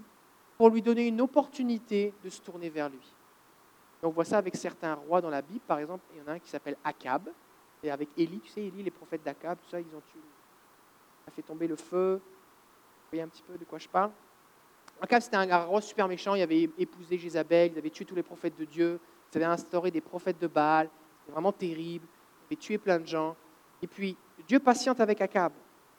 pour 0.57 0.71
lui 0.71 0.83
donner 0.83 1.07
une 1.07 1.21
opportunité 1.21 2.13
de 2.25 2.29
se 2.29 2.41
tourner 2.41 2.69
vers 2.69 2.89
lui. 2.89 3.15
on 4.03 4.11
voit 4.11 4.25
ça 4.25 4.39
avec 4.39 4.57
certains 4.57 4.95
rois 4.95 5.21
dans 5.21 5.31
la 5.31 5.43
Bible. 5.43 5.61
Par 5.67 5.79
exemple, 5.79 6.05
il 6.13 6.19
y 6.19 6.23
en 6.23 6.33
a 6.33 6.35
un 6.35 6.39
qui 6.39 6.51
s'appelle 6.51 6.77
Akab. 6.85 7.29
Et 7.83 7.91
avec 7.93 8.09
Élie, 8.17 8.41
tu 8.41 8.51
sais, 8.51 8.65
Élie, 8.65 8.83
les 8.83 8.91
prophètes 8.91 9.23
d'Akab, 9.23 9.57
tout 9.63 9.71
ça, 9.71 9.81
ils 9.81 9.95
ont 9.95 10.03
tué. 10.11 10.19
a 11.29 11.31
fait 11.31 11.43
tomber 11.43 11.69
le 11.69 11.77
feu. 11.77 12.21
Voyez 13.11 13.23
un 13.23 13.29
petit 13.29 13.43
peu 13.43 13.57
de 13.57 13.65
quoi 13.65 13.79
je 13.79 13.89
parle 13.89 14.11
Akab, 15.01 15.23
c'était 15.23 15.37
un 15.37 15.59
roi 15.65 15.81
super 15.81 16.09
méchant. 16.09 16.35
Il 16.35 16.43
avait 16.43 16.69
épousé 16.79 17.19
Jézabel, 17.19 17.73
il 17.73 17.79
avait 17.79 17.91
tué 17.91 18.05
tous 18.05 18.17
les 18.17 18.23
prophètes 18.23 18.59
de 18.59 18.65
Dieu. 18.65 18.99
Il 19.33 19.37
avait 19.37 19.53
instauré 19.53 19.91
des 19.91 20.01
prophètes 20.01 20.41
de 20.41 20.47
Baal. 20.47 20.89
C'était 21.21 21.33
vraiment 21.33 21.53
terrible. 21.53 22.07
Il 22.07 22.45
avait 22.47 22.61
tué 22.61 22.79
plein 22.79 22.99
de 22.99 23.07
gens. 23.07 23.37
Et 23.83 23.87
puis, 23.87 24.17
Dieu 24.47 24.59
patiente 24.59 25.01
avec 25.01 25.21
Akab. 25.21 25.53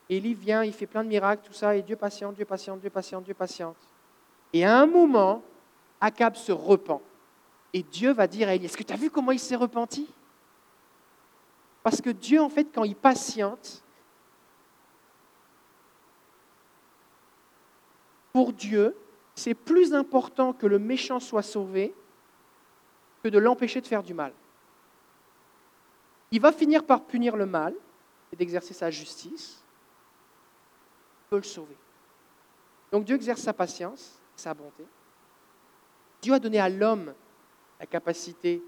Élie 0.10 0.34
vient, 0.34 0.64
il 0.64 0.74
fait 0.74 0.88
plein 0.88 1.04
de 1.04 1.10
miracles, 1.10 1.46
tout 1.46 1.54
ça, 1.54 1.76
et 1.76 1.82
Dieu 1.82 1.96
patiente, 1.96 2.36
Dieu 2.36 2.46
patiente, 2.46 2.82
Dieu 2.82 2.90
patiente, 2.90 3.24
Dieu 3.24 3.34
patiente. 3.36 3.78
Et 4.52 4.66
à 4.66 4.80
un 4.80 4.88
moment, 4.88 5.44
Akab 6.02 6.36
se 6.36 6.52
repent. 6.52 7.02
Et 7.72 7.84
Dieu 7.84 8.12
va 8.12 8.28
dire 8.28 8.50
à 8.50 8.56
Élie, 8.56 8.66
est-ce 8.66 8.76
que 8.76 8.84
tu 8.84 8.92
as 8.92 8.98
vu 8.98 9.12
comment 9.12 9.32
il 9.32 9.40
s'est 9.40 9.56
repenti? 9.56 10.10
Parce 11.84 12.02
que 12.02 12.10
Dieu, 12.10 12.42
en 12.42 12.50
fait, 12.50 12.68
quand 12.74 12.84
il 12.84 12.96
patiente, 12.96 13.84
pour 18.40 18.54
Dieu, 18.54 18.96
c'est 19.36 19.54
plus 19.54 19.94
important 19.94 20.54
que 20.54 20.66
le 20.66 20.80
méchant 20.80 21.20
soit 21.20 21.44
sauvé 21.44 21.94
que 23.22 23.28
de 23.28 23.38
l'empêcher 23.38 23.82
de 23.82 23.86
faire 23.86 24.02
du 24.02 24.14
mal. 24.14 24.32
Il 26.32 26.40
va 26.40 26.54
finir 26.54 26.86
par 26.86 27.04
punir 27.04 27.36
le 27.36 27.46
mal 27.46 27.76
et 28.32 28.38
d'exercer 28.38 28.74
sa 28.74 28.90
justice, 28.90 29.62
peut 31.30 31.36
le 31.36 31.44
sauver. 31.44 31.76
Donc 32.94 33.04
Dieu 33.04 33.18
exerce 33.18 33.42
sa 33.42 33.52
patience, 33.52 34.22
sa 34.38 34.54
bonté. 34.54 34.86
Dieu 36.22 36.34
a 36.34 36.40
donné 36.40 36.62
à 36.62 36.70
l'homme 36.70 37.14
la 37.78 37.88
capacité 37.88 38.64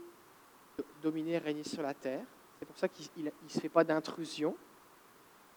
de 0.78 0.84
dominer 1.02 1.36
et 1.36 1.38
régner 1.38 1.64
sur 1.64 1.82
la 1.82 1.94
terre. 1.94 2.26
C'est 2.60 2.66
pour 2.66 2.78
ça 2.78 2.90
qu'il 2.90 3.24
ne 3.24 3.48
se 3.48 3.58
fait 3.58 3.70
pas 3.70 3.86
d'intrusion. 3.86 4.54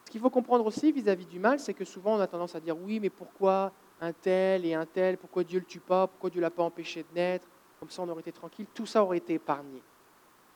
Ce 0.05 0.13
qu'il 0.13 0.21
faut 0.21 0.31
comprendre 0.31 0.65
aussi 0.67 0.93
vis-à-vis 0.93 1.27
du 1.27 1.41
mal, 1.41 1.59
c'est 1.59 1.75
que 1.75 1.85
souvent 1.85 2.15
on 2.15 2.21
a 2.21 2.29
tendance 2.29 2.55
à 2.55 2.61
dire 2.61 2.79
oui, 2.79 3.01
mais 3.01 3.11
pourquoi 3.11 3.73
un 4.01 4.13
tel 4.13 4.67
et 4.67 4.75
un 4.75 4.87
tel, 4.87 5.17
pourquoi 5.17 5.45
Dieu 5.45 5.59
ne 5.59 5.65
le 5.65 5.67
tue 5.67 5.81
pas, 5.81 6.07
pourquoi 6.07 6.31
Dieu 6.31 6.41
ne 6.41 6.43
l'a 6.43 6.51
pas 6.51 6.63
empêché 6.63 7.03
de 7.03 7.15
naître, 7.15 7.47
comme 7.81 7.91
ça 7.91 8.03
on 8.03 8.09
aurait 8.09 8.21
été 8.21 8.33
tranquille, 8.33 8.67
tout 8.75 8.87
ça 8.87 9.03
aurait 9.03 9.19
été 9.19 9.35
épargné. 9.35 9.83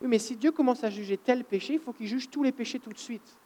Oui, 0.01 0.09
mais 0.09 0.18
si 0.18 0.37
Dieu 0.37 0.53
commence 0.53 0.85
à 0.85 0.90
juger 0.90 1.16
tel 1.16 1.44
péché, 1.44 1.74
il 1.74 1.81
faut 1.81 1.92
qu'il 1.92 2.07
juge 2.07 2.31
tous 2.31 2.42
les 2.42 2.53
péchés 2.53 2.79
tout 2.79 2.92
de 2.92 2.98
suite. 2.98 3.37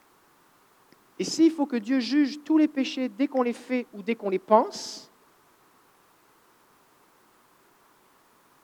Et 1.19 1.25
s'il 1.25 1.53
faut 1.53 1.67
que 1.67 1.77
Dieu 1.77 2.01
juge 2.01 2.43
tous 2.45 2.59
les 2.59 2.69
péchés 2.69 3.09
dès 3.09 3.29
qu'on 3.29 3.43
les 3.43 3.53
fait 3.53 3.87
ou 3.93 4.03
dès 4.03 4.15
qu'on 4.15 4.31
les 4.31 4.39
pense, 4.39 5.11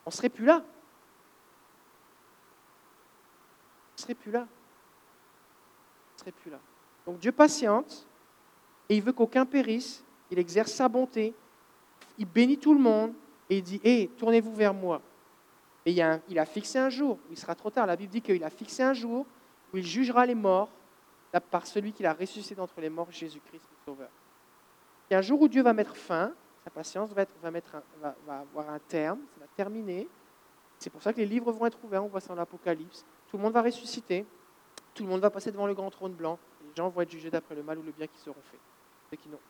on 0.04 0.10
ne 0.10 0.14
serait 0.14 0.28
plus 0.28 0.44
là. 0.44 0.64
On 3.90 3.96
ne 3.96 4.02
serait 4.02 4.14
plus 4.14 4.30
là. 4.30 4.40
On 6.10 6.14
ne 6.14 6.18
serait 6.20 6.32
plus 6.32 6.50
là. 6.50 6.58
Donc 7.06 7.18
Dieu 7.18 7.32
patiente 7.32 8.06
et 8.88 8.96
il 8.96 9.02
veut 9.02 9.12
qu'aucun 9.12 9.44
périsse. 9.44 10.04
Il 10.30 10.38
exerce 10.38 10.72
sa 10.72 10.88
bonté. 10.88 11.34
Il 12.18 12.26
bénit 12.26 12.58
tout 12.58 12.74
le 12.74 12.80
monde 12.80 13.12
et 13.48 13.58
il 13.58 13.62
dit 13.62 13.80
Hé, 13.84 14.10
tournez-vous 14.18 14.54
vers 14.54 14.74
moi. 14.74 15.00
Et 15.86 15.92
il, 15.92 16.38
a 16.38 16.44
fixé 16.44 16.78
un 16.78 16.90
jour 16.90 17.18
où 17.28 17.32
il 17.32 17.38
sera 17.38 17.54
trop 17.54 17.70
tard. 17.70 17.86
La 17.86 17.96
Bible 17.96 18.12
dit 18.12 18.20
qu'il 18.20 18.44
a 18.44 18.50
fixé 18.50 18.82
un 18.82 18.92
jour 18.92 19.24
où 19.72 19.76
il 19.78 19.86
jugera 19.86 20.26
les 20.26 20.34
morts 20.34 20.68
par 21.50 21.66
celui 21.66 21.92
qu'il 21.92 22.04
a 22.04 22.12
ressuscité 22.12 22.54
d'entre 22.54 22.80
les 22.80 22.90
morts, 22.90 23.10
Jésus-Christ, 23.10 23.64
le 23.70 23.92
Sauveur. 23.92 24.10
Il 25.08 25.14
y 25.14 25.16
a 25.16 25.20
un 25.20 25.22
jour 25.22 25.40
où 25.40 25.48
Dieu 25.48 25.62
va 25.62 25.72
mettre 25.72 25.96
fin, 25.96 26.32
sa 26.62 26.70
patience 26.70 27.10
va, 27.12 27.50
mettre 27.50 27.76
avoir 28.02 28.68
un 28.68 28.78
terme, 28.80 29.20
ça 29.34 29.40
va 29.40 29.46
terminer. 29.56 30.06
C'est 30.78 30.90
pour 30.90 31.02
ça 31.02 31.12
que 31.12 31.18
les 31.18 31.26
livres 31.26 31.50
vont 31.52 31.64
être 31.64 31.78
ouverts, 31.82 32.04
on 32.04 32.08
voit 32.08 32.20
ça 32.20 32.28
dans 32.28 32.34
l'Apocalypse. 32.34 33.06
Tout 33.28 33.38
le 33.38 33.42
monde 33.42 33.52
va 33.52 33.62
ressusciter, 33.62 34.26
tout 34.92 35.04
le 35.04 35.08
monde 35.08 35.20
va 35.20 35.30
passer 35.30 35.50
devant 35.50 35.66
le 35.66 35.74
grand 35.74 35.90
trône 35.90 36.12
blanc, 36.12 36.38
les 36.62 36.74
gens 36.76 36.90
vont 36.90 37.00
être 37.00 37.10
jugés 37.10 37.30
d'après 37.30 37.54
le 37.54 37.62
mal 37.62 37.78
ou 37.78 37.82
le 37.82 37.92
bien 37.92 38.06
qu'ils 38.06 38.20
seront 38.20 38.42
faits. 38.42 38.60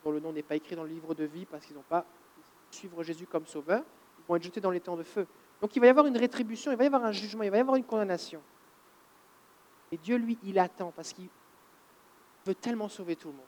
Dont 0.04 0.12
le 0.12 0.20
nom 0.20 0.32
n'est 0.32 0.42
pas 0.42 0.56
écrit 0.56 0.76
dans 0.76 0.84
le 0.84 0.90
livre 0.90 1.14
de 1.14 1.24
vie 1.24 1.44
parce 1.44 1.66
qu'ils 1.66 1.74
n'ont 1.74 1.82
pas 1.82 2.04
suivre 2.70 3.02
Jésus 3.02 3.26
comme 3.26 3.46
sauveur, 3.46 3.82
ils 4.18 4.24
vont 4.28 4.36
être 4.36 4.42
jetés 4.42 4.60
dans 4.60 4.70
les 4.70 4.80
temps 4.80 4.96
de 4.96 5.02
feu. 5.02 5.26
Donc 5.60 5.74
il 5.74 5.80
va 5.80 5.86
y 5.86 5.90
avoir 5.90 6.06
une 6.06 6.16
rétribution, 6.16 6.70
il 6.70 6.76
va 6.76 6.84
y 6.84 6.86
avoir 6.86 7.04
un 7.04 7.12
jugement, 7.12 7.42
il 7.42 7.50
va 7.50 7.56
y 7.56 7.60
avoir 7.60 7.76
une 7.76 7.84
condamnation. 7.84 8.40
Et 9.90 9.96
Dieu, 9.96 10.16
lui, 10.16 10.38
il 10.44 10.58
attend 10.58 10.92
parce 10.92 11.12
qu'il 11.12 11.28
veut 12.46 12.54
tellement 12.54 12.88
sauver 12.88 13.16
tout 13.16 13.28
le 13.28 13.34
monde. 13.34 13.46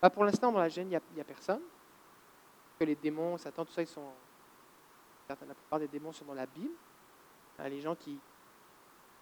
Bah, 0.00 0.08
pour 0.08 0.24
l'instant, 0.24 0.50
dans 0.50 0.58
la 0.58 0.68
gêne, 0.68 0.86
il 0.86 1.00
n'y 1.14 1.20
a, 1.20 1.24
personne. 1.24 1.60
Les 2.80 2.94
démons, 2.94 3.36
Satan, 3.36 3.64
tout 3.66 3.72
ça, 3.72 3.82
ils 3.82 3.86
sont. 3.86 4.08
La 5.28 5.36
plupart 5.36 5.78
des 5.78 5.88
démons 5.88 6.12
sont 6.12 6.24
dans 6.24 6.34
la 6.34 6.46
Bible. 6.46 6.74
A, 7.58 7.68
les 7.68 7.80
gens 7.80 7.94
qui, 7.94 8.18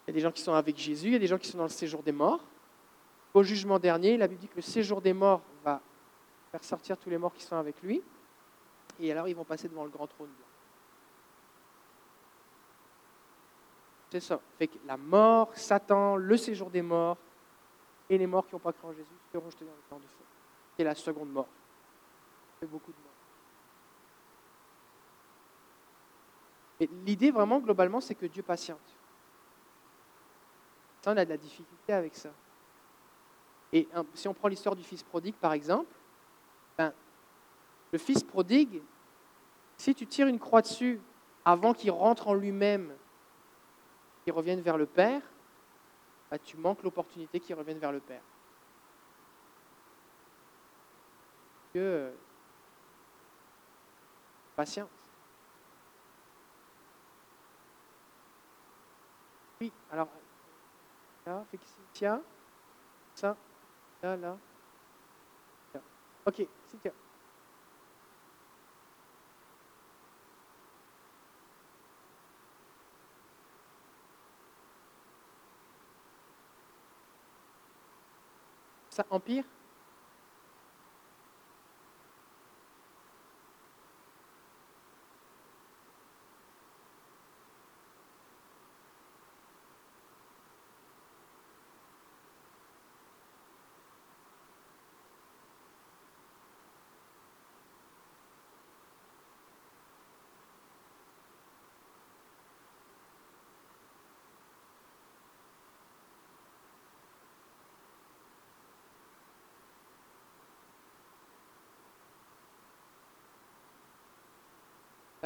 il 0.09 0.13
y 0.13 0.15
a 0.15 0.15
des 0.15 0.21
gens 0.21 0.33
qui 0.33 0.41
sont 0.41 0.55
avec 0.55 0.79
Jésus, 0.79 1.09
il 1.09 1.13
y 1.13 1.17
a 1.17 1.19
des 1.19 1.27
gens 1.27 1.37
qui 1.37 1.49
sont 1.49 1.59
dans 1.59 1.65
le 1.65 1.69
séjour 1.69 2.03
des 2.03 2.13
morts. 2.13 2.41
Au 3.35 3.43
jugement 3.43 3.79
dernier, 3.79 4.17
la 4.17 4.27
Bible 4.27 4.41
dit 4.41 4.49
que 4.49 4.57
le 4.57 4.63
séjour 4.63 5.03
des 5.03 5.13
morts 5.13 5.43
va 5.63 5.83
faire 6.51 6.65
sortir 6.65 6.97
tous 6.97 7.11
les 7.11 7.19
morts 7.19 7.35
qui 7.35 7.43
sont 7.43 7.57
avec 7.57 7.83
lui. 7.83 8.03
Et 8.99 9.13
alors, 9.13 9.29
ils 9.29 9.37
vont 9.37 9.45
passer 9.45 9.69
devant 9.69 9.85
le 9.85 9.91
grand 9.91 10.07
trône. 10.07 10.31
C'est 14.11 14.21
ça. 14.21 14.41
Fait 14.59 14.67
que 14.67 14.79
la 14.87 14.97
mort, 14.97 15.51
Satan, 15.55 16.17
le 16.17 16.37
séjour 16.39 16.71
des 16.71 16.81
morts 16.81 17.19
et 18.09 18.17
les 18.17 18.27
morts 18.27 18.47
qui 18.47 18.55
n'ont 18.55 18.61
pas 18.61 18.73
cru 18.73 18.89
en 18.89 18.93
Jésus 18.95 19.13
seront 19.31 19.51
jetés 19.51 19.67
dans 19.67 19.73
le 19.73 19.91
temps 19.91 19.99
de 19.99 20.03
feu. 20.05 20.25
C'est 20.79 20.85
la 20.85 20.95
seconde 20.95 21.31
mort. 21.31 21.49
Fait 22.61 22.67
beaucoup 22.67 22.93
de 22.93 22.97
morts. 26.81 26.89
L'idée 27.05 27.31
vraiment 27.31 27.59
globalement, 27.59 28.01
c'est 28.01 28.15
que 28.15 28.25
Dieu 28.25 28.43
patiente. 28.43 28.98
A 31.17 31.25
de 31.25 31.31
la 31.31 31.37
difficulté 31.37 31.93
avec 31.93 32.15
ça. 32.15 32.31
Et 33.73 33.89
si 34.15 34.29
on 34.29 34.35
prend 34.35 34.49
l'histoire 34.49 34.77
du 34.77 34.83
fils 34.83 35.03
prodigue, 35.03 35.35
par 35.35 35.53
exemple, 35.53 35.93
ben, 36.77 36.93
le 37.93 37.99
fils 37.99 38.23
prodigue, 38.23 38.83
si 39.77 39.95
tu 39.95 40.07
tires 40.07 40.27
une 40.27 40.39
croix 40.39 40.63
dessus 40.63 41.01
avant 41.45 41.75
qu'il 41.75 41.91
rentre 41.91 42.29
en 42.29 42.35
lui-même 42.35 42.93
reviennent 44.31 44.61
vers 44.61 44.77
le 44.77 44.87
Père, 44.87 45.23
bah, 46.31 46.39
tu 46.39 46.57
manques 46.57 46.83
l'opportunité 46.83 47.41
qu'ils 47.41 47.55
reviennent 47.55 47.79
vers 47.79 47.93
le 47.93 48.01
Père. 48.01 48.23
Que 51.75 51.79
euh, 51.79 52.11
patience. 54.57 54.89
Oui, 59.61 59.73
alors 59.91 60.09
Là, 61.29 61.45
fait 61.51 61.61
Cynthia. 61.63 62.23
Ça. 63.15 63.37
Là, 64.03 64.17
là. 64.17 64.39
là. 65.75 65.81
Ok, 66.25 66.47
Cynthia. 66.67 66.91
Ça 78.89 79.05
empire 79.11 79.45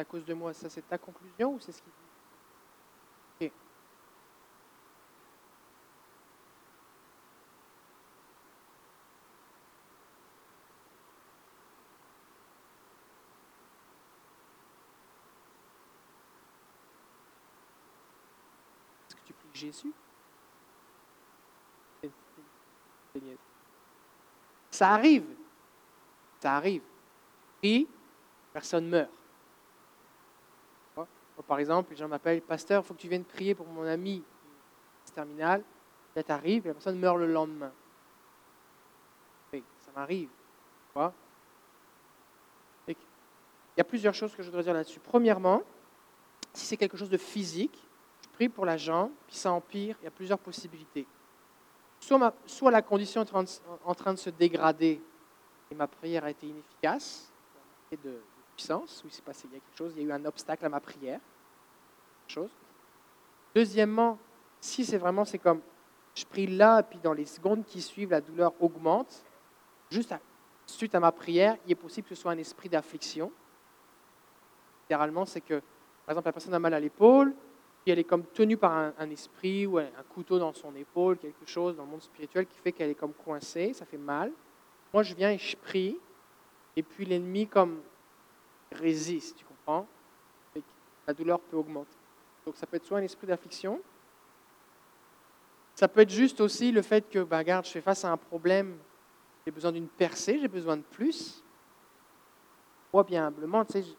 à 0.03 0.05
cause 0.05 0.25
de 0.25 0.33
moi. 0.33 0.53
Ça, 0.53 0.69
c'est 0.69 0.87
ta 0.87 0.97
conclusion 0.97 1.53
ou 1.53 1.59
c'est 1.59 1.71
ce 1.71 1.81
qu'il 1.81 1.91
dit? 3.39 3.45
Est-ce 19.07 19.15
que 19.15 19.21
tu 19.25 19.33
pries 19.33 19.49
Jésus? 19.53 19.93
Ça 24.69 24.89
arrive. 24.89 25.25
Ça 26.41 26.55
arrive. 26.57 26.83
Prie, 27.59 27.87
personne 28.51 28.89
meurt. 28.89 29.09
Par 31.47 31.59
exemple, 31.59 31.91
les 31.91 31.97
gens 31.97 32.07
m'appellent, 32.07 32.41
pasteur, 32.41 32.83
il 32.83 32.85
faut 32.85 32.93
que 32.93 32.99
tu 32.99 33.07
viennes 33.07 33.25
prier 33.25 33.53
pour 33.55 33.67
mon 33.67 33.83
ami 33.83 34.23
terminal. 35.13 35.63
Là, 36.15 36.23
tu 36.23 36.29
la 36.29 36.73
personne 36.73 36.99
meurt 36.99 37.17
le 37.17 37.27
lendemain. 37.27 37.71
ça 39.51 39.91
m'arrive. 39.95 40.29
Il 42.87 43.79
y 43.79 43.81
a 43.81 43.83
plusieurs 43.83 44.13
choses 44.13 44.35
que 44.35 44.43
je 44.43 44.49
voudrais 44.49 44.63
dire 44.63 44.73
là-dessus. 44.73 44.99
Premièrement, 44.99 45.63
si 46.53 46.65
c'est 46.65 46.77
quelque 46.77 46.97
chose 46.97 47.09
de 47.09 47.17
physique, 47.17 47.75
je 48.23 48.29
prie 48.29 48.49
pour 48.49 48.65
la 48.65 48.77
jambe, 48.77 49.09
puis 49.25 49.35
ça 49.35 49.51
empire, 49.51 49.97
il 50.01 50.03
y 50.03 50.07
a 50.07 50.11
plusieurs 50.11 50.37
possibilités. 50.37 51.07
Soit, 51.99 52.71
la 52.71 52.81
condition 52.81 53.23
est 53.23 53.33
en 53.85 53.95
train, 53.95 54.13
de, 54.13 54.19
se 54.19 54.29
dégrader 54.29 55.01
et 55.71 55.75
ma 55.75 55.87
prière 55.87 56.25
a 56.25 56.29
été 56.29 56.45
inefficace, 56.45 57.31
et 57.91 57.97
de, 57.97 58.21
puissance, 58.55 59.01
où 59.03 59.07
il 59.07 59.13
s'est 59.13 59.23
passé 59.23 59.47
il 59.49 59.53
y 59.53 59.57
a 59.57 59.59
quelque 59.59 59.77
chose, 59.77 59.93
il 59.95 60.03
y 60.03 60.05
a 60.05 60.09
eu 60.09 60.11
un 60.11 60.25
obstacle 60.25 60.63
à 60.65 60.69
ma 60.69 60.79
prière. 60.79 61.19
Chose. 62.33 62.49
Deuxièmement, 63.53 64.17
si 64.59 64.85
c'est 64.85 64.97
vraiment, 64.97 65.23
c'est 65.23 65.37
comme, 65.37 65.61
je 66.15 66.25
prie 66.25 66.47
là, 66.47 66.79
et 66.79 66.83
puis 66.83 66.97
dans 66.97 67.13
les 67.13 67.25
secondes 67.25 67.63
qui 67.63 67.79
suivent, 67.79 68.09
la 68.09 68.21
douleur 68.21 68.53
augmente, 68.59 69.23
juste 69.91 70.15
suite 70.65 70.95
à 70.95 70.99
ma 70.99 71.11
prière, 71.11 71.57
il 71.65 71.73
est 71.73 71.75
possible 71.75 72.07
que 72.07 72.15
ce 72.15 72.21
soit 72.21 72.31
un 72.31 72.37
esprit 72.39 72.69
d'affliction. 72.69 73.31
Généralement, 74.89 75.25
c'est 75.25 75.41
que, 75.41 75.61
par 76.05 76.13
exemple, 76.13 76.27
la 76.27 76.31
personne 76.33 76.53
a 76.55 76.59
mal 76.59 76.73
à 76.73 76.79
l'épaule, 76.79 77.35
puis 77.83 77.91
elle 77.91 77.99
est 77.99 78.03
comme 78.03 78.25
tenue 78.25 78.57
par 78.57 78.71
un, 78.71 78.93
un, 78.97 79.09
esprit 79.11 79.67
ou 79.67 79.77
un 79.77 79.89
couteau 80.09 80.39
dans 80.39 80.53
son 80.53 80.75
épaule, 80.75 81.19
quelque 81.19 81.45
chose 81.45 81.75
dans 81.75 81.83
le 81.83 81.89
monde 81.89 82.01
spirituel 82.01 82.47
qui 82.47 82.57
fait 82.57 82.71
qu'elle 82.71 82.89
est 82.89 82.95
comme 82.95 83.13
coincée, 83.13 83.73
ça 83.73 83.85
fait 83.85 83.97
mal. 83.97 84.31
Moi, 84.91 85.03
je 85.03 85.13
viens 85.13 85.29
et 85.29 85.37
je 85.37 85.55
prie, 85.55 85.99
et 86.75 86.81
puis 86.81 87.05
l'ennemi 87.05 87.45
comme 87.45 87.81
résiste, 88.71 89.37
tu 89.37 89.45
comprends? 89.45 89.85
La 91.05 91.13
douleur 91.13 91.39
peut 91.39 91.57
augmenter. 91.57 92.02
Donc 92.45 92.55
ça 92.57 92.67
peut 92.67 92.77
être 92.77 92.85
soit 92.85 92.99
un 92.99 93.03
esprit 93.03 93.27
d'affliction, 93.27 93.81
ça 95.75 95.87
peut 95.87 96.01
être 96.01 96.09
juste 96.09 96.39
aussi 96.39 96.71
le 96.71 96.81
fait 96.81 97.09
que, 97.09 97.19
bah, 97.19 97.39
regarde, 97.39 97.65
je 97.65 97.71
fais 97.71 97.81
face 97.81 98.05
à 98.05 98.11
un 98.11 98.17
problème, 98.17 98.77
j'ai 99.45 99.51
besoin 99.51 99.71
d'une 99.71 99.87
percée, 99.87 100.39
j'ai 100.39 100.47
besoin 100.47 100.77
de 100.77 100.83
plus. 100.83 101.43
Moi, 102.93 103.03
bien 103.03 103.27
humblement, 103.27 103.65
tu 103.65 103.73
sais, 103.73 103.83
j'ai 103.83 103.95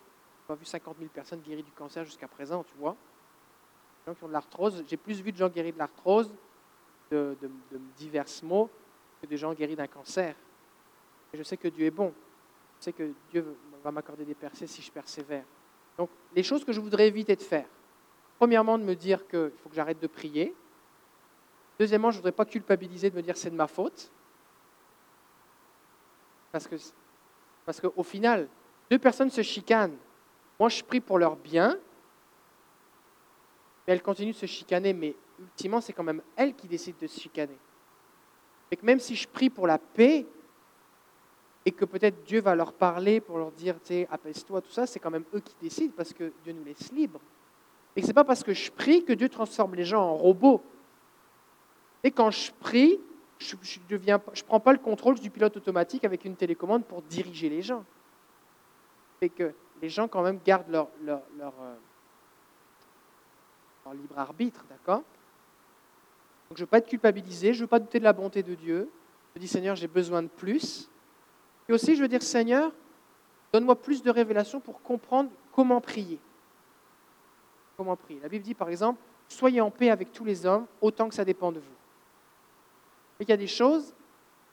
pas 0.47 0.55
vu 0.55 0.65
50 0.65 0.97
000 0.99 1.11
personnes 1.13 1.41
guéries 1.41 1.65
du 1.65 1.73
cancer 1.73 2.05
jusqu'à 2.05 2.29
présent, 2.29 2.63
tu 2.63 2.75
vois. 2.79 2.97
Les 4.07 4.13
gens 4.13 4.17
qui 4.17 4.25
ont 4.25 4.29
de 4.29 4.33
l'arthrose, 4.33 4.85
j'ai 4.87 4.97
plus 4.97 5.21
vu 5.21 5.33
de 5.33 5.37
gens 5.37 5.49
guéris 5.49 5.73
de 5.73 5.79
l'arthrose, 5.79 6.33
de, 7.11 7.37
de, 7.41 7.51
divers 7.97 8.27
mots, 8.45 8.71
que 9.21 9.27
de 9.27 9.37
gens 9.37 9.53
guéris 9.53 9.77
d'un 9.77 9.87
cancer. 9.89 10.35
Et 11.33 11.37
je 11.37 11.43
sais 11.43 11.57
que 11.57 11.69
Dieu 11.69 11.87
est 11.87 11.91
bon. 11.91 12.15
Je 12.79 12.85
sais 12.85 12.93
que 12.93 13.13
Dieu 13.31 13.57
va 13.83 13.91
m'accorder 13.91 14.25
des 14.25 14.35
percées 14.35 14.67
si 14.67 14.81
je 14.81 14.93
persévère. 14.93 15.45
Donc, 15.99 16.11
les 16.35 16.43
choses 16.43 16.65
que 16.65 16.73
je 16.73 16.81
voudrais 16.81 17.09
éviter 17.09 17.35
de 17.35 17.43
faire. 17.43 17.67
Premièrement, 18.45 18.77
de 18.77 18.85
me 18.85 18.95
dire 18.95 19.27
qu'il 19.27 19.53
faut 19.63 19.71
que 19.71 19.75
j'arrête 19.75 20.03
de 20.03 20.07
prier. 20.07 20.55
Deuxièmement, 21.79 22.11
je 22.11 22.17
ne 22.17 22.19
voudrais 22.19 22.33
pas 22.33 22.45
culpabiliser 22.45 23.09
de 23.09 23.17
me 23.17 23.23
dire 23.23 23.39
c'est 23.39 23.49
de 23.49 23.55
ma 23.55 23.67
faute. 23.67 24.13
Parce 26.53 26.69
que, 26.69 26.77
parce 27.65 27.81
qu'au 27.81 28.03
final, 28.03 28.47
deux 28.91 28.99
personnes 28.99 29.31
se 29.31 29.41
chicanent. 29.41 29.97
Moi, 30.61 30.69
je 30.69 30.85
prie 30.85 31.01
pour 31.01 31.19
leur 31.19 31.37
bien, 31.37 31.79
mais 33.87 33.95
elles 33.95 34.03
continuent 34.03 34.35
de 34.35 34.37
se 34.37 34.45
chicaner. 34.45 34.93
Mais 34.93 35.17
ultimement, 35.41 35.81
c'est 35.81 35.95
quand 35.95 36.05
même 36.05 36.21
elles 36.37 36.55
qui 36.55 36.69
décident 36.69 36.99
de 37.01 37.07
se 37.07 37.19
chicaner. 37.19 37.57
Et 38.71 38.77
que 38.77 38.85
même 38.85 39.01
si 39.01 39.17
je 39.17 39.27
prie 39.27 39.49
pour 39.49 39.67
la 39.67 39.79
paix, 39.79 40.27
et 41.65 41.73
que 41.73 41.87
peut-être 41.87 42.23
Dieu 42.25 42.43
va 42.43 42.55
leur 42.55 42.75
parler 42.75 43.23
pour 43.23 43.39
leur 43.39 43.53
dire, 43.53 43.77
tu 43.81 43.87
sais, 43.87 44.09
apaise-toi, 44.11 44.61
tout 44.61 44.71
ça, 44.71 44.87
c'est 44.87 45.01
quand 45.01 45.11
même 45.11 45.25
eux 45.33 45.41
qui 45.41 45.57
décident 45.63 45.95
parce 45.97 46.13
que 46.13 46.31
Dieu 46.43 46.53
nous 46.53 46.65
laisse 46.65 46.93
libres. 46.93 47.23
Et 47.97 48.03
ce 48.03 48.09
n'est 48.09 48.13
pas 48.13 48.25
parce 48.25 48.43
que 48.43 48.53
je 48.53 48.71
prie 48.71 49.05
que 49.05 49.13
Dieu 49.13 49.29
transforme 49.29 49.75
les 49.75 49.85
gens 49.85 50.03
en 50.03 50.17
robots. 50.17 50.63
Et 52.03 52.11
quand 52.11 52.31
je 52.31 52.53
prie, 52.53 53.01
je 53.39 53.57
ne 53.57 54.43
prends 54.47 54.61
pas 54.61 54.73
le 54.73 54.79
contrôle 54.79 55.19
du 55.19 55.31
pilote 55.31 55.57
automatique 55.57 56.05
avec 56.05 56.25
une 56.25 56.37
télécommande 56.37 56.85
pour 56.85 57.03
diriger 57.03 57.49
les 57.49 57.63
gens. 57.63 57.85
Et 59.21 59.29
que 59.29 59.55
les 59.81 59.89
gens 59.89 60.09
quand 60.09 60.23
même 60.23 60.41
gardent 60.45 60.71
leur, 60.71 60.89
euh, 61.41 61.75
libre 63.95 64.19
arbitre, 64.19 64.65
d'accord? 64.69 65.03
Donc 66.49 66.59
je 66.59 66.63
ne 66.63 66.67
veux 66.67 66.71
pas 66.71 66.79
être 66.79 66.89
culpabilisé, 66.89 67.53
je 67.53 67.59
ne 67.59 67.65
veux 67.65 67.69
pas 67.69 67.79
douter 67.79 67.99
de 67.99 68.05
la 68.05 68.13
bonté 68.13 68.43
de 68.43 68.55
Dieu. 68.55 68.91
Je 69.35 69.41
dis 69.41 69.49
Seigneur, 69.49 69.77
j'ai 69.77 69.89
besoin 69.89 70.23
de 70.23 70.29
plus. 70.29 70.89
Et 71.69 71.73
aussi, 71.73 71.97
je 71.97 72.03
veux 72.03 72.09
dire, 72.09 72.23
Seigneur, 72.23 72.71
donne-moi 73.53 73.77
plus 73.77 74.03
de 74.03 74.11
révélations 74.11 74.61
pour 74.61 74.83
comprendre 74.83 75.31
comment 75.53 75.81
prier. 75.81 76.19
Comment 77.77 77.97
prier 77.97 78.21
La 78.21 78.29
Bible 78.29 78.45
dit, 78.45 78.55
par 78.55 78.69
exemple, 78.69 79.01
soyez 79.29 79.61
en 79.61 79.71
paix 79.71 79.91
avec 79.91 80.13
tous 80.13 80.25
les 80.25 80.47
hommes, 80.47 80.67
autant 80.81 81.09
que 81.09 81.15
ça 81.15 81.25
dépend 81.25 81.51
de 81.51 81.59
vous. 81.59 81.77
Et 83.21 83.25
il 83.25 83.29
y 83.29 83.33
a 83.33 83.37
des 83.37 83.47
choses 83.47 83.95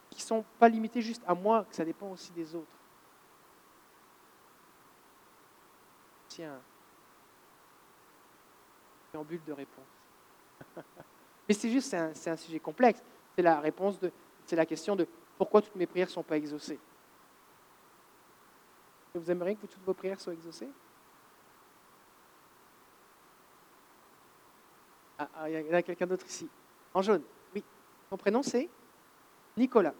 qui 0.09 0.22
ne 0.22 0.26
sont 0.26 0.45
pas 0.59 0.69
limitées 0.69 1.01
juste 1.01 1.24
à 1.26 1.34
moi, 1.34 1.65
que 1.69 1.76
ça 1.76 1.86
dépend 1.86 2.11
aussi 2.11 2.32
des 2.32 2.55
autres. 2.55 2.67
Tiens, 6.28 6.59
en 9.17 9.24
bulle 9.24 9.43
de 9.45 9.53
réponse. 9.53 9.86
Mais 11.47 11.53
c'est 11.53 11.69
juste, 11.69 11.89
c'est 11.89 11.97
un, 12.30 12.34
un, 12.34 12.38
sujet 12.38 12.59
complexe. 12.59 13.03
C'est 13.36 13.41
la 13.41 13.59
réponse 13.59 13.99
de, 13.99 14.11
c'est 14.45 14.55
la 14.55 14.65
question 14.65 14.95
de 14.95 15.07
pourquoi 15.38 15.61
toutes 15.61 15.76
mes 15.76 15.88
prières 15.88 16.07
ne 16.07 16.11
sont 16.11 16.24
pas 16.24 16.38
exaucées. 16.38 16.80
Vous 19.13 19.30
aimeriez 19.30 19.55
que 19.55 19.65
toutes 19.65 19.84
vos 19.84 19.93
prières 19.93 20.19
soient 20.19 20.34
exaucées? 20.34 20.69
Ah, 25.22 25.30
ah, 25.36 25.49
il 25.49 25.53
y 25.53 25.76
a 25.76 25.82
quelqu'un 25.84 26.07
d'autre 26.07 26.26
ici. 26.26 26.47
En 26.93 27.01
jaune, 27.01 27.22
oui. 27.53 27.63
Mon 28.09 28.17
prénom, 28.17 28.41
c'est 28.41 28.67
Nicolas 29.57 29.93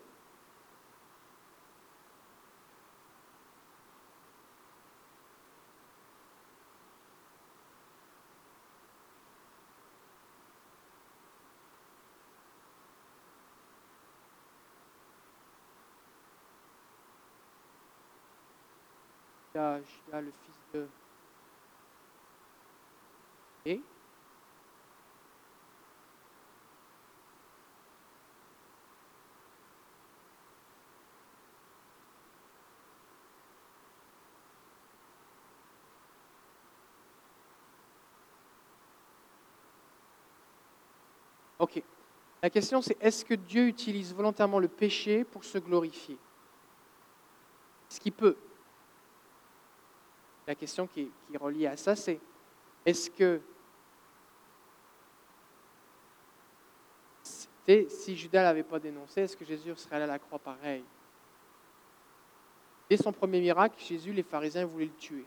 de 20.74 20.88
et 23.66 23.82
OK. 41.60 41.84
La 42.42 42.50
question 42.50 42.82
c'est 42.82 42.98
est-ce 43.00 43.24
que 43.24 43.36
Dieu 43.36 43.68
utilise 43.68 44.14
volontairement 44.14 44.60
le 44.60 44.68
péché 44.68 45.24
pour 45.24 45.44
se 45.44 45.58
glorifier? 45.58 46.18
Ce 47.90 48.00
qu'il 48.00 48.14
peut? 48.14 48.38
La 50.48 50.56
question 50.56 50.88
qui 50.88 51.12
est, 51.34 51.38
reliée 51.38 51.68
à 51.68 51.78
ça, 51.78 51.96
c'est 51.96 52.20
est-ce 52.86 53.12
que 53.12 53.42
si 57.88 58.18
Judas 58.18 58.44
l'avait 58.44 58.64
pas 58.64 58.80
dénoncé, 58.80 59.22
est-ce 59.22 59.38
que 59.38 59.46
Jésus 59.46 59.74
serait 59.76 59.98
allé 59.98 60.06
à 60.06 60.08
la 60.08 60.20
croix 60.20 60.40
pareil? 60.40 60.84
Dès 62.90 62.98
son 62.98 63.14
premier 63.14 63.40
miracle, 63.40 63.80
Jésus, 63.80 64.12
les 64.12 64.24
pharisiens 64.24 64.66
voulaient 64.66 64.86
le 64.86 64.96
tuer. 64.96 65.26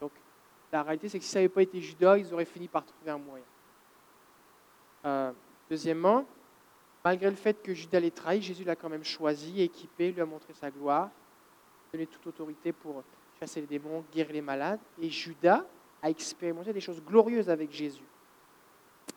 Donc, 0.00 0.12
la 0.70 0.82
réalité, 0.82 1.08
c'est 1.08 1.18
que 1.18 1.24
si 1.24 1.30
ça 1.30 1.38
n'avait 1.38 1.48
pas 1.48 1.62
été 1.62 1.80
Judas, 1.80 2.18
ils 2.18 2.34
auraient 2.34 2.44
fini 2.44 2.68
par 2.68 2.84
trouver 2.84 3.12
un 3.12 3.18
moyen. 3.18 3.44
Euh, 5.06 5.32
deuxièmement, 5.70 6.26
malgré 7.04 7.30
le 7.30 7.36
fait 7.36 7.62
que 7.62 7.72
Judas 7.72 8.00
l'ait 8.00 8.10
trahi, 8.10 8.42
Jésus 8.42 8.64
l'a 8.64 8.76
quand 8.76 8.88
même 8.88 9.04
choisi, 9.04 9.62
équipé, 9.62 10.12
lui 10.12 10.20
a 10.20 10.26
montré 10.26 10.52
sa 10.52 10.70
gloire, 10.70 11.10
donné 11.92 12.06
toute 12.06 12.26
autorité 12.26 12.72
pour 12.72 13.02
chasser 13.38 13.60
les 13.60 13.66
démons, 13.66 14.04
guérir 14.12 14.32
les 14.32 14.42
malades. 14.42 14.80
Et 15.00 15.08
Judas 15.08 15.64
a 16.02 16.10
expérimenté 16.10 16.72
des 16.72 16.80
choses 16.80 17.02
glorieuses 17.02 17.48
avec 17.48 17.72
Jésus. 17.72 18.04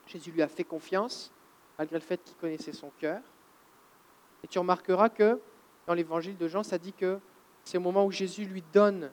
Jésus 0.07 0.31
lui 0.31 0.41
a 0.41 0.47
fait 0.47 0.63
confiance, 0.63 1.31
malgré 1.77 1.97
le 1.97 2.03
fait 2.03 2.23
qu'il 2.23 2.37
connaissait 2.37 2.73
son 2.73 2.91
cœur. 2.99 3.21
Et 4.43 4.47
tu 4.47 4.59
remarqueras 4.59 5.09
que 5.09 5.39
dans 5.87 5.93
l'évangile 5.93 6.37
de 6.37 6.47
Jean, 6.47 6.63
ça 6.63 6.77
dit 6.77 6.93
que 6.93 7.19
c'est 7.63 7.77
au 7.77 7.81
moment 7.81 8.05
où 8.05 8.11
Jésus 8.11 8.45
lui 8.45 8.63
donne, 8.73 9.09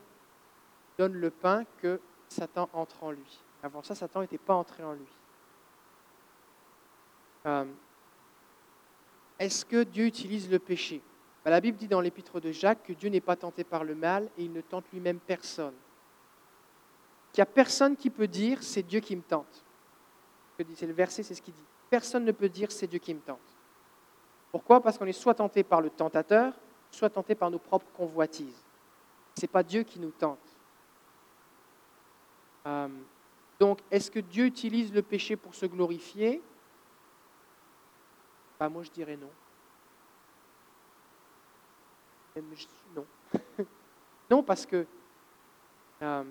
donne 0.98 1.14
le 1.14 1.30
pain 1.30 1.64
que 1.78 2.00
Satan 2.28 2.68
entre 2.72 3.02
en 3.04 3.12
lui. 3.12 3.40
Avant 3.62 3.82
ça, 3.82 3.94
Satan 3.94 4.20
n'était 4.20 4.38
pas 4.38 4.54
entré 4.54 4.82
en 4.82 4.92
lui. 4.92 5.06
Euh, 7.46 7.64
est-ce 9.38 9.64
que 9.64 9.82
Dieu 9.82 10.06
utilise 10.06 10.50
le 10.50 10.58
péché? 10.58 11.00
Ben, 11.44 11.50
La 11.50 11.60
Bible 11.60 11.78
dit 11.78 11.88
dans 11.88 12.00
l'épître 12.00 12.40
de 12.40 12.52
Jacques 12.52 12.82
que 12.84 12.92
Dieu 12.92 13.08
n'est 13.08 13.20
pas 13.20 13.36
tenté 13.36 13.64
par 13.64 13.84
le 13.84 13.94
mal 13.94 14.28
et 14.36 14.44
il 14.44 14.52
ne 14.52 14.60
tente 14.60 14.84
lui-même 14.92 15.18
personne. 15.18 15.74
Qu'il 17.32 17.40
n'y 17.40 17.48
a 17.48 17.52
personne 17.52 17.96
qui 17.96 18.10
peut 18.10 18.28
dire 18.28 18.62
c'est 18.62 18.82
Dieu 18.82 19.00
qui 19.00 19.16
me 19.16 19.22
tente. 19.22 19.64
C'est 20.74 20.86
le 20.86 20.92
verset, 20.92 21.22
c'est 21.22 21.34
ce 21.34 21.40
qu'il 21.40 21.54
dit. 21.54 21.62
Personne 21.88 22.24
ne 22.24 22.32
peut 22.32 22.48
dire 22.48 22.70
c'est 22.70 22.86
Dieu 22.86 22.98
qui 22.98 23.14
me 23.14 23.20
tente. 23.20 23.38
Pourquoi? 24.52 24.82
Parce 24.82 24.98
qu'on 24.98 25.06
est 25.06 25.12
soit 25.12 25.34
tenté 25.34 25.62
par 25.62 25.80
le 25.80 25.90
tentateur, 25.90 26.52
soit 26.90 27.08
tenté 27.08 27.34
par 27.34 27.50
nos 27.50 27.58
propres 27.58 27.90
convoitises. 27.96 28.62
Ce 29.36 29.42
n'est 29.42 29.48
pas 29.48 29.62
Dieu 29.62 29.84
qui 29.84 29.98
nous 30.00 30.10
tente. 30.10 30.38
Euh, 32.66 32.88
donc, 33.58 33.78
est-ce 33.90 34.10
que 34.10 34.20
Dieu 34.20 34.44
utilise 34.44 34.92
le 34.92 35.02
péché 35.02 35.36
pour 35.36 35.54
se 35.54 35.66
glorifier? 35.66 36.42
Bah, 38.60 38.68
Moi, 38.68 38.82
je 38.82 38.90
dirais 38.90 39.16
non. 39.16 39.30
Non. 44.30 44.42
parce 44.44 44.64
que 44.64 44.86
euh, 46.02 46.24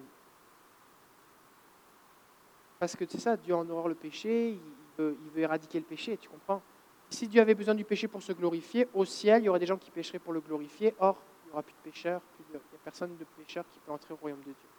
parce 2.80 2.96
que 2.96 3.06
c'est 3.06 3.20
ça, 3.20 3.36
Dieu 3.36 3.54
en 3.54 3.70
horreur 3.70 3.90
le 3.90 3.96
péché, 3.96 4.52
il 4.52 4.60
veut, 4.98 5.18
éradiquer 5.36 5.80
le 5.80 5.86
péché, 5.86 6.16
tu 6.18 6.30
comprends? 6.30 6.62
Si 7.10 7.28
Dieu 7.28 7.42
avait 7.42 7.56
besoin 7.56 7.76
du 7.76 7.84
péché 7.84 8.08
pour 8.08 8.24
se 8.24 8.32
glorifier, 8.32 8.88
au 8.94 9.04
ciel, 9.04 9.42
il 9.42 9.46
y 9.46 9.50
aurait 9.50 9.60
des 9.60 9.66
gens 9.66 9.78
qui 9.78 9.92
pécheraient 9.92 10.20
pour 10.20 10.32
le 10.32 10.40
glorifier. 10.40 10.96
Or, 11.00 11.18
il 11.44 11.48
n'y 11.48 11.54
aura 11.54 11.64
plus 11.64 11.74
de 11.74 11.92
pécheurs, 11.92 12.22
il 12.40 12.46
n'y 12.52 12.58
a 12.58 12.62
personne 12.84 13.18
de 13.18 13.26
pécheur 13.38 13.66
qui 13.70 13.80
peut 13.80 13.92
entrer 13.92 14.14
au 14.14 14.18
royaume 14.18 14.40
de 14.40 14.46
Dieu. 14.46 14.70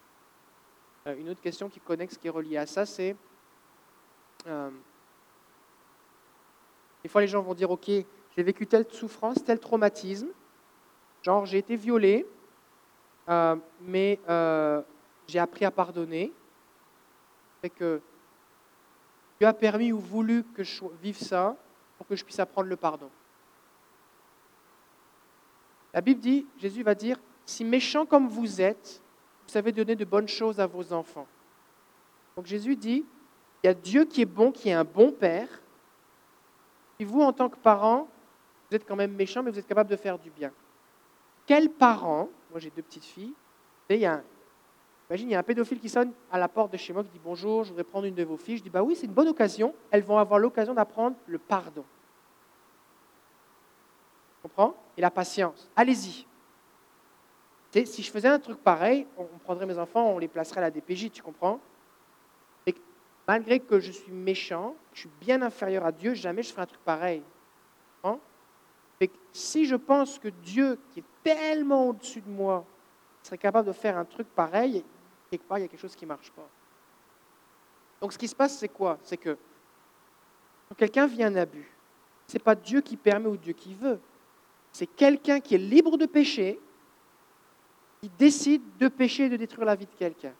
Euh, 1.09 1.17
une 1.19 1.29
autre 1.29 1.41
question 1.41 1.69
qui 1.69 1.79
est 1.79 1.85
connexe, 1.85 2.17
qui 2.17 2.29
est 2.29 2.31
reliée 2.31 2.57
à 2.57 2.67
ça, 2.67 2.87
c'est 2.87 3.15
euh, 4.47 4.71
des 7.03 7.09
fois 7.09 7.21
les 7.21 7.29
gens 7.29 7.43
vont 7.43 7.55
dire, 7.55 7.71
ok, 7.71 7.87
j'ai 7.87 8.43
vécu 8.43 8.67
telle 8.67 8.87
souffrance, 8.91 9.43
tel 9.45 9.59
traumatisme, 9.59 10.29
genre 11.23 11.47
j'ai 11.47 11.59
été 11.59 11.77
violé, 11.77 12.27
euh, 13.29 13.57
mais 13.83 14.19
j'ai 15.27 15.39
appris 15.39 15.65
à 15.65 15.71
pardonner, 15.71 16.33
c'est 17.63 17.71
que 17.71 18.01
Dieu 19.39 19.49
a 19.49 19.53
permis 19.53 19.93
ou 19.93 19.99
voulu 19.99 20.45
que 20.55 20.63
je 20.63 20.85
vive 21.03 21.19
ça 21.19 21.57
pour 21.97 22.07
que 22.07 22.17
je 22.17 22.25
puisse 22.25 22.41
apprendre 22.41 22.69
le 22.69 22.77
pardon. 22.77 23.11
La 25.93 26.01
Bible 26.01 26.21
dit, 26.21 26.47
Jésus 26.59 26.83
va 26.83 26.95
dire, 26.95 27.19
si 27.45 27.65
méchant 27.65 28.07
comme 28.07 28.29
vous 28.29 28.61
êtes, 28.61 29.03
vous 29.45 29.53
savez 29.53 29.73
donner 29.73 29.97
de 29.97 30.05
bonnes 30.05 30.29
choses 30.29 30.61
à 30.61 30.67
vos 30.67 30.93
enfants. 30.93 31.27
Donc 32.37 32.47
Jésus 32.47 32.77
dit, 32.77 33.05
il 33.63 33.67
y 33.67 33.71
a 33.71 33.75
Dieu 33.75 34.05
qui 34.05 34.23
est 34.23 34.27
bon, 34.27 34.53
qui 34.53 34.69
est 34.69 34.73
un 34.75 34.85
bon 34.85 35.11
père. 35.11 35.49
Et 37.01 37.05
vous, 37.05 37.23
en 37.23 37.33
tant 37.33 37.49
que 37.49 37.57
parent, 37.57 38.07
vous 38.69 38.77
êtes 38.77 38.87
quand 38.87 38.95
même 38.95 39.15
méchant, 39.15 39.43
mais 39.43 39.51
vous 39.51 39.59
êtes 39.59 39.67
capable 39.67 39.91
de 39.91 39.97
faire 39.97 40.19
du 40.19 40.31
bien. 40.31 40.53
Quel 41.47 41.71
parent, 41.71 42.29
moi 42.51 42.61
j'ai 42.61 42.71
deux 42.71 42.83
petites 42.83 43.05
filles, 43.05 43.35
il 43.89 43.97
y 43.97 44.07
a 44.07 44.15
un, 44.15 44.23
Imagine, 45.09 45.29
il 45.29 45.33
y 45.33 45.35
a 45.35 45.41
un 45.41 45.43
pédophile 45.43 45.81
qui 45.81 45.89
sonne 45.89 46.13
à 46.31 46.39
la 46.39 46.47
porte 46.47 46.73
de 46.73 46.77
chez 46.77 46.93
moi 46.93 47.03
qui 47.03 47.11
dit 47.11 47.21
Bonjour, 47.23 47.65
je 47.65 47.71
voudrais 47.71 47.83
prendre 47.83 48.07
une 48.07 48.15
de 48.15 48.23
vos 48.23 48.37
filles. 48.37 48.59
Je 48.59 48.63
dis 48.63 48.71
Bah 48.71 48.85
oui, 48.85 48.95
c'est 48.95 49.07
une 49.07 49.13
bonne 49.13 49.27
occasion. 49.27 49.75
Elles 49.91 50.05
vont 50.05 50.19
avoir 50.19 50.39
l'occasion 50.39 50.73
d'apprendre 50.73 51.17
le 51.27 51.39
pardon. 51.39 51.85
Tu 54.37 54.43
comprends? 54.43 54.77
Et 54.97 55.01
la 55.01 55.11
patience. 55.11 55.69
Allez-y. 55.75 56.25
Si 57.87 58.03
je 58.05 58.11
faisais 58.11 58.29
un 58.29 58.39
truc 58.39 58.59
pareil, 58.59 59.07
on 59.19 59.27
prendrait 59.43 59.67
mes 59.67 59.79
enfants, 59.79 60.07
on 60.11 60.19
les 60.19 60.29
placerait 60.29 60.59
à 60.59 60.63
la 60.63 60.71
DPJ, 60.71 61.11
tu 61.11 61.23
comprends? 61.23 61.55
Et 61.55 61.70
malgré 63.31 63.61
que 63.61 63.79
je 63.79 63.93
suis 63.93 64.11
méchant, 64.11 64.75
je 64.93 65.03
suis 65.03 65.11
bien 65.21 65.41
inférieur 65.41 65.87
à 65.87 65.93
Dieu, 65.93 66.15
jamais 66.15 66.43
je 66.43 66.51
ferai 66.51 66.63
un 66.63 66.67
truc 66.67 66.81
pareil. 66.85 67.23
Et 69.01 69.09
si 69.33 69.67
je 69.67 69.77
pense 69.77 70.19
que 70.19 70.27
Dieu, 70.27 70.81
qui 70.91 70.99
est 70.99 71.05
tellement 71.23 71.91
au-dessus 71.91 72.21
de 72.23 72.29
moi, 72.29 72.67
serait 73.23 73.39
capable 73.39 73.69
de 73.69 73.73
faire 73.73 73.97
un 73.97 74.05
truc 74.05 74.27
pareil, 74.35 74.85
quelque 75.31 75.45
part, 75.45 75.59
il 75.59 75.63
y 75.63 75.65
a 75.65 75.69
quelque 75.69 75.81
chose 75.81 75.95
qui 75.95 76.07
ne 76.07 76.09
marche 76.09 76.33
pas. 76.33 76.49
Donc 78.01 78.13
ce 78.13 78.19
qui 78.19 78.27
se 78.27 78.35
passe, 78.35 78.59
c'est 78.59 78.69
quoi? 78.69 78.99
C'est 79.05 79.17
que 79.17 79.39
quand 80.69 80.75
quelqu'un 80.75 81.07
vit 81.07 81.23
un 81.23 81.37
abus, 81.37 81.71
ce 82.27 82.35
n'est 82.35 82.43
pas 82.43 82.57
Dieu 82.57 82.81
qui 82.81 82.97
permet 82.97 83.29
ou 83.29 83.37
Dieu 83.37 83.53
qui 83.53 83.77
veut. 83.77 84.01
C'est 84.73 84.89
quelqu'un 84.89 85.39
qui 85.39 85.55
est 85.55 85.59
libre 85.59 85.97
de 85.97 86.07
pécher, 86.07 86.59
qui 88.03 88.11
décide 88.19 88.63
de 88.81 88.89
pécher 88.89 89.27
et 89.27 89.29
de 89.29 89.37
détruire 89.37 89.67
la 89.67 89.77
vie 89.77 89.87
de 89.87 89.95
quelqu'un. 89.97 90.35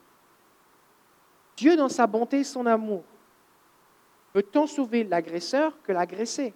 Dieu, 1.57 1.75
dans 1.75 1.89
sa 1.89 2.07
bonté 2.07 2.39
et 2.39 2.43
son 2.43 2.65
amour, 2.65 3.03
veut 4.33 4.43
tant 4.43 4.67
sauver 4.67 5.03
l'agresseur 5.03 5.81
que 5.83 5.91
l'agressé? 5.91 6.53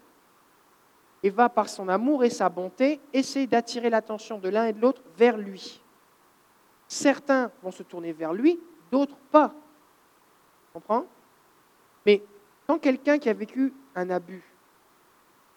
Et 1.24 1.30
va, 1.30 1.50
par 1.50 1.70
son 1.70 1.90
amour 1.90 2.24
et 2.24 2.30
sa 2.30 2.50
bonté, 2.50 3.00
essayer 3.12 3.48
d'attirer 3.48 3.90
l'attention 3.90 4.38
de 4.38 4.50
l'un 4.50 4.66
et 4.66 4.74
de 4.74 4.80
l'autre 4.80 5.02
vers 5.18 5.38
lui. 5.38 5.82
Certains 6.88 7.52
vont 7.64 7.72
se 7.72 7.84
tourner 7.84 8.14
vers 8.14 8.34
lui, 8.34 8.60
d'autres 8.92 9.18
pas. 9.32 9.54
Comprends? 10.72 11.06
Mais 12.06 12.24
quand 12.68 12.78
quelqu'un 12.78 13.18
qui 13.18 13.30
a 13.30 13.34
vécu 13.34 13.74
un 13.96 14.10
abus, 14.10 14.44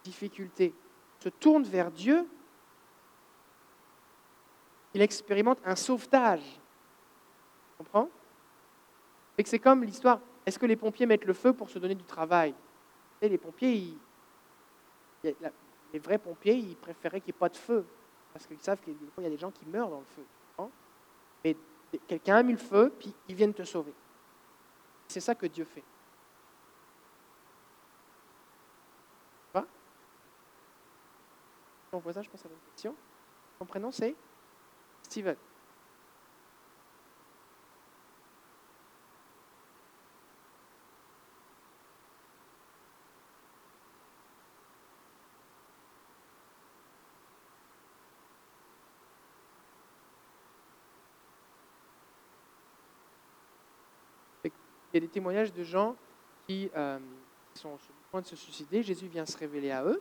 difficulté, 0.04 0.74
se 1.18 1.28
tourne 1.28 1.64
vers 1.64 1.90
Dieu, 1.90 2.26
il 4.94 5.02
expérimente 5.02 5.58
un 5.64 5.76
sauvetage. 5.76 6.60
Comprends? 7.76 8.08
C'est 9.44 9.58
comme 9.58 9.84
l'histoire, 9.84 10.20
est-ce 10.44 10.58
que 10.58 10.66
les 10.66 10.76
pompiers 10.76 11.06
mettent 11.06 11.24
le 11.24 11.32
feu 11.32 11.52
pour 11.52 11.70
se 11.70 11.78
donner 11.78 11.94
du 11.94 12.04
travail? 12.04 12.54
Les 13.22 13.38
pompiers, 13.38 13.96
les 15.22 15.98
vrais 15.98 16.18
pompiers, 16.18 16.54
ils 16.54 16.76
préféraient 16.76 17.20
qu'il 17.20 17.32
n'y 17.32 17.36
ait 17.36 17.40
pas 17.40 17.48
de 17.48 17.56
feu, 17.56 17.84
parce 18.32 18.46
qu'ils 18.46 18.60
savent 18.60 18.80
qu'il 18.80 18.94
y 18.94 19.26
a 19.26 19.30
des 19.30 19.38
gens 19.38 19.50
qui 19.50 19.64
meurent 19.66 19.90
dans 19.90 20.00
le 20.00 20.04
feu. 20.04 20.24
Mais 21.44 21.56
quelqu'un 22.06 22.36
a 22.36 22.42
mis 22.42 22.52
le 22.52 22.58
feu, 22.58 22.92
puis 22.98 23.14
ils 23.28 23.34
viennent 23.34 23.54
te 23.54 23.64
sauver. 23.64 23.94
C'est 25.06 25.20
ça 25.20 25.34
que 25.34 25.46
Dieu 25.46 25.64
fait. 25.64 25.84
Va 29.54 29.64
Ton 31.90 31.98
voisin, 31.98 32.22
je 32.22 32.28
pense 32.28 32.44
à 32.44 32.48
une 32.48 32.72
question. 32.72 32.94
Prénom, 33.66 33.90
c'est 33.90 34.14
Steven. 35.02 35.36
Il 54.44 54.87
a 54.98 55.00
des 55.00 55.08
témoignages 55.08 55.52
de 55.52 55.62
gens 55.62 55.96
qui, 56.46 56.70
euh, 56.76 56.98
sont 57.54 57.76
sur 57.78 57.92
le 57.92 58.10
point 58.10 58.20
de 58.20 58.26
se 58.26 58.36
suicider. 58.36 58.82
Jésus 58.82 59.08
vient 59.08 59.26
se 59.26 59.36
révéler 59.36 59.70
à 59.70 59.84
eux. 59.84 60.00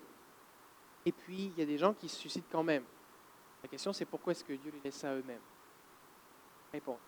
Et 1.06 1.12
puis, 1.12 1.52
il 1.56 1.60
y 1.60 1.62
a 1.62 1.66
des 1.66 1.78
gens 1.78 1.94
qui 1.94 2.10
se 2.10 2.18
suicident 2.18 2.46
quand 2.52 2.64
même. 2.64 2.84
La 3.64 3.70
question, 3.70 3.94
c'est 3.94 4.06
pourquoi 4.06 4.32
est-ce 4.32 4.44
que 4.44 4.54
Dieu 4.54 4.72
les 4.72 4.82
laisse 4.82 5.04
à 5.04 5.14
eux-mêmes? 5.14 5.42
Réponse. 6.72 7.00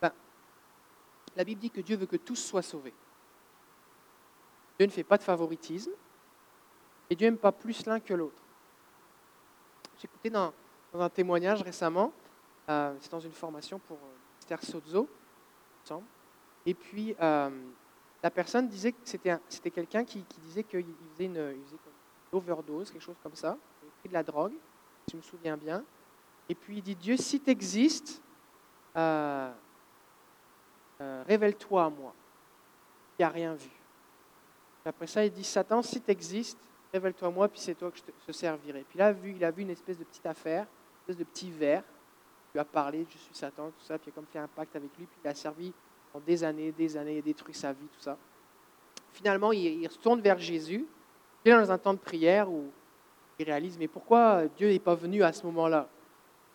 Ben, 0.00 0.12
la 1.36 1.44
Bible 1.44 1.60
dit 1.60 1.70
que 1.70 1.80
Dieu 1.80 1.96
veut 1.96 2.06
que 2.06 2.16
tous 2.16 2.36
soient 2.36 2.62
sauvés. 2.62 2.94
Dieu 4.78 4.86
ne 4.86 4.92
fait 4.92 5.04
pas 5.04 5.18
de 5.18 5.24
favoritisme 5.24 5.90
et 7.10 7.16
Dieu 7.16 7.26
n'aime 7.26 7.38
pas 7.38 7.52
plus 7.52 7.84
l'un 7.86 7.98
que 7.98 8.14
l'autre. 8.14 8.42
J'ai 9.98 10.04
écouté 10.04 10.30
dans, 10.30 10.52
un 10.94 11.08
témoignage 11.10 11.62
récemment, 11.62 12.12
euh, 12.68 12.94
c'est 13.00 13.10
dans 13.10 13.20
une 13.20 13.32
formation 13.32 13.78
pour 13.80 13.96
euh, 13.96 14.17
Esther 14.48 14.62
Sozo, 14.62 15.08
ensemble, 15.84 16.06
et 16.64 16.72
puis 16.72 17.14
euh, 17.20 17.50
la 18.22 18.30
personne 18.30 18.66
disait 18.66 18.92
que 18.92 18.98
c'était, 19.04 19.36
c'était 19.48 19.70
quelqu'un 19.70 20.04
qui, 20.04 20.24
disait 20.40 20.64
qu'il 20.64 20.86
faisait 21.12 21.26
une, 21.26 21.54
overdose, 22.32 22.90
quelque 22.90 23.02
chose 23.02 23.18
comme 23.22 23.34
ça, 23.34 23.58
il 23.82 23.90
pris 24.00 24.08
de 24.08 24.14
la 24.14 24.22
drogue, 24.22 24.54
si 25.06 25.12
je 25.12 25.16
me 25.16 25.22
souviens 25.22 25.56
bien, 25.56 25.84
et 26.48 26.54
puis 26.54 26.78
il 26.78 26.82
dit 26.82 26.94
Dieu, 26.96 27.16
si 27.18 27.40
tu 27.40 27.50
existes, 27.50 28.22
révèle-toi 30.98 31.84
à 31.84 31.90
moi. 31.90 32.14
Il 33.18 33.22
n'y 33.22 33.26
a 33.26 33.30
rien 33.30 33.54
vu. 33.54 33.70
après 34.84 35.06
ça, 35.06 35.24
il 35.24 35.30
dit 35.30 35.44
Satan, 35.44 35.82
si 35.82 36.00
tu 36.00 36.10
existes, 36.10 36.58
révèle-toi 36.92 37.30
moi, 37.30 37.48
puis 37.48 37.60
c'est 37.60 37.74
toi 37.74 37.90
que 37.90 37.98
je 37.98 38.02
te 38.26 38.32
servirai. 38.32 38.84
Puis 38.88 38.98
là, 38.98 39.14
il 39.24 39.44
a 39.44 39.50
vu 39.50 39.62
une 39.62 39.70
espèce 39.70 39.98
de 39.98 40.04
petite 40.04 40.26
affaire, 40.26 40.62
une 40.62 41.00
espèce 41.00 41.18
de 41.18 41.24
petit 41.24 41.50
verre, 41.50 41.84
lui 42.52 42.60
a 42.60 42.64
parlé, 42.64 43.06
je 43.08 43.18
suis 43.18 43.34
Satan, 43.34 43.66
tout 43.66 43.84
ça, 43.84 43.98
puis 43.98 44.08
il 44.08 44.10
a 44.10 44.14
comme 44.14 44.26
fait 44.26 44.38
un 44.38 44.48
pacte 44.48 44.74
avec 44.76 44.90
lui, 44.98 45.06
puis 45.06 45.18
il 45.24 45.28
a 45.28 45.34
servi 45.34 45.72
pendant 46.12 46.24
des 46.24 46.44
années, 46.44 46.72
des 46.72 46.96
années, 46.96 47.20
détruit 47.22 47.54
sa 47.54 47.72
vie, 47.72 47.86
tout 47.92 48.00
ça. 48.00 48.16
Finalement, 49.12 49.52
il, 49.52 49.82
il 49.82 49.86
retourne 49.86 50.20
vers 50.20 50.38
Jésus, 50.38 50.86
il 51.44 51.52
est 51.52 51.54
dans 51.54 51.70
un 51.70 51.78
temps 51.78 51.94
de 51.94 51.98
prière 51.98 52.50
où 52.50 52.64
il 53.38 53.44
réalise, 53.44 53.78
mais 53.78 53.88
pourquoi 53.88 54.46
Dieu 54.56 54.68
n'est 54.68 54.78
pas 54.78 54.94
venu 54.94 55.22
à 55.22 55.32
ce 55.32 55.44
moment-là? 55.46 55.88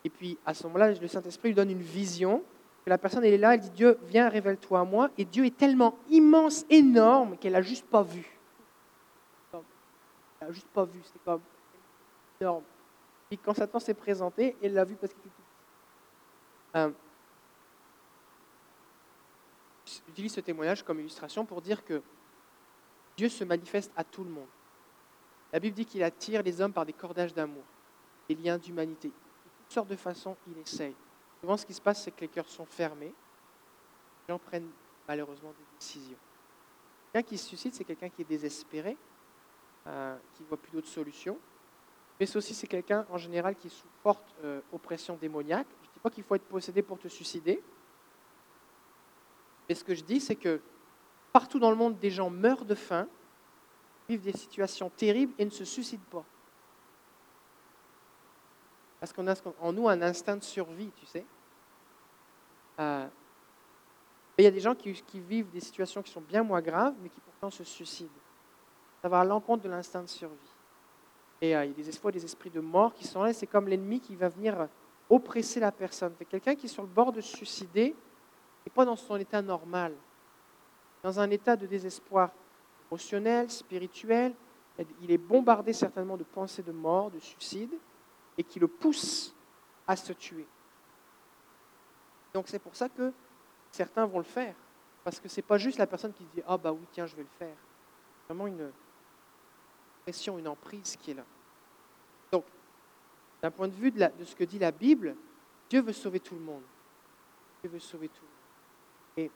Et 0.03 0.09
puis, 0.09 0.37
à 0.45 0.53
ce 0.53 0.63
moment-là, 0.67 0.91
le 0.91 1.07
Saint-Esprit 1.07 1.49
lui 1.49 1.55
donne 1.55 1.71
une 1.71 1.81
vision, 1.81 2.43
que 2.83 2.89
la 2.89 2.97
personne, 2.97 3.23
elle 3.23 3.33
est 3.33 3.37
là, 3.37 3.53
elle 3.53 3.61
dit, 3.61 3.69
Dieu, 3.69 3.97
viens, 4.03 4.27
révèle-toi 4.27 4.79
à 4.79 4.83
moi, 4.83 5.09
et 5.17 5.23
Dieu 5.23 5.45
est 5.45 5.55
tellement 5.55 5.97
immense, 6.09 6.65
énorme, 6.69 7.37
qu'elle 7.37 7.53
n'a 7.53 7.61
juste 7.61 7.85
pas 7.85 8.01
vu 8.01 8.33
n'a 10.43 10.51
juste 10.51 10.67
pas 10.67 10.85
vu. 10.85 10.99
C'est 11.03 11.23
comme 11.23 11.41
énorme. 12.39 12.63
Et 13.31 13.37
quand 13.37 13.53
Satan 13.53 13.79
s'est 13.79 13.93
présenté, 13.93 14.55
elle 14.61 14.73
l'a 14.73 14.85
vu 14.85 14.95
parce 14.95 15.13
qu'il 15.13 15.21
était 15.21 15.42
euh, 16.75 16.91
J'utilise 20.07 20.33
ce 20.33 20.41
témoignage 20.41 20.83
comme 20.83 20.99
illustration 20.99 21.45
pour 21.45 21.61
dire 21.61 21.83
que 21.83 22.01
Dieu 23.17 23.29
se 23.29 23.43
manifeste 23.43 23.91
à 23.95 24.03
tout 24.03 24.23
le 24.23 24.29
monde. 24.29 24.47
La 25.51 25.59
Bible 25.59 25.75
dit 25.75 25.85
qu'il 25.85 26.01
attire 26.03 26.41
les 26.41 26.61
hommes 26.61 26.73
par 26.73 26.85
des 26.85 26.93
cordages 26.93 27.33
d'amour, 27.33 27.63
des 28.27 28.35
liens 28.35 28.57
d'humanité. 28.57 29.09
De 29.09 29.13
toutes 29.63 29.71
sortes 29.71 29.89
de 29.89 29.95
façons, 29.95 30.35
il 30.47 30.57
essaye. 30.57 30.95
Souvent, 31.41 31.57
ce 31.57 31.65
qui 31.65 31.73
se 31.73 31.81
passe, 31.81 32.03
c'est 32.03 32.11
que 32.11 32.21
les 32.21 32.27
cœurs 32.27 32.49
sont 32.49 32.65
fermés. 32.65 33.13
Les 34.27 34.33
gens 34.33 34.39
prennent 34.39 34.69
malheureusement 35.07 35.49
des 35.51 35.77
décisions. 35.77 36.17
Quelqu'un 37.11 37.27
qui 37.27 37.37
se 37.37 37.47
suicide, 37.47 37.75
c'est 37.75 37.83
quelqu'un 37.83 38.09
qui 38.09 38.21
est 38.21 38.25
désespéré, 38.25 38.97
euh, 39.85 40.17
qui 40.33 40.41
ne 40.41 40.47
voit 40.47 40.57
plus 40.57 40.71
d'autres 40.71 40.87
solutions. 40.87 41.37
Mais 42.19 42.35
aussi, 42.35 42.55
c'est 42.55 42.67
quelqu'un 42.67 43.05
en 43.09 43.17
général 43.17 43.55
qui 43.55 43.67
est 43.67 43.83
euh, 44.43 44.61
oppression 44.71 45.17
démoniaque. 45.17 45.67
Qu'il 46.11 46.23
faut 46.23 46.35
être 46.35 46.45
possédé 46.45 46.81
pour 46.81 46.99
te 46.99 47.07
suicider. 47.07 47.63
Mais 49.67 49.75
ce 49.75 49.83
que 49.85 49.95
je 49.95 50.03
dis, 50.03 50.19
c'est 50.19 50.35
que 50.35 50.59
partout 51.31 51.59
dans 51.59 51.69
le 51.69 51.77
monde, 51.77 51.97
des 51.97 52.11
gens 52.11 52.29
meurent 52.29 52.65
de 52.65 52.75
faim, 52.75 53.07
vivent 54.09 54.21
des 54.21 54.33
situations 54.33 54.89
terribles 54.89 55.33
et 55.37 55.45
ne 55.45 55.49
se 55.49 55.63
suicident 55.63 56.03
pas. 56.11 56.25
Parce 58.99 59.13
qu'on 59.13 59.27
a 59.27 59.35
en 59.59 59.73
nous 59.73 59.87
un 59.87 60.01
instinct 60.01 60.37
de 60.37 60.43
survie, 60.43 60.91
tu 60.95 61.05
sais. 61.05 61.25
Euh, 62.79 63.07
il 64.37 64.43
y 64.43 64.47
a 64.47 64.51
des 64.51 64.59
gens 64.59 64.75
qui, 64.75 65.19
vivent 65.19 65.51
des 65.51 65.59
situations 65.59 66.01
qui 66.01 66.11
sont 66.11 66.21
bien 66.21 66.43
moins 66.43 66.61
graves, 66.61 66.95
mais 67.01 67.09
qui 67.09 67.19
pourtant 67.21 67.49
se 67.49 67.63
suicident. 67.63 68.09
Ça 69.01 69.09
va 69.09 69.19
à 69.19 69.25
l'encontre 69.25 69.63
de 69.63 69.69
l'instinct 69.69 70.01
de 70.01 70.07
survie. 70.07 70.35
Et 71.41 71.55
euh, 71.55 71.65
il 71.65 71.69
y 71.69 71.73
a 71.73 71.75
des 71.75 71.89
espoirs, 71.89 72.11
des 72.11 72.23
esprits 72.23 72.49
de 72.49 72.61
mort 72.61 72.93
qui 72.93 73.05
sont 73.05 73.21
là. 73.21 73.33
C'est 73.33 73.47
comme 73.47 73.67
l'ennemi 73.67 73.99
qui 73.99 74.15
va 74.15 74.29
venir 74.29 74.67
oppresser 75.15 75.59
la 75.59 75.71
personne. 75.71 76.13
Quelqu'un 76.29 76.55
qui 76.55 76.65
est 76.65 76.69
sur 76.69 76.83
le 76.83 76.89
bord 76.89 77.11
de 77.11 77.21
se 77.21 77.35
suicider 77.35 77.95
n'est 78.65 78.71
pas 78.73 78.85
dans 78.85 78.95
son 78.95 79.15
état 79.17 79.41
normal. 79.41 79.93
Dans 81.03 81.19
un 81.19 81.29
état 81.29 81.55
de 81.55 81.65
désespoir 81.65 82.31
émotionnel, 82.89 83.49
spirituel. 83.49 84.33
Il 85.01 85.11
est 85.11 85.17
bombardé 85.17 85.73
certainement 85.73 86.17
de 86.17 86.23
pensées 86.23 86.63
de 86.63 86.71
mort, 86.71 87.11
de 87.11 87.19
suicide, 87.19 87.73
et 88.37 88.43
qui 88.43 88.59
le 88.59 88.67
pousse 88.67 89.35
à 89.87 89.95
se 89.95 90.13
tuer. 90.13 90.47
Donc 92.33 92.47
c'est 92.47 92.59
pour 92.59 92.75
ça 92.75 92.89
que 92.89 93.11
certains 93.71 94.05
vont 94.05 94.19
le 94.19 94.23
faire. 94.23 94.55
Parce 95.03 95.19
que 95.19 95.27
ce 95.27 95.37
n'est 95.37 95.43
pas 95.43 95.57
juste 95.57 95.77
la 95.77 95.87
personne 95.87 96.13
qui 96.13 96.23
dit 96.35 96.41
Ah, 96.47 96.57
bah 96.57 96.71
oui, 96.71 96.85
tiens, 96.91 97.05
je 97.05 97.15
vais 97.15 97.23
le 97.23 97.37
faire. 97.37 97.55
Vraiment 98.27 98.47
une, 98.47 98.71
pression, 100.03 100.37
une 100.37 100.47
emprise 100.47 100.95
qui 100.97 101.11
est 101.11 101.15
là. 101.15 101.25
D'un 103.43 103.51
point 103.51 103.67
de 103.67 103.73
vue 103.73 103.91
de, 103.91 104.09
ce 104.23 104.33
que 104.33 104.45
dit 104.45 104.57
la 104.57 104.71
Bible, 104.71 105.17
Dieu 105.69 105.81
veut 105.81 105.91
sauver 105.91 106.21
tout 106.21 106.33
le 106.33 106.39
monde. 106.39 106.63
Dieu 107.59 107.69
veut 107.69 107.79
sauver 107.79 108.07
tout 108.07 108.21
le 108.21 108.27
monde. 108.27 108.37
Et 109.17 109.29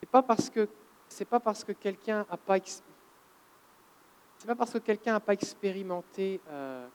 c'est 0.00 0.10
pas 0.10 0.22
parce 0.22 0.50
que 0.50 0.68
c'est 1.08 1.24
pas 1.24 1.40
parce 1.40 1.64
que 1.64 1.72
quelqu'un 1.72 2.26
n'a 2.30 2.36
pas 2.36 2.58
c'est 2.62 4.46
pas 4.46 4.54
parce 4.54 4.70
que 4.70 4.78
quelqu'un 4.78 5.12
n'a 5.12 5.20
pas 5.20 5.32
expérimenté 5.32 6.38
euh, 6.48 6.84
une 6.84 6.90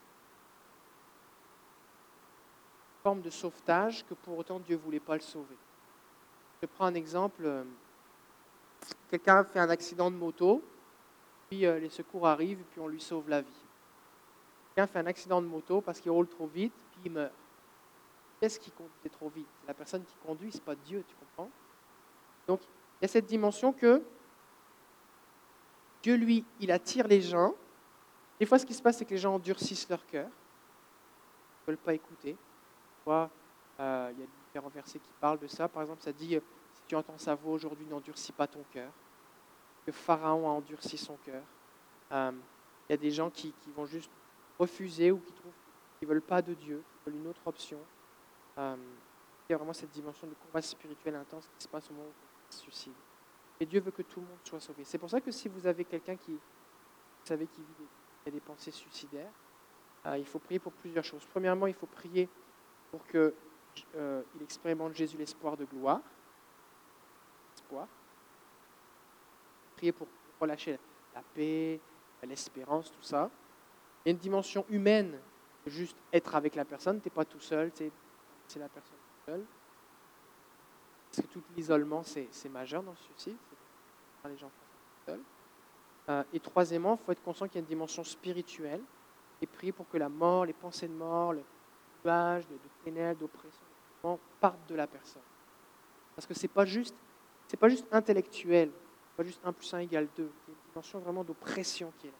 forme 3.01 3.21
de 3.21 3.31
sauvetage 3.31 4.05
que 4.05 4.13
pour 4.13 4.37
autant 4.37 4.59
Dieu 4.59 4.75
ne 4.75 4.81
voulait 4.81 4.99
pas 4.99 5.15
le 5.15 5.21
sauver. 5.21 5.57
Je 6.61 6.67
prends 6.67 6.85
un 6.85 6.93
exemple. 6.93 7.45
Euh, 7.45 7.63
quelqu'un 9.09 9.43
fait 9.43 9.59
un 9.59 9.71
accident 9.71 10.11
de 10.11 10.15
moto, 10.15 10.63
puis 11.47 11.65
euh, 11.65 11.79
les 11.79 11.89
secours 11.89 12.27
arrivent, 12.27 12.63
puis 12.71 12.79
on 12.79 12.87
lui 12.87 13.01
sauve 13.01 13.29
la 13.29 13.41
vie. 13.41 13.61
Quelqu'un 14.73 14.87
fait 14.91 14.99
un 14.99 15.05
accident 15.05 15.41
de 15.41 15.47
moto 15.47 15.81
parce 15.81 15.99
qu'il 15.99 16.11
roule 16.11 16.27
trop 16.27 16.47
vite, 16.47 16.73
puis 16.91 17.01
il 17.05 17.11
meurt. 17.11 17.33
Qu'est-ce 18.39 18.59
qui 18.59 18.71
conduit 18.71 19.09
trop 19.11 19.29
vite? 19.29 19.47
C'est 19.61 19.67
la 19.67 19.73
personne 19.73 20.03
qui 20.03 20.15
conduit, 20.25 20.51
ce 20.51 20.57
n'est 20.57 20.63
pas 20.63 20.75
Dieu, 20.75 21.03
tu 21.07 21.15
comprends? 21.15 21.49
Donc, 22.47 22.61
il 22.61 23.03
y 23.03 23.05
a 23.05 23.07
cette 23.07 23.25
dimension 23.25 23.71
que 23.71 24.03
Dieu, 26.03 26.15
lui, 26.15 26.45
il 26.59 26.71
attire 26.71 27.07
les 27.07 27.21
gens. 27.21 27.55
Des 28.39 28.45
fois, 28.45 28.59
ce 28.59 28.65
qui 28.65 28.73
se 28.73 28.81
passe, 28.81 28.97
c'est 28.97 29.05
que 29.05 29.11
les 29.11 29.17
gens 29.17 29.33
endurcissent 29.33 29.89
leur 29.89 30.05
cœur. 30.05 30.27
Ils 30.27 31.61
ne 31.61 31.65
veulent 31.67 31.83
pas 31.83 31.93
écouter. 31.93 32.35
Euh, 33.07 34.11
il 34.11 34.19
y 34.19 34.23
a 34.23 34.27
différents 34.47 34.69
versets 34.69 34.99
qui 34.99 35.09
parlent 35.19 35.39
de 35.39 35.47
ça. 35.47 35.67
Par 35.67 35.81
exemple, 35.81 36.03
ça 36.03 36.11
dit 36.11 36.37
tu 36.87 36.95
entends 36.95 37.17
sa 37.17 37.33
voix 37.35 37.53
aujourd'hui, 37.53 37.85
n'endurcis 37.87 38.31
pas 38.31 38.45
ton 38.47 38.63
cœur. 38.71 38.91
Que 39.85 39.91
Pharaon 39.91 40.47
a 40.47 40.51
endurci 40.51 40.97
son 40.97 41.15
cœur. 41.17 41.43
Euh, 42.11 42.31
il 42.89 42.91
y 42.91 42.95
a 42.95 42.97
des 42.97 43.11
gens 43.11 43.29
qui, 43.29 43.53
vont 43.75 43.85
juste 43.85 44.11
refuser 44.59 45.11
ou 45.11 45.19
qui 45.19 45.33
ne 46.03 46.07
veulent 46.07 46.21
pas 46.21 46.41
de 46.41 46.53
Dieu, 46.53 46.83
qui 46.91 47.05
veulent 47.05 47.19
une 47.19 47.27
autre 47.27 47.41
option. 47.45 47.79
Euh, 48.57 48.75
il 49.47 49.51
y 49.51 49.55
a 49.55 49.57
vraiment 49.57 49.73
cette 49.73 49.91
dimension 49.91 50.27
de 50.27 50.33
combat 50.33 50.61
spirituel 50.61 51.15
intense 51.15 51.47
qui 51.57 51.63
se 51.63 51.67
passe 51.67 51.89
au 51.89 51.93
moment 51.93 52.07
où 52.07 52.47
on 52.49 52.51
se 52.51 52.59
suicide. 52.59 52.93
Et 53.59 53.65
Dieu 53.65 53.79
veut 53.79 53.91
que 53.91 54.01
tout 54.01 54.19
le 54.19 54.27
monde 54.27 54.39
soit 54.43 54.59
sauvé. 54.59 54.83
C'est 54.83 54.97
pour 54.97 55.09
ça 55.09 55.21
que 55.21 55.31
si 55.31 55.47
vous 55.47 55.65
avez 55.67 55.85
quelqu'un 55.85 56.15
qui, 56.15 56.31
vous 56.31 57.25
savez, 57.25 57.47
qui 57.47 57.61
vit 57.61 57.85
des, 58.25 58.31
des 58.31 58.39
pensées 58.39 58.71
suicidaires, 58.71 59.31
euh, 60.05 60.17
il 60.17 60.25
faut 60.25 60.39
prier 60.39 60.59
pour 60.59 60.73
plusieurs 60.73 61.03
choses. 61.03 61.25
Premièrement, 61.31 61.67
il 61.67 61.73
faut 61.73 61.87
prier 61.87 62.27
pour 62.91 63.05
qu'il 63.07 63.33
expérimente 64.41 64.93
Jésus 64.93 65.17
l'espoir 65.17 65.57
de 65.57 65.65
gloire. 65.65 66.01
Prier 69.75 69.91
pour 69.91 70.07
relâcher 70.39 70.79
la 71.13 71.21
paix, 71.33 71.79
l'espérance, 72.23 72.91
tout 72.91 73.01
ça. 73.01 73.29
Il 74.03 74.09
y 74.09 74.11
a 74.11 74.11
une 74.11 74.19
dimension 74.19 74.65
humaine, 74.69 75.19
juste 75.65 75.97
être 76.11 76.35
avec 76.35 76.55
la 76.55 76.65
personne. 76.65 77.01
Tu 77.01 77.07
n'es 77.07 77.13
pas 77.13 77.25
tout 77.25 77.39
seul, 77.39 77.71
c'est 77.73 78.59
la 78.59 78.69
personne 78.69 78.97
tout 78.97 79.31
seul. 79.31 79.45
Parce 81.09 81.27
que 81.27 81.33
tout 81.33 81.43
l'isolement, 81.55 82.03
c'est 82.03 82.49
majeur 82.49 82.83
dans 82.83 82.91
le 82.91 82.97
suicide. 82.97 83.37
Les 84.25 84.37
gens 84.37 84.47
tout 84.47 85.11
seuls. 85.11 85.21
Euh, 86.09 86.23
et 86.33 86.39
troisièmement, 86.39 86.97
il 86.99 87.05
faut 87.05 87.11
être 87.11 87.23
conscient 87.23 87.47
qu'il 87.47 87.55
y 87.55 87.57
a 87.59 87.61
une 87.61 87.67
dimension 87.67 88.03
spirituelle 88.03 88.81
et 89.41 89.45
prier 89.45 89.71
pour 89.71 89.87
que 89.87 89.97
la 89.97 90.09
mort, 90.09 90.45
les 90.45 90.53
pensées 90.53 90.87
de 90.87 90.93
mort, 90.93 91.33
le 91.33 91.43
nuage 92.03 92.47
de, 92.47 92.55
ténèbres, 92.83 93.19
d'oppression, 93.19 94.19
partent 94.39 94.67
de 94.67 94.75
la 94.75 94.87
personne. 94.87 95.21
Parce 96.15 96.25
que 96.25 96.33
ce 96.33 96.43
n'est 96.43 96.47
pas 96.47 96.65
pas 97.59 97.69
juste 97.69 97.87
intellectuel, 97.91 98.71
pas 99.15 99.23
juste 99.23 99.39
1 99.43 99.53
plus 99.53 99.73
1 99.73 99.79
égale 99.79 100.07
2. 100.17 100.23
Il 100.23 100.25
y 100.25 100.27
a 100.27 100.29
une 100.49 100.71
dimension 100.71 100.99
vraiment 100.99 101.23
d'oppression 101.23 101.91
qui 101.99 102.07
est 102.07 102.11
là. 102.11 102.17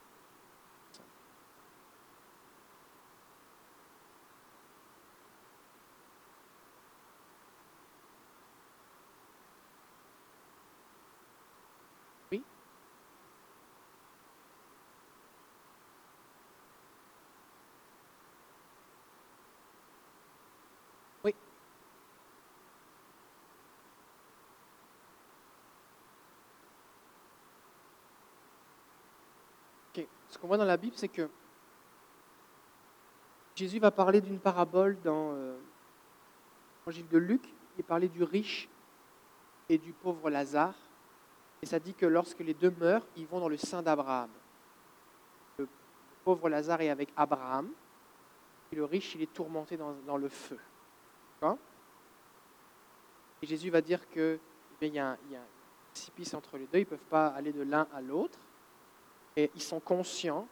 Oui 12.32 12.44
ce 30.35 30.35
qu'on 30.46 30.50
voit 30.50 30.58
dans 30.58 30.66
la 30.66 30.78
Bible, 30.78 30.96
c'est 30.96 31.08
que 31.08 31.28
Jésus 33.56 33.80
va 33.80 33.90
parler 33.90 34.22
d'une 34.22 34.38
parabole 34.38 34.96
dans 35.02 35.32
euh, 35.34 35.58
l'évangile 36.86 37.08
de 37.08 37.18
Luc. 37.18 37.42
Il 37.80 37.84
parlait 37.84 38.08
du 38.08 38.22
riche 38.22 38.70
et 39.70 39.80
du 39.80 39.92
pauvre 39.92 40.30
Lazare. 40.30 40.76
Et 41.64 41.66
ça 41.66 41.80
dit 41.80 41.96
que 41.96 42.06
lorsque 42.06 42.42
les 42.42 42.54
deux 42.54 42.70
meurent, 42.80 43.08
ils 43.18 43.26
vont 43.26 43.40
dans 43.40 43.50
le 43.50 43.58
sein 43.58 43.82
d'Abraham. 43.82 44.30
Le 45.58 45.68
pauvre 46.24 46.48
Lazare 46.48 46.82
est 46.82 46.92
avec 46.92 47.10
Abraham. 47.18 47.72
Et 48.72 48.76
le 48.76 48.86
riche, 48.86 49.16
il 49.16 49.24
est 49.24 49.34
tourmenté 49.34 49.78
dans, 49.78 50.18
le 50.18 50.30
feu. 50.30 50.60
Et 53.42 53.48
Jésus 53.48 53.72
va 53.72 53.82
dire 53.82 54.08
qu'il 54.10 54.40
eh 54.82 54.88
y 54.90 55.00
a 55.00 55.14
un 55.14 55.18
précipice 55.92 56.36
entre 56.36 56.60
les 56.60 56.68
deux. 56.68 56.78
Ils 56.78 56.82
ne 56.82 56.86
peuvent 56.86 57.10
pas 57.10 57.30
aller 57.30 57.52
de 57.52 57.64
l'un 57.64 57.88
à 57.92 58.02
l'autre. 58.02 58.38
Et 59.36 59.52
ils 59.56 59.62
sont 59.62 59.80
conscients. 59.80 60.48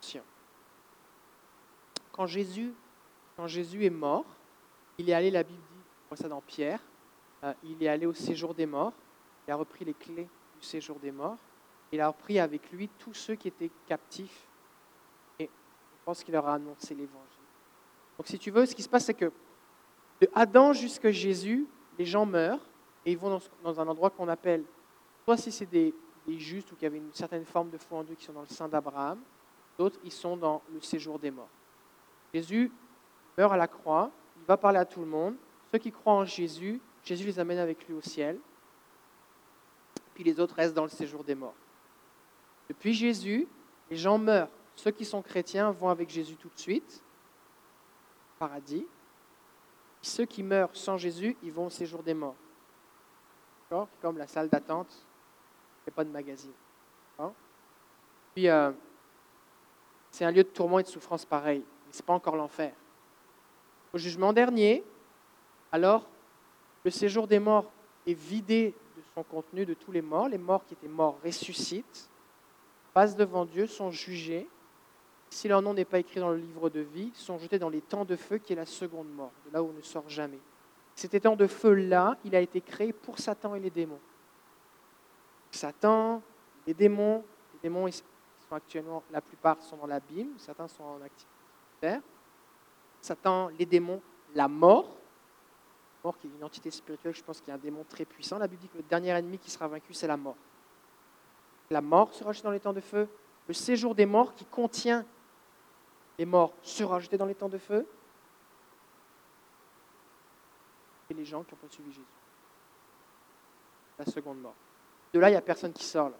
conscients 0.00 0.24
quand 2.18 2.26
Jésus, 2.26 2.74
est 3.84 3.90
mort, 3.90 4.24
il 4.98 5.08
est 5.08 5.12
allé, 5.12 5.30
la 5.30 5.44
Bible 5.44 5.60
dit, 5.70 5.78
on 5.78 6.08
voit 6.08 6.16
ça 6.16 6.28
dans 6.28 6.40
Pierre, 6.40 6.80
euh, 7.44 7.54
il 7.62 7.80
est 7.80 7.86
allé 7.86 8.06
au 8.06 8.12
séjour 8.12 8.54
des 8.54 8.66
morts, 8.66 8.92
il 9.46 9.52
a 9.52 9.54
repris 9.54 9.84
les 9.84 9.94
clés 9.94 10.26
du 10.60 10.66
séjour 10.66 10.98
des 10.98 11.12
morts, 11.12 11.38
il 11.92 12.00
a 12.00 12.08
repris 12.08 12.40
avec 12.40 12.72
lui 12.72 12.88
tous 12.98 13.14
ceux 13.14 13.36
qui 13.36 13.46
étaient 13.46 13.70
captifs, 13.86 14.48
et 15.38 15.44
je 15.44 16.04
pense 16.04 16.24
qu'il 16.24 16.34
leur 16.34 16.48
a 16.48 16.54
annoncé 16.54 16.92
l'évangile. 16.92 17.38
Donc 18.18 18.26
si 18.26 18.36
tu 18.36 18.50
veux, 18.50 18.66
ce 18.66 18.74
qui 18.74 18.82
se 18.82 18.88
passe, 18.88 19.04
c'est 19.04 19.14
que 19.14 19.30
de 20.20 20.28
Adam 20.34 20.72
jusqu'à 20.72 21.12
Jésus, 21.12 21.68
les 22.00 22.04
gens 22.04 22.26
meurent, 22.26 22.66
et 23.06 23.12
ils 23.12 23.18
vont 23.18 23.38
dans, 23.62 23.80
un 23.80 23.86
endroit 23.86 24.10
qu'on 24.10 24.26
appelle, 24.26 24.64
soit 25.22 25.36
si 25.36 25.52
c'est 25.52 25.66
des, 25.66 25.94
des 26.28 26.38
justes 26.38 26.70
ou 26.72 26.76
qui 26.76 26.84
avaient 26.84 26.98
une 26.98 27.12
certaine 27.12 27.46
forme 27.46 27.70
de 27.70 27.78
foi 27.78 27.98
en 27.98 28.04
Dieu 28.04 28.14
qui 28.14 28.24
sont 28.24 28.34
dans 28.34 28.42
le 28.42 28.46
sein 28.46 28.68
d'Abraham, 28.68 29.18
d'autres, 29.78 29.98
ils 30.04 30.12
sont 30.12 30.36
dans 30.36 30.62
le 30.72 30.80
séjour 30.82 31.18
des 31.18 31.30
morts. 31.30 31.48
Jésus 32.34 32.70
meurt 33.36 33.52
à 33.52 33.56
la 33.56 33.66
croix, 33.66 34.10
il 34.36 34.44
va 34.44 34.58
parler 34.58 34.78
à 34.78 34.84
tout 34.84 35.00
le 35.00 35.06
monde. 35.06 35.36
Ceux 35.72 35.78
qui 35.78 35.90
croient 35.90 36.12
en 36.12 36.24
Jésus, 36.26 36.80
Jésus 37.02 37.24
les 37.24 37.38
amène 37.38 37.58
avec 37.58 37.88
lui 37.88 37.94
au 37.94 38.02
ciel. 38.02 38.38
Puis 40.14 40.22
les 40.22 40.38
autres 40.38 40.54
restent 40.54 40.74
dans 40.74 40.82
le 40.82 40.90
séjour 40.90 41.24
des 41.24 41.34
morts. 41.34 41.54
Depuis 42.68 42.92
Jésus, 42.92 43.48
les 43.90 43.96
gens 43.96 44.18
meurent. 44.18 44.50
Ceux 44.76 44.90
qui 44.90 45.06
sont 45.06 45.22
chrétiens 45.22 45.70
vont 45.70 45.88
avec 45.88 46.10
Jésus 46.10 46.36
tout 46.36 46.50
de 46.50 46.58
suite, 46.58 47.02
paradis. 48.38 48.86
Ceux 50.02 50.26
qui 50.26 50.42
meurent 50.42 50.76
sans 50.76 50.98
Jésus, 50.98 51.36
ils 51.42 51.52
vont 51.52 51.66
au 51.66 51.70
séjour 51.70 52.02
des 52.02 52.14
morts. 52.14 52.36
Comme 54.00 54.18
la 54.18 54.26
salle 54.26 54.48
d'attente, 54.48 55.07
pas 55.90 56.04
de 56.04 56.10
magazine. 56.10 56.52
Puis, 58.34 58.48
euh, 58.48 58.70
c'est 60.10 60.24
un 60.24 60.30
lieu 60.30 60.44
de 60.44 60.48
tourment 60.48 60.78
et 60.78 60.82
de 60.84 60.88
souffrance 60.88 61.24
pareil 61.24 61.64
mais 61.88 61.92
ce 61.92 62.02
n'est 62.02 62.06
pas 62.06 62.12
encore 62.12 62.36
l'enfer. 62.36 62.72
Au 63.94 63.98
jugement 63.98 64.32
dernier, 64.32 64.84
alors, 65.72 66.06
le 66.84 66.90
séjour 66.90 67.26
des 67.26 67.38
morts 67.38 67.70
est 68.06 68.12
vidé 68.12 68.74
de 68.96 69.02
son 69.14 69.22
contenu 69.22 69.64
de 69.64 69.74
tous 69.74 69.90
les 69.90 70.02
morts. 70.02 70.28
Les 70.28 70.38
morts 70.38 70.64
qui 70.66 70.74
étaient 70.74 70.86
morts 70.86 71.18
ressuscitent, 71.24 72.08
passent 72.92 73.16
devant 73.16 73.46
Dieu, 73.46 73.66
sont 73.66 73.90
jugés. 73.90 74.46
Si 75.30 75.48
leur 75.48 75.62
nom 75.62 75.72
n'est 75.72 75.86
pas 75.86 75.98
écrit 75.98 76.20
dans 76.20 76.30
le 76.30 76.36
livre 76.36 76.68
de 76.68 76.80
vie, 76.80 77.10
sont 77.14 77.38
jetés 77.38 77.58
dans 77.58 77.70
les 77.70 77.80
temps 77.80 78.04
de 78.04 78.16
feu 78.16 78.38
qui 78.38 78.52
est 78.52 78.56
la 78.56 78.66
seconde 78.66 79.08
mort, 79.08 79.32
de 79.46 79.52
là 79.52 79.62
où 79.62 79.70
on 79.70 79.72
ne 79.72 79.82
sort 79.82 80.08
jamais. 80.08 80.38
Cet 80.94 81.20
temps 81.22 81.36
de 81.36 81.46
feu-là, 81.46 82.18
il 82.24 82.34
a 82.34 82.40
été 82.40 82.60
créé 82.60 82.92
pour 82.92 83.18
Satan 83.18 83.54
et 83.54 83.60
les 83.60 83.70
démons. 83.70 84.00
Satan, 85.50 86.22
les 86.66 86.74
démons, 86.74 87.24
les 87.54 87.60
démons 87.62 87.90
sont 87.90 88.54
actuellement, 88.54 89.02
la 89.10 89.20
plupart 89.20 89.60
sont 89.62 89.76
dans 89.76 89.86
l'abîme, 89.86 90.38
certains 90.38 90.68
sont 90.68 90.84
en 90.84 91.02
activité 91.02 91.38
Satan, 93.00 93.48
les 93.58 93.66
démons, 93.66 94.02
la 94.34 94.48
mort. 94.48 94.96
La 96.02 96.10
mort 96.10 96.18
qui 96.18 96.26
est 96.26 96.30
une 96.30 96.44
entité 96.44 96.70
spirituelle, 96.70 97.14
je 97.14 97.22
pense 97.22 97.40
qu'il 97.40 97.48
y 97.48 97.50
a 97.52 97.54
un 97.54 97.58
démon 97.58 97.84
très 97.88 98.04
puissant. 98.04 98.38
La 98.38 98.46
Bible 98.46 98.62
dit 98.62 98.68
que 98.68 98.76
le 98.76 98.82
dernier 98.84 99.10
ennemi 99.10 99.38
qui 99.38 99.50
sera 99.50 99.68
vaincu, 99.68 99.92
c'est 99.94 100.06
la 100.06 100.16
mort. 100.16 100.36
La 101.70 101.80
mort 101.80 102.12
sera 102.14 102.32
jetée 102.32 102.44
dans 102.44 102.52
les 102.52 102.60
temps 102.60 102.72
de 102.72 102.80
feu. 102.80 103.08
Le 103.46 103.54
séjour 103.54 103.94
des 103.94 104.06
morts 104.06 104.34
qui 104.34 104.44
contient 104.44 105.04
les 106.18 106.26
morts 106.26 106.52
sera 106.62 106.98
jeté 106.98 107.16
dans 107.16 107.26
les 107.26 107.34
temps 107.34 107.48
de 107.48 107.58
feu. 107.58 107.86
Et 111.10 111.14
les 111.14 111.24
gens 111.24 111.42
qui 111.44 111.54
ont 111.54 111.58
pas 111.58 111.68
suivi 111.68 111.90
Jésus. 111.90 112.06
La 113.98 114.04
seconde 114.04 114.40
mort. 114.40 114.54
De 115.12 115.20
là, 115.20 115.28
il 115.28 115.32
n'y 115.32 115.38
a 115.38 115.42
personne 115.42 115.72
qui 115.72 115.84
sort. 115.84 116.12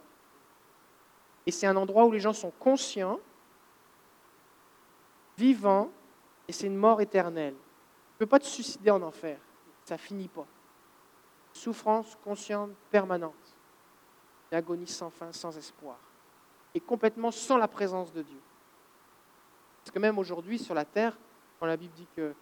Et 1.47 1.51
c'est 1.51 1.67
un 1.67 1.77
endroit 1.77 2.05
où 2.05 2.13
les 2.13 2.21
gens 2.21 2.33
sont 2.33 2.51
conscients 2.59 3.21
vivant, 5.37 5.91
et 6.47 6.53
c'est 6.53 6.67
une 6.67 6.77
mort 6.77 7.01
éternelle. 7.01 7.55
Tu 7.55 8.15
ne 8.15 8.19
peux 8.19 8.27
pas 8.27 8.39
te 8.39 8.47
suicider 8.47 8.91
en 8.91 9.01
enfer. 9.03 9.39
Ça 9.85 9.97
finit 9.97 10.29
pas. 10.29 10.47
Souffrance 11.53 12.17
consciente 12.25 12.71
permanente. 12.91 13.35
Agonie 14.51 14.87
sans 14.87 15.11
fin, 15.11 15.33
sans 15.33 15.57
espoir. 15.57 15.97
Et 16.75 16.81
complètement 16.81 17.31
sans 17.31 17.57
la 17.57 17.69
présence 17.69 18.13
de 18.13 18.23
Dieu. 18.23 18.41
Parce 19.81 19.91
que 19.91 19.99
même 19.99 20.19
aujourd'hui, 20.19 20.59
sur 20.59 20.75
la 20.75 20.85
terre, 20.85 21.17
quand 21.59 21.67
la 21.67 21.77
Bible 21.77 21.95
dit 21.95 22.09
que 22.17 22.35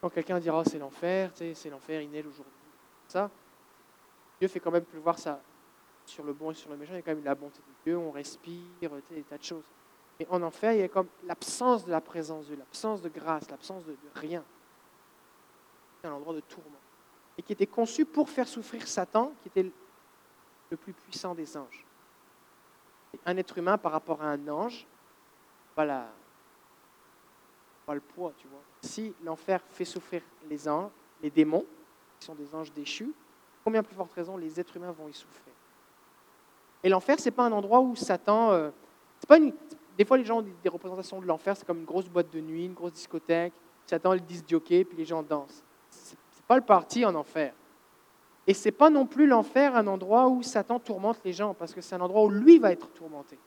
quand 0.00 0.10
quelqu'un 0.10 0.38
dira 0.38 0.60
oh, 0.60 0.64
c'est 0.64 0.78
l'enfer, 0.78 1.30
c'est 1.34 1.70
l'enfer, 1.70 2.00
il 2.00 2.26
aujourd'hui, 2.26 2.52
ça, 3.06 3.30
Dieu 4.38 4.48
fait 4.48 4.60
quand 4.60 4.70
même 4.70 4.84
pleuvoir 4.84 5.18
ça 5.18 5.40
sur 6.10 6.24
le 6.24 6.32
bon 6.32 6.50
et 6.50 6.54
sur 6.54 6.70
le 6.70 6.76
méchant. 6.76 6.92
Il 6.92 6.96
y 6.96 6.98
a 6.98 7.02
quand 7.02 7.14
même 7.14 7.24
la 7.24 7.34
bonté 7.34 7.58
de 7.58 7.74
Dieu, 7.84 7.96
on 7.96 8.10
respire, 8.10 8.90
des 9.10 9.22
tas 9.22 9.38
de 9.38 9.42
choses. 9.42 9.64
Et 10.18 10.26
en 10.28 10.42
enfer, 10.42 10.72
il 10.72 10.80
y 10.80 10.82
a 10.82 10.88
comme 10.88 11.08
l'absence 11.24 11.84
de 11.84 11.90
la 11.90 12.00
présence 12.00 12.44
de 12.44 12.54
Dieu, 12.54 12.58
l'absence 12.58 13.00
de 13.00 13.08
grâce, 13.08 13.48
l'absence 13.50 13.84
de, 13.86 13.96
rien. 14.14 14.44
C'est 16.00 16.08
un 16.08 16.12
endroit 16.12 16.34
de 16.34 16.40
tourment. 16.40 16.78
Et 17.38 17.42
qui 17.42 17.52
était 17.52 17.66
conçu 17.66 18.04
pour 18.04 18.28
faire 18.28 18.48
souffrir 18.48 18.86
Satan, 18.86 19.32
qui 19.42 19.48
était 19.48 19.70
le 20.70 20.76
plus 20.76 20.92
puissant 20.92 21.34
des 21.34 21.56
anges. 21.56 21.86
un 23.24 23.36
être 23.36 23.56
humain 23.56 23.78
par 23.78 23.92
rapport 23.92 24.22
à 24.22 24.26
un 24.26 24.48
ange, 24.48 24.86
voilà, 25.74 26.10
pas 27.86 27.94
le 27.94 28.00
poids, 28.00 28.32
tu 28.36 28.46
vois. 28.48 28.62
Si 28.82 29.14
l'enfer 29.24 29.62
fait 29.70 29.84
souffrir 29.84 30.22
les 30.48 30.68
anges, 30.68 30.90
les 31.22 31.30
démons, 31.30 31.66
qui 32.18 32.26
sont 32.26 32.34
des 32.34 32.54
anges 32.54 32.72
déchus, 32.72 33.12
combien 33.64 33.82
plus 33.82 33.94
forte 33.94 34.12
raison 34.12 34.36
les 34.36 34.60
êtres 34.60 34.76
humains 34.76 34.92
vont 34.92 35.08
y 35.08 35.14
souffrir? 35.14 35.49
Et 36.82 36.88
l'enfer, 36.88 37.18
ce 37.18 37.26
n'est 37.26 37.30
pas 37.34 37.44
un 37.44 37.52
endroit 37.52 37.80
où 37.80 37.94
Satan. 37.94 38.52
Euh, 38.52 38.70
c'est 39.18 39.28
des 39.96 40.04
fois, 40.04 40.16
les 40.16 40.24
gens 40.24 40.38
ont 40.38 40.46
des 40.62 40.68
représentations 40.68 41.20
de 41.20 41.26
l'enfer, 41.26 41.56
c'est 41.56 41.66
comme 41.66 41.80
une 41.80 41.84
grosse 41.84 42.08
boîte 42.08 42.32
de 42.32 42.40
nuit, 42.40 42.64
une 42.64 42.72
grosse 42.72 42.92
discothèque, 42.92 43.52
Satan 43.86 44.14
le 44.14 44.20
disque 44.20 44.48
jockey, 44.48 44.84
puis 44.84 44.96
les 44.96 45.04
gens 45.04 45.22
dansent. 45.22 45.62
Ce 45.90 46.12
n'est 46.12 46.46
pas 46.48 46.56
le 46.56 46.62
parti 46.62 47.04
en 47.04 47.14
enfer. 47.14 47.52
Et 48.46 48.54
ce 48.54 48.68
n'est 48.68 48.72
pas 48.72 48.88
non 48.88 49.04
plus 49.04 49.26
l'enfer 49.26 49.76
un 49.76 49.86
endroit 49.86 50.28
où 50.28 50.42
Satan 50.42 50.78
tourmente 50.78 51.18
les 51.24 51.34
gens, 51.34 51.52
parce 51.52 51.74
que 51.74 51.80
c'est 51.82 51.94
un 51.96 52.00
endroit 52.00 52.24
où 52.24 52.30
lui 52.30 52.58
va 52.58 52.72
être 52.72 52.88
tourmenté. 52.92 53.38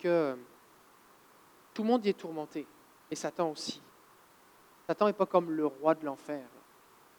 Que 0.00 0.36
tout 1.74 1.82
le 1.82 1.88
monde 1.88 2.04
y 2.04 2.08
est 2.08 2.18
tourmenté, 2.18 2.66
et 3.10 3.14
Satan 3.14 3.50
aussi. 3.50 3.80
Satan 4.86 5.06
n'est 5.06 5.12
pas 5.12 5.26
comme 5.26 5.50
le 5.50 5.66
roi 5.66 5.94
de 5.94 6.04
l'enfer, 6.04 6.44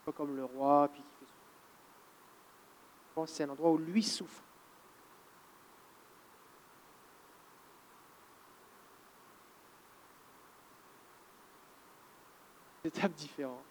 pas 0.06 0.12
comme 0.12 0.36
le 0.36 0.46
roi 0.46 0.90
puis 0.92 1.04
fait 3.16 3.28
C'est 3.28 3.44
un 3.44 3.50
endroit 3.50 3.72
où 3.72 3.78
lui 3.78 4.04
souffre. 4.04 4.44
étapes 12.84 13.14
différentes. 13.14 13.64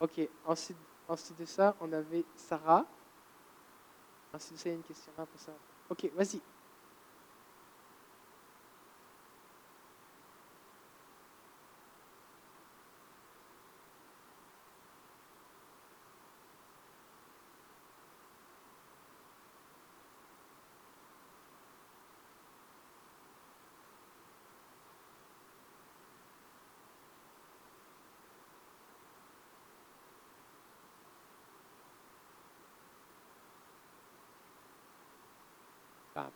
Ok, 0.00 0.20
ensuite, 0.46 0.76
ensuite 1.06 1.38
de 1.38 1.44
ça, 1.44 1.76
on 1.80 1.92
avait 1.92 2.24
Sarah. 2.34 2.86
Ensuite 4.34 4.54
de 4.54 4.58
ça, 4.58 4.68
il 4.68 4.72
y 4.72 4.74
a 4.74 4.76
une 4.76 4.82
question. 4.82 5.12
Ok, 5.88 6.10
vas-y. 6.14 6.42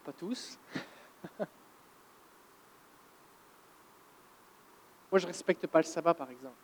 Pas 0.06 0.12
tous. 0.12 0.56
Moi, 5.10 5.18
je 5.18 5.26
respecte 5.26 5.66
pas 5.66 5.80
le 5.80 5.84
sabbat, 5.84 6.14
par 6.14 6.30
exemple. 6.30 6.54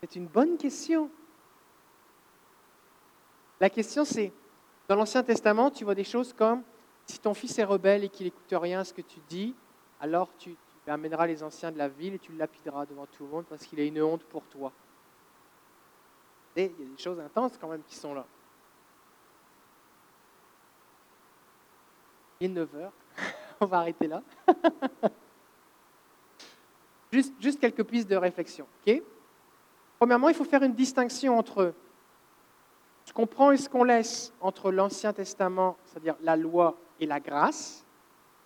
C'est 0.00 0.14
une 0.16 0.28
bonne 0.28 0.56
question. 0.56 1.10
La 3.58 3.68
question, 3.68 4.04
c'est, 4.04 4.32
dans 4.86 4.94
l'Ancien 4.94 5.24
Testament, 5.24 5.72
tu 5.72 5.82
vois 5.84 5.96
des 5.96 6.04
choses 6.04 6.32
comme, 6.32 6.62
si 7.06 7.18
ton 7.18 7.34
fils 7.34 7.58
est 7.58 7.64
rebelle 7.64 8.04
et 8.04 8.08
qu'il 8.08 8.26
n'écoute 8.26 8.52
rien 8.52 8.80
à 8.80 8.84
ce 8.84 8.94
que 8.94 9.02
tu 9.02 9.20
dis, 9.28 9.54
alors 10.00 10.28
tu, 10.38 10.56
amèneras 10.86 11.26
les 11.28 11.42
anciens 11.44 11.70
de 11.70 11.78
la 11.78 11.88
ville 11.88 12.14
et 12.14 12.18
tu 12.18 12.32
le 12.32 12.38
lapideras 12.38 12.86
devant 12.86 13.06
tout 13.06 13.24
le 13.24 13.30
monde 13.30 13.44
parce 13.48 13.64
qu'il 13.64 13.78
est 13.78 13.86
une 13.86 14.02
honte 14.02 14.24
pour 14.24 14.42
toi. 14.46 14.72
Et 16.56 16.64
il 16.64 16.84
y 16.84 16.88
a 16.88 16.94
des 16.96 17.00
choses 17.00 17.20
intenses 17.20 17.56
quand 17.60 17.68
même 17.68 17.82
qui 17.84 17.94
sont 17.94 18.12
là. 18.12 18.26
Il 22.40 22.46
est 22.46 22.54
9 22.54 22.74
heures. 22.74 22.92
On 23.60 23.66
va 23.66 23.78
arrêter 23.78 24.08
là. 24.08 24.22
juste, 27.12 27.60
quelques 27.60 27.84
pistes 27.84 28.08
de 28.08 28.16
réflexion. 28.16 28.66
Premièrement, 29.98 30.28
il 30.28 30.34
faut 30.34 30.44
faire 30.44 30.62
une 30.62 30.74
distinction 30.74 31.38
entre 31.38 31.72
ce 33.04 33.12
qu'on 33.12 33.26
prend 33.26 33.52
et 33.52 33.56
ce 33.56 33.68
qu'on 33.68 33.84
laisse 33.84 34.32
entre 34.40 34.72
l'Ancien 34.72 35.12
Testament, 35.12 35.76
c'est-à-dire 35.84 36.16
la 36.22 36.34
loi 36.36 36.76
et 37.02 37.06
la 37.06 37.18
grâce, 37.18 37.84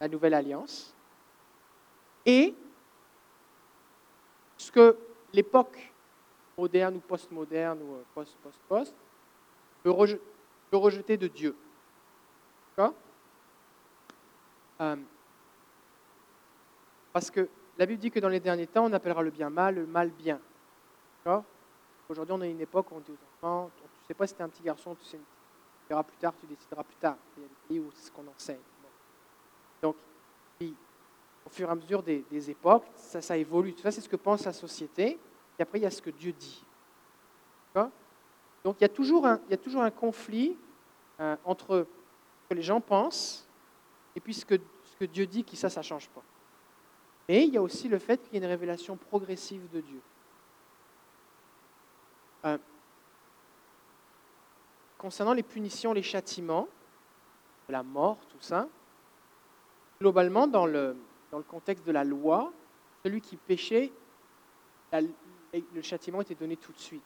la 0.01 0.09
nouvelle 0.09 0.33
alliance, 0.33 0.95
et 2.25 2.55
ce 4.57 4.73
que 4.73 4.97
l'époque 5.35 5.93
moderne 6.57 6.97
ou 6.97 7.01
postmoderne 7.01 7.83
ou 7.83 7.97
euh, 7.97 8.03
post-post-post 8.15 8.95
peut, 9.83 9.91
rejeter 10.73 11.19
de 11.19 11.27
Dieu. 11.27 11.55
D'accord? 12.71 12.95
Euh, 14.81 14.97
Parce 17.13 17.31
que 17.31 17.51
la 17.77 17.85
Bible 17.85 18.01
dit 18.01 18.11
que 18.11 18.21
dans 18.21 18.31
les 18.31 18.41
derniers 18.41 18.69
temps, 18.69 18.87
on 18.87 18.93
appellera 18.95 19.23
le 19.23 19.31
bien 19.31 19.51
mal, 19.51 19.75
le 19.75 19.87
mal 19.87 20.09
bien. 20.09 20.41
Aujourd'hui, 22.09 22.35
on 22.35 22.41
a 22.41 22.47
une 22.47 22.61
époque 22.63 22.91
où 22.91 22.95
on 22.95 23.01
dit 23.01 23.13
aux 23.13 23.47
enfants, 23.47 23.71
tu 23.77 24.07
sais 24.07 24.15
pas 24.15 24.27
si 24.27 24.35
tu 24.35 24.41
es 24.41 24.45
un 24.45 24.49
petit 24.49 24.63
garçon, 24.63 24.95
tu 24.95 25.05
sais, 25.05 25.21
tu 25.87 25.91
verras 25.91 26.03
plus 26.03 26.17
tard, 26.17 26.35
tu 26.41 26.47
décideras 26.47 26.83
plus 26.83 26.97
tard. 26.97 27.17
Il 27.37 27.43
y 27.43 27.47
a 27.47 27.49
des 27.49 27.55
pays 27.69 27.81
où 27.81 27.91
c'est 27.95 28.07
ce 28.07 28.11
qu'on 28.11 28.27
enseigne. 28.27 28.59
Donc, 29.81 29.95
au 30.61 31.49
fur 31.49 31.69
et 31.69 31.71
à 31.71 31.75
mesure 31.77 32.03
des, 32.03 32.51
époques, 32.51 32.87
ça, 32.97 33.37
évolue. 33.37 33.73
Ça, 33.81 33.93
c'est 33.93 34.01
ce 34.01 34.09
que 34.09 34.17
pense 34.17 34.45
la 34.45 34.53
société. 34.53 35.17
Et 35.59 35.63
après, 35.63 35.79
il 35.79 35.83
y 35.83 35.87
a 35.87 35.91
ce 35.91 36.03
que 36.03 36.11
Dieu 36.11 36.33
dit. 36.33 36.65
Donc, 38.65 38.77
il 38.81 38.83
y, 38.83 38.85
a 38.85 38.89
toujours 38.89 39.27
un, 39.27 39.91
conflit 39.93 40.57
euh, 41.21 41.37
entre 41.45 41.87
ce 42.43 42.49
que 42.49 42.55
les 42.55 42.63
gens 42.63 42.81
pensent 42.81 43.47
et 44.17 44.21
puis 44.21 44.35
ce 44.35 44.45
que, 44.45 44.57
ce 44.83 44.97
que 44.99 45.05
Dieu 45.05 45.25
dit, 45.25 45.45
qui 45.45 45.57
ça, 45.57 45.71
ça 45.71 45.81
ne 45.81 45.85
change 45.85 46.09
pas. 46.09 46.23
Mais 47.29 47.47
il 47.47 47.55
y 47.55 47.59
a 47.59 47.63
aussi 47.63 47.89
le 47.89 47.99
fait 48.01 48.21
qu'il 48.23 48.33
y 48.33 48.37
a 48.37 48.45
une 48.45 48.51
révélation 48.51 48.97
progressive 48.97 49.69
de 49.71 49.81
Dieu. 49.83 50.01
Euh, 52.45 52.59
concernant 54.99 55.33
les 55.33 55.43
punitions, 55.43 55.93
les 55.93 56.03
châtiments, 56.03 56.69
la 57.69 57.83
mort, 57.83 58.19
tout 58.29 58.41
ça, 58.41 58.69
globalement, 60.01 60.47
dans 60.47 60.67
le, 60.67 60.97
dans 61.31 61.39
le 61.39 61.45
contexte 61.45 61.87
de 61.87 61.93
la 61.93 62.05
loi, 62.05 62.53
celui 63.05 63.21
qui 63.21 63.37
péchait, 63.37 63.93
le 64.93 65.83
châtiment 65.83 66.21
était 66.21 66.35
donné 66.35 66.57
tout 66.57 66.73
de 66.73 66.79
suite. 66.79 67.03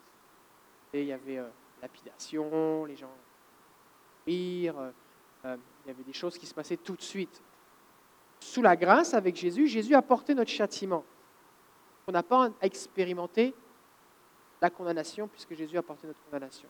Et 0.93 1.03
il 1.03 1.09
y 1.09 1.13
avait 1.13 1.39
euh, 1.39 1.49
lapidation, 1.83 2.85
les 2.85 2.97
gens 2.97 3.11
rire, 4.27 4.79
euh, 4.79 4.91
euh, 5.45 5.57
il 5.85 5.89
y 5.89 5.91
avait 5.91 6.03
des 6.03 6.13
choses 6.13 6.37
qui 6.37 6.47
se 6.47 6.55
passaient 6.55 6.77
tout 6.77 6.97
de 6.97 7.03
suite. 7.03 7.43
Sous 8.41 8.63
la 8.63 8.77
grâce, 8.77 9.15
avec 9.15 9.37
Jésus, 9.37 9.67
Jésus 9.67 9.95
a 9.95 10.03
porté 10.03 10.35
notre 10.35 10.51
châtiment. 10.51 11.05
On 12.07 12.13
n'a 12.13 12.23
pas 12.23 12.47
à 12.47 12.51
expérimenter 12.67 13.55
la 14.61 14.71
condamnation, 14.71 15.29
puisque 15.29 15.55
Jésus 15.55 15.77
a 15.77 15.83
porté 15.83 16.07
notre 16.07 16.23
condamnation. 16.25 16.69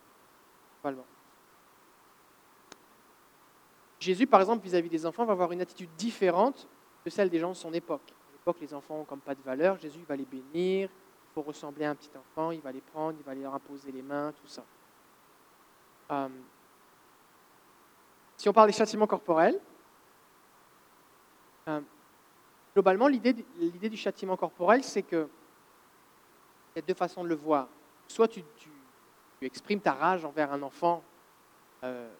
Jésus, 3.98 4.26
par 4.26 4.40
exemple, 4.40 4.64
vis-à-vis 4.64 4.88
des 4.88 5.04
enfants, 5.04 5.24
va 5.24 5.32
avoir 5.32 5.52
une 5.52 5.60
attitude 5.60 5.90
différente 5.96 6.66
de 7.04 7.10
celle 7.10 7.28
des 7.28 7.38
gens 7.38 7.50
de 7.50 7.54
son 7.54 7.72
époque. 7.72 8.02
À 8.06 8.32
l'époque, 8.32 8.56
les 8.60 8.72
enfants 8.72 9.00
ont 9.00 9.04
comme 9.04 9.20
pas 9.20 9.34
de 9.34 9.42
valeur. 9.42 9.78
Jésus 9.78 10.00
va 10.08 10.16
les 10.16 10.24
bénir. 10.24 10.88
Il 10.88 11.34
faut 11.34 11.42
ressembler 11.42 11.84
à 11.84 11.90
un 11.90 11.94
petit 11.94 12.10
enfant. 12.16 12.50
Il 12.50 12.60
va 12.60 12.72
les 12.72 12.80
prendre, 12.80 13.16
il 13.18 13.24
va 13.24 13.34
leur 13.34 13.54
imposer 13.54 13.92
les 13.92 14.02
mains, 14.02 14.32
tout 14.32 14.48
ça. 14.48 14.64
Euh, 16.12 16.28
si 18.36 18.48
on 18.48 18.52
parle 18.52 18.68
des 18.68 18.76
châtiments 18.76 19.06
corporels, 19.06 19.60
euh, 21.68 21.80
globalement, 22.72 23.06
l'idée 23.06 23.88
du 23.90 23.96
châtiment 23.96 24.36
corporel, 24.36 24.82
c'est 24.82 25.02
que 25.02 25.28
il 26.74 26.78
y 26.78 26.82
a 26.82 26.82
deux 26.82 26.94
façons 26.94 27.22
de 27.22 27.28
le 27.28 27.34
voir 27.34 27.68
soit 28.10 28.28
tu, 28.28 28.42
exprimes 29.46 29.80
ta 29.80 29.92
rage 29.92 30.24
envers 30.24 30.52
un 30.52 30.62
enfant 30.62 31.02
euh, 31.82 32.12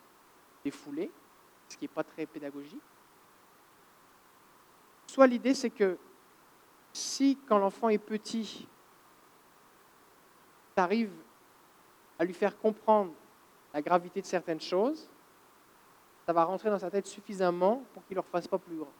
défoulé, 0.65 1.11
ce 1.69 1.77
qui 1.77 1.85
n'est 1.85 1.89
pas 1.89 2.05
très 2.05 2.27
pédagogique. 2.27 2.83
Soit 5.07 5.27
l'idée, 5.27 5.55
c'est 5.55 5.71
que 5.71 5.99
si, 6.93 7.39
quand 7.47 7.59
l'enfant 7.59 7.89
est 7.89 7.99
petit, 7.99 8.67
tu 10.75 10.81
arrives 10.81 11.13
à 12.19 12.25
lui 12.25 12.35
faire 12.35 12.59
comprendre 12.59 13.13
la 13.73 13.83
gravité 13.83 14.21
de 14.21 14.27
certaines 14.27 14.61
choses, 14.61 15.09
ça 16.27 16.33
va 16.33 16.45
rentrer 16.45 16.71
dans 16.71 16.79
sa 16.79 16.91
tête 16.91 17.07
suffisamment 17.07 17.83
pour 17.93 18.05
qu'il 18.07 18.15
ne 18.15 18.23
leur 18.23 18.27
fasse 18.27 18.47
pas 18.47 18.59
plus 18.59 18.77
grand. 18.77 18.93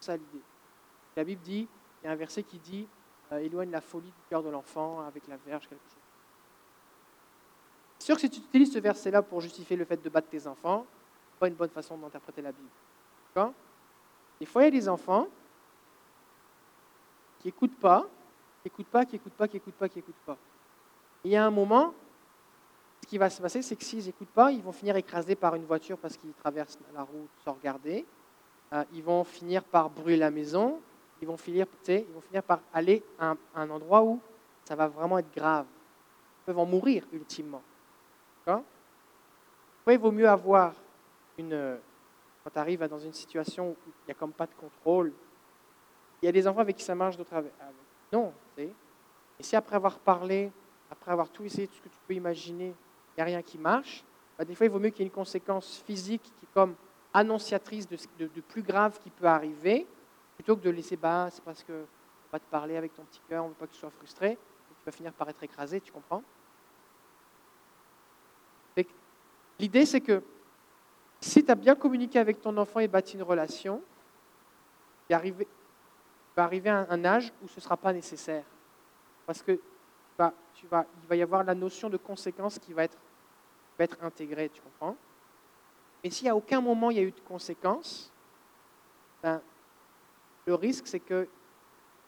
C'est 0.00 0.06
ça 0.06 0.16
l'idée. 0.16 0.42
La 1.16 1.24
Bible 1.24 1.42
dit, 1.42 1.68
il 2.02 2.06
y 2.06 2.08
a 2.08 2.12
un 2.12 2.16
verset 2.16 2.42
qui 2.42 2.58
dit 2.58 2.88
euh, 3.30 3.38
éloigne 3.38 3.70
la 3.70 3.80
folie 3.80 4.10
du 4.10 4.22
cœur 4.28 4.42
de 4.42 4.48
l'enfant 4.48 5.00
avec 5.06 5.26
la 5.28 5.36
verge, 5.36 5.68
quelque 5.68 5.84
chose. 5.84 6.01
C'est 8.02 8.06
sûr 8.06 8.16
que 8.16 8.22
si 8.22 8.30
tu 8.30 8.40
utilises 8.40 8.72
ce 8.72 8.80
verset-là 8.80 9.22
pour 9.22 9.40
justifier 9.40 9.76
le 9.76 9.84
fait 9.84 10.02
de 10.02 10.08
battre 10.08 10.26
tes 10.26 10.44
enfants, 10.48 10.84
ce 11.34 11.38
pas 11.38 11.46
une 11.46 11.54
bonne 11.54 11.70
façon 11.70 11.96
d'interpréter 11.96 12.42
la 12.42 12.50
Bible. 12.50 12.66
D'accord? 13.28 13.52
Des 14.40 14.44
fois, 14.44 14.62
il 14.62 14.64
y 14.64 14.68
a 14.68 14.70
des 14.72 14.88
enfants 14.88 15.28
qui 17.38 17.46
n'écoutent 17.46 17.78
pas, 17.78 18.08
qui 18.60 18.66
n'écoutent 18.66 18.86
pas, 18.88 19.04
qui 19.04 19.14
n'écoutent 19.14 19.32
pas, 19.34 19.46
qui 19.46 19.54
n'écoutent 19.54 19.74
pas, 19.74 19.88
qui 19.88 19.98
n'écoutent 19.98 20.26
pas. 20.26 20.36
il 21.22 21.30
y 21.30 21.36
a 21.36 21.46
un 21.46 21.50
moment, 21.52 21.94
ce 23.04 23.06
qui 23.06 23.18
va 23.18 23.30
se 23.30 23.40
passer, 23.40 23.62
c'est 23.62 23.76
que 23.76 23.84
s'ils 23.84 24.04
n'écoutent 24.04 24.34
pas, 24.34 24.50
ils 24.50 24.62
vont 24.62 24.72
finir 24.72 24.96
écrasés 24.96 25.36
par 25.36 25.54
une 25.54 25.64
voiture 25.64 25.96
parce 25.96 26.16
qu'ils 26.16 26.32
traversent 26.32 26.80
la 26.92 27.04
route 27.04 27.30
sans 27.44 27.52
regarder. 27.52 28.04
Euh, 28.72 28.84
ils 28.94 29.04
vont 29.04 29.22
finir 29.22 29.62
par 29.62 29.88
brûler 29.88 30.16
la 30.16 30.32
maison 30.32 30.80
ils 31.20 31.28
vont 31.28 31.36
finir, 31.36 31.66
ils 31.86 32.04
vont 32.12 32.20
finir 32.20 32.42
par 32.42 32.58
aller 32.74 33.00
à 33.16 33.36
un, 33.54 33.70
endroit 33.70 34.02
où 34.02 34.20
ça 34.64 34.74
va 34.74 34.88
vraiment 34.88 35.18
être 35.18 35.32
grave. 35.32 35.66
Ils 35.68 36.46
peuvent 36.46 36.58
en 36.58 36.66
mourir 36.66 37.04
ultimement. 37.12 37.62
Il 39.88 39.98
vaut 39.98 40.12
mieux 40.12 40.28
avoir 40.28 40.74
une. 41.38 41.78
Quand 42.44 42.50
tu 42.50 42.58
arrives 42.58 42.86
dans 42.86 42.98
une 42.98 43.12
situation 43.12 43.70
où 43.70 43.76
il 43.86 44.06
n'y 44.06 44.12
a 44.12 44.14
comme 44.14 44.32
pas 44.32 44.46
de 44.46 44.54
contrôle, 44.54 45.12
il 46.20 46.26
y 46.26 46.28
a 46.28 46.32
des 46.32 46.46
enfants 46.46 46.60
avec 46.60 46.76
qui 46.76 46.84
ça 46.84 46.94
marche 46.94 47.16
d'autres 47.16 47.34
avec. 47.34 47.52
Non, 48.12 48.32
tu 48.56 48.62
sais. 48.62 48.72
Et 49.38 49.42
si 49.42 49.56
après 49.56 49.76
avoir 49.76 49.98
parlé, 49.98 50.52
après 50.90 51.10
avoir 51.10 51.30
tout 51.30 51.44
essayé, 51.44 51.66
tout 51.66 51.74
ce 51.74 51.80
que 51.80 51.88
tu 51.88 51.98
peux 52.06 52.14
imaginer, 52.14 52.66
il 52.66 53.14
n'y 53.16 53.22
a 53.22 53.24
rien 53.24 53.42
qui 53.42 53.58
marche, 53.58 54.04
bah, 54.38 54.44
des 54.44 54.54
fois 54.54 54.66
il 54.66 54.70
vaut 54.70 54.78
mieux 54.78 54.90
qu'il 54.90 55.00
y 55.00 55.02
ait 55.02 55.06
une 55.06 55.12
conséquence 55.12 55.82
physique 55.86 56.22
qui 56.22 56.44
est 56.44 56.54
comme 56.54 56.74
annonciatrice 57.12 57.88
de, 57.88 57.96
de, 58.18 58.40
plus 58.40 58.62
grave 58.62 58.98
qui 59.00 59.10
peut 59.10 59.26
arriver, 59.26 59.86
Plutôt 60.34 60.56
que 60.56 60.62
de 60.62 60.70
laisser, 60.70 60.96
bah, 60.96 61.28
c'est 61.30 61.44
parce 61.44 61.62
que 61.62 61.72
on 61.72 62.30
va 62.32 62.38
te 62.38 62.50
parler 62.50 62.76
avec 62.76 62.94
ton 62.94 63.04
petit 63.04 63.20
cœur, 63.28 63.44
on 63.44 63.48
ne 63.48 63.52
veut 63.52 63.58
pas 63.58 63.66
que 63.66 63.72
tu 63.72 63.78
sois 63.78 63.90
frustré, 63.90 64.38
tu 64.68 64.84
vas 64.86 64.92
finir 64.92 65.12
par 65.12 65.28
être 65.28 65.42
écrasé, 65.42 65.80
tu 65.80 65.92
comprends? 65.92 66.22
L'idée, 69.62 69.86
c'est 69.86 70.00
que 70.00 70.24
si 71.20 71.44
tu 71.44 71.50
as 71.52 71.54
bien 71.54 71.76
communiqué 71.76 72.18
avec 72.18 72.40
ton 72.40 72.56
enfant 72.56 72.80
et 72.80 72.88
bâti 72.88 73.14
une 73.14 73.22
relation, 73.22 73.80
il 75.08 75.16
va 76.34 76.42
arriver 76.42 76.68
à 76.68 76.84
un 76.90 77.04
âge 77.04 77.32
où 77.40 77.46
ce 77.46 77.56
ne 77.56 77.60
sera 77.60 77.76
pas 77.76 77.92
nécessaire. 77.92 78.44
Parce 79.24 79.40
que 79.40 79.60
il 80.18 80.68
va 80.68 81.16
y 81.16 81.22
avoir 81.22 81.44
la 81.44 81.54
notion 81.54 81.88
de 81.88 81.96
conséquence 81.96 82.58
qui 82.58 82.72
va 82.72 82.84
être, 82.84 82.98
intégrée, 84.00 84.48
tu 84.48 84.60
comprends? 84.62 84.96
S'il 86.08 86.24
n'y 86.24 86.30
a 86.30 86.36
aucun 86.36 86.60
moment 86.60 86.90
il 86.90 86.96
y 86.96 87.00
a 87.00 87.04
eu 87.04 87.12
de 87.12 87.20
conséquence, 87.20 88.12
ben, 89.22 89.40
le 90.46 90.54
risque, 90.54 90.88
c'est 90.88 91.00
que 91.00 91.28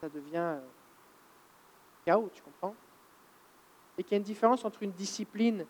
ça 0.01 0.09
devient 0.09 0.37
euh, 0.37 0.61
chaos, 2.05 2.31
tu 2.33 2.43
comprends? 2.43 2.75
Et 3.97 4.03
qu'il 4.03 4.13
y 4.13 4.15
a 4.15 4.19
une 4.19 4.25
différence 4.25 4.65
entre 4.65 4.83
une 4.83 4.93
discipline, 4.93 5.67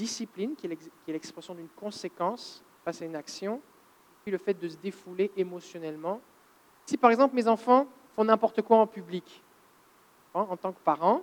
discipline, 0.00 0.56
qui 0.56 0.66
est 0.66 1.12
l'expression 1.12 1.54
d'une 1.54 1.68
conséquence 1.68 2.62
face 2.84 3.02
à 3.02 3.04
une 3.04 3.16
action, 3.16 3.60
le 4.30 4.38
fait 4.38 4.54
de 4.54 4.68
se 4.68 4.76
défouler 4.76 5.30
émotionnellement. 5.36 6.20
Si 6.86 6.96
par 6.96 7.10
exemple 7.10 7.34
mes 7.34 7.46
enfants 7.48 7.86
font 8.14 8.24
n'importe 8.24 8.62
quoi 8.62 8.78
en 8.78 8.86
public, 8.86 9.42
hein, 10.34 10.46
en 10.48 10.56
tant 10.56 10.72
que 10.72 10.80
parent, 10.80 11.22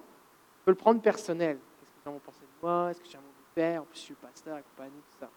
je 0.59 0.65
peux 0.65 0.71
le 0.71 0.78
prendre 0.78 1.01
personnel. 1.01 1.57
Qu'est-ce 1.80 1.91
que 1.91 1.97
les 1.97 2.03
gens 2.05 2.11
vont 2.13 2.19
penser 2.19 2.41
de 2.41 2.65
moi 2.65 2.91
Est-ce 2.91 3.01
que 3.01 3.07
j'ai 3.07 3.17
un 3.17 3.21
mauvais 3.21 3.34
père 3.55 3.82
En 3.82 3.86
plus, 3.86 3.97
je 3.97 4.03
suis 4.03 4.13
pasteur 4.15 4.57
et 4.57 4.63
compagnie, 4.75 5.01
tout 5.11 5.17
ça. 5.19 5.30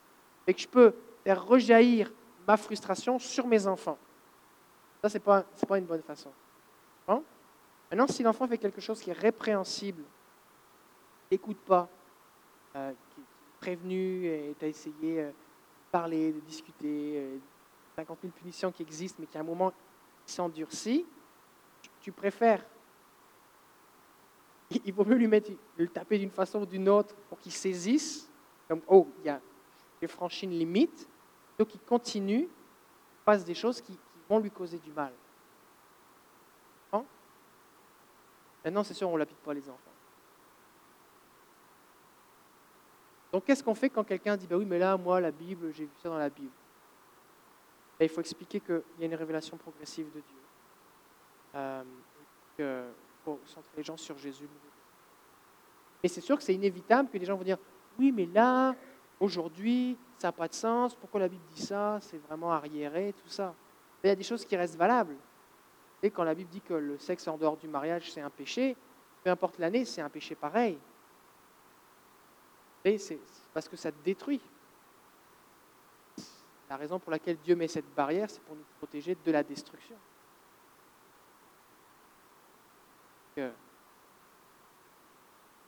Et 0.46 0.54
que 0.54 0.60
je 0.60 0.68
peux 0.68 0.94
faire 1.24 1.44
rejaillir 1.44 2.12
ma 2.46 2.56
frustration 2.56 3.18
sur 3.18 3.46
mes 3.46 3.66
enfants. 3.66 3.98
Ça, 5.02 5.08
ce 5.08 5.14
n'est 5.14 5.20
pas, 5.20 5.42
pas 5.42 5.78
une 5.78 5.86
bonne 5.86 6.02
façon. 6.02 6.30
Hein? 7.08 7.22
Maintenant, 7.90 8.06
si 8.06 8.22
l'enfant 8.22 8.46
fait 8.46 8.58
quelque 8.58 8.80
chose 8.80 9.00
qui 9.00 9.10
est 9.10 9.18
répréhensible, 9.18 10.02
n'écoute 11.30 11.58
pas, 11.58 11.88
euh, 12.76 12.92
prévenu 13.60 14.26
et 14.26 14.54
tu 14.58 14.64
as 14.64 14.68
essayé 14.68 15.20
euh, 15.20 15.28
de 15.28 15.34
parler, 15.92 16.32
de 16.32 16.40
discuter, 16.40 17.14
euh, 17.16 17.38
50 17.96 18.18
000 18.22 18.32
punitions 18.32 18.72
qui 18.72 18.82
existent, 18.82 19.18
mais 19.20 19.26
qui 19.26 19.36
à 19.36 19.40
un 19.40 19.44
moment 19.44 19.72
s'endurcit, 20.24 21.06
tu 22.00 22.12
préfères. 22.12 22.64
Il 24.84 24.92
vaut 24.92 25.04
mieux 25.04 25.16
lui 25.16 25.26
mettre, 25.26 25.50
le 25.76 25.88
taper 25.88 26.18
d'une 26.18 26.30
façon 26.30 26.62
ou 26.62 26.66
d'une 26.66 26.88
autre 26.88 27.14
pour 27.28 27.38
qu'il 27.38 27.52
saisisse, 27.52 28.28
comme 28.68 28.80
oh, 28.88 29.08
j'ai 30.00 30.08
franchi 30.08 30.46
une 30.46 30.58
limite, 30.58 31.08
donc 31.58 31.68
qu'il 31.68 31.80
continue, 31.80 32.48
fasse 33.24 33.44
des 33.44 33.54
choses 33.54 33.80
qui, 33.80 33.98
vont 34.28 34.38
lui 34.38 34.50
causer 34.52 34.78
du 34.78 34.92
mal. 34.92 35.12
Hein? 36.92 37.02
Maintenant, 38.64 38.84
c'est 38.84 38.94
sûr, 38.94 39.08
on 39.08 39.14
ne 39.14 39.18
l'applique 39.18 39.42
pas 39.42 39.52
les 39.52 39.68
enfants. 39.68 39.89
Donc, 43.32 43.44
qu'est-ce 43.44 43.62
qu'on 43.62 43.74
fait 43.74 43.90
quand 43.90 44.04
quelqu'un 44.04 44.36
dit, 44.36 44.46
bah 44.46 44.56
oui, 44.56 44.64
mais 44.64 44.78
là, 44.78 44.96
moi, 44.96 45.20
la 45.20 45.30
Bible, 45.30 45.72
j'ai 45.72 45.84
vu 45.84 45.90
ça 46.02 46.08
dans 46.08 46.18
la 46.18 46.28
Bible 46.28 46.50
il 48.04 48.08
faut 48.08 48.20
expliquer 48.20 48.60
qu'il 48.60 48.82
y 48.98 49.02
a 49.02 49.06
une 49.06 49.14
révélation 49.14 49.56
progressive 49.56 50.06
de 50.06 50.20
Dieu. 50.20 51.84
Euh, 52.58 52.90
faut 53.24 53.38
centrer 53.44 53.70
les 53.78 53.82
gens 53.82 53.96
sur 53.96 54.16
Jésus. 54.18 54.48
Mais 56.02 56.08
c'est 56.08 56.20
sûr 56.20 56.36
que 56.36 56.42
c'est 56.42 56.54
inévitable 56.54 57.08
que 57.10 57.18
les 57.18 57.26
gens 57.26 57.36
vont 57.36 57.44
dire 57.44 57.58
Oui, 57.98 58.12
mais 58.12 58.26
là, 58.26 58.74
aujourd'hui, 59.18 59.96
ça 60.18 60.28
n'a 60.28 60.32
pas 60.32 60.48
de 60.48 60.54
sens. 60.54 60.94
Pourquoi 60.94 61.20
la 61.20 61.28
Bible 61.28 61.44
dit 61.54 61.62
ça 61.62 61.98
C'est 62.00 62.18
vraiment 62.18 62.52
arriéré, 62.52 63.14
tout 63.22 63.28
ça. 63.28 63.54
Mais 64.02 64.08
il 64.08 64.12
y 64.12 64.12
a 64.12 64.16
des 64.16 64.22
choses 64.22 64.44
qui 64.44 64.56
restent 64.56 64.76
valables. 64.76 65.16
Et 66.02 66.10
quand 66.10 66.24
la 66.24 66.34
Bible 66.34 66.48
dit 66.50 66.62
que 66.62 66.74
le 66.74 66.98
sexe 66.98 67.28
en 67.28 67.36
dehors 67.36 67.58
du 67.58 67.68
mariage, 67.68 68.10
c'est 68.10 68.22
un 68.22 68.30
péché, 68.30 68.76
peu 69.22 69.30
importe 69.30 69.58
l'année, 69.58 69.84
c'est 69.84 70.00
un 70.00 70.08
péché 70.08 70.34
pareil. 70.34 70.78
C'est 72.84 73.18
parce 73.52 73.68
que 73.68 73.76
ça 73.76 73.90
détruit. 73.90 74.40
La 76.68 76.76
raison 76.76 76.98
pour 76.98 77.10
laquelle 77.10 77.36
Dieu 77.38 77.56
met 77.56 77.68
cette 77.68 77.94
barrière, 77.94 78.30
c'est 78.30 78.42
pour 78.42 78.54
nous 78.56 78.64
protéger 78.78 79.16
de 79.24 79.32
la 79.32 79.42
destruction. 79.42 79.96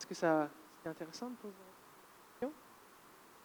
Est-ce 0.03 0.05
que 0.05 0.13
ça, 0.13 0.49
c'est 0.81 0.89
intéressant 0.89 1.29
de 1.29 1.35
poser 1.35 1.53
une 1.55 2.31
question? 2.31 2.53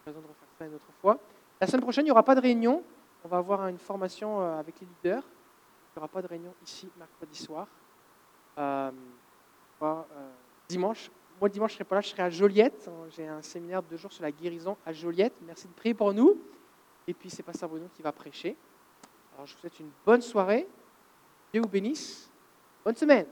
Raison 0.05 0.21
de 0.21 0.27
refaire 0.27 0.49
ça 0.59 0.67
une 0.67 0.75
autre 0.75 0.93
fois. 1.01 1.19
La 1.61 1.67
semaine 1.67 1.83
prochaine, 1.83 2.05
il 2.05 2.09
n'y 2.09 2.13
aura 2.13 2.23
pas 2.23 2.35
de 2.35 2.41
réunion. 2.41 2.83
On 3.25 3.29
va 3.29 3.39
avoir 3.39 3.67
une 3.69 3.79
formation 3.79 4.41
euh, 4.41 4.59
avec 4.59 4.81
les 4.81 4.87
leaders. 4.87 5.23
Il 5.23 5.97
n'y 5.97 5.99
aura 5.99 6.09
pas 6.09 6.23
de 6.23 6.27
réunion 6.27 6.55
ici 6.63 6.89
mercredi 6.97 7.39
soir. 7.39 7.67
Euh, 8.59 8.91
euh, 9.83 10.03
dimanche, 10.69 11.11
moi 11.41 11.49
dimanche 11.49 11.73
je 11.73 11.75
ne 11.75 11.79
serai 11.79 11.85
pas 11.85 11.95
là, 11.97 12.01
je 12.01 12.09
serai 12.09 12.23
à 12.23 12.31
Joliette. 12.31 12.91
J'ai 13.17 13.27
un 13.27 13.43
séminaire 13.43 13.83
de 13.83 13.89
deux 13.89 13.97
jours 13.97 14.13
sur 14.13 14.23
la 14.23 14.33
guérison 14.33 14.77
à 14.85 14.93
Joliette. 14.93 15.35
Merci 15.43 15.69
de 15.69 15.73
prier 15.73 15.95
pour 15.95 16.13
nous. 16.13 16.41
Et 17.07 17.15
puis 17.15 17.31
c'est 17.31 17.43
Pasteur 17.43 17.69
Bruno 17.69 17.87
qui 17.95 18.03
va 18.03 18.13
prêcher. 18.13 18.57
Alors 19.35 19.47
je 19.47 19.55
vous 19.55 19.61
souhaite 19.61 19.79
une 19.81 19.91
bonne 20.05 20.23
soirée. 20.23 20.67
Dieu 21.53 21.63
vous 21.63 21.69
bénisse. 21.69 22.31
Bonne 22.85 22.97
semaine. 22.97 23.27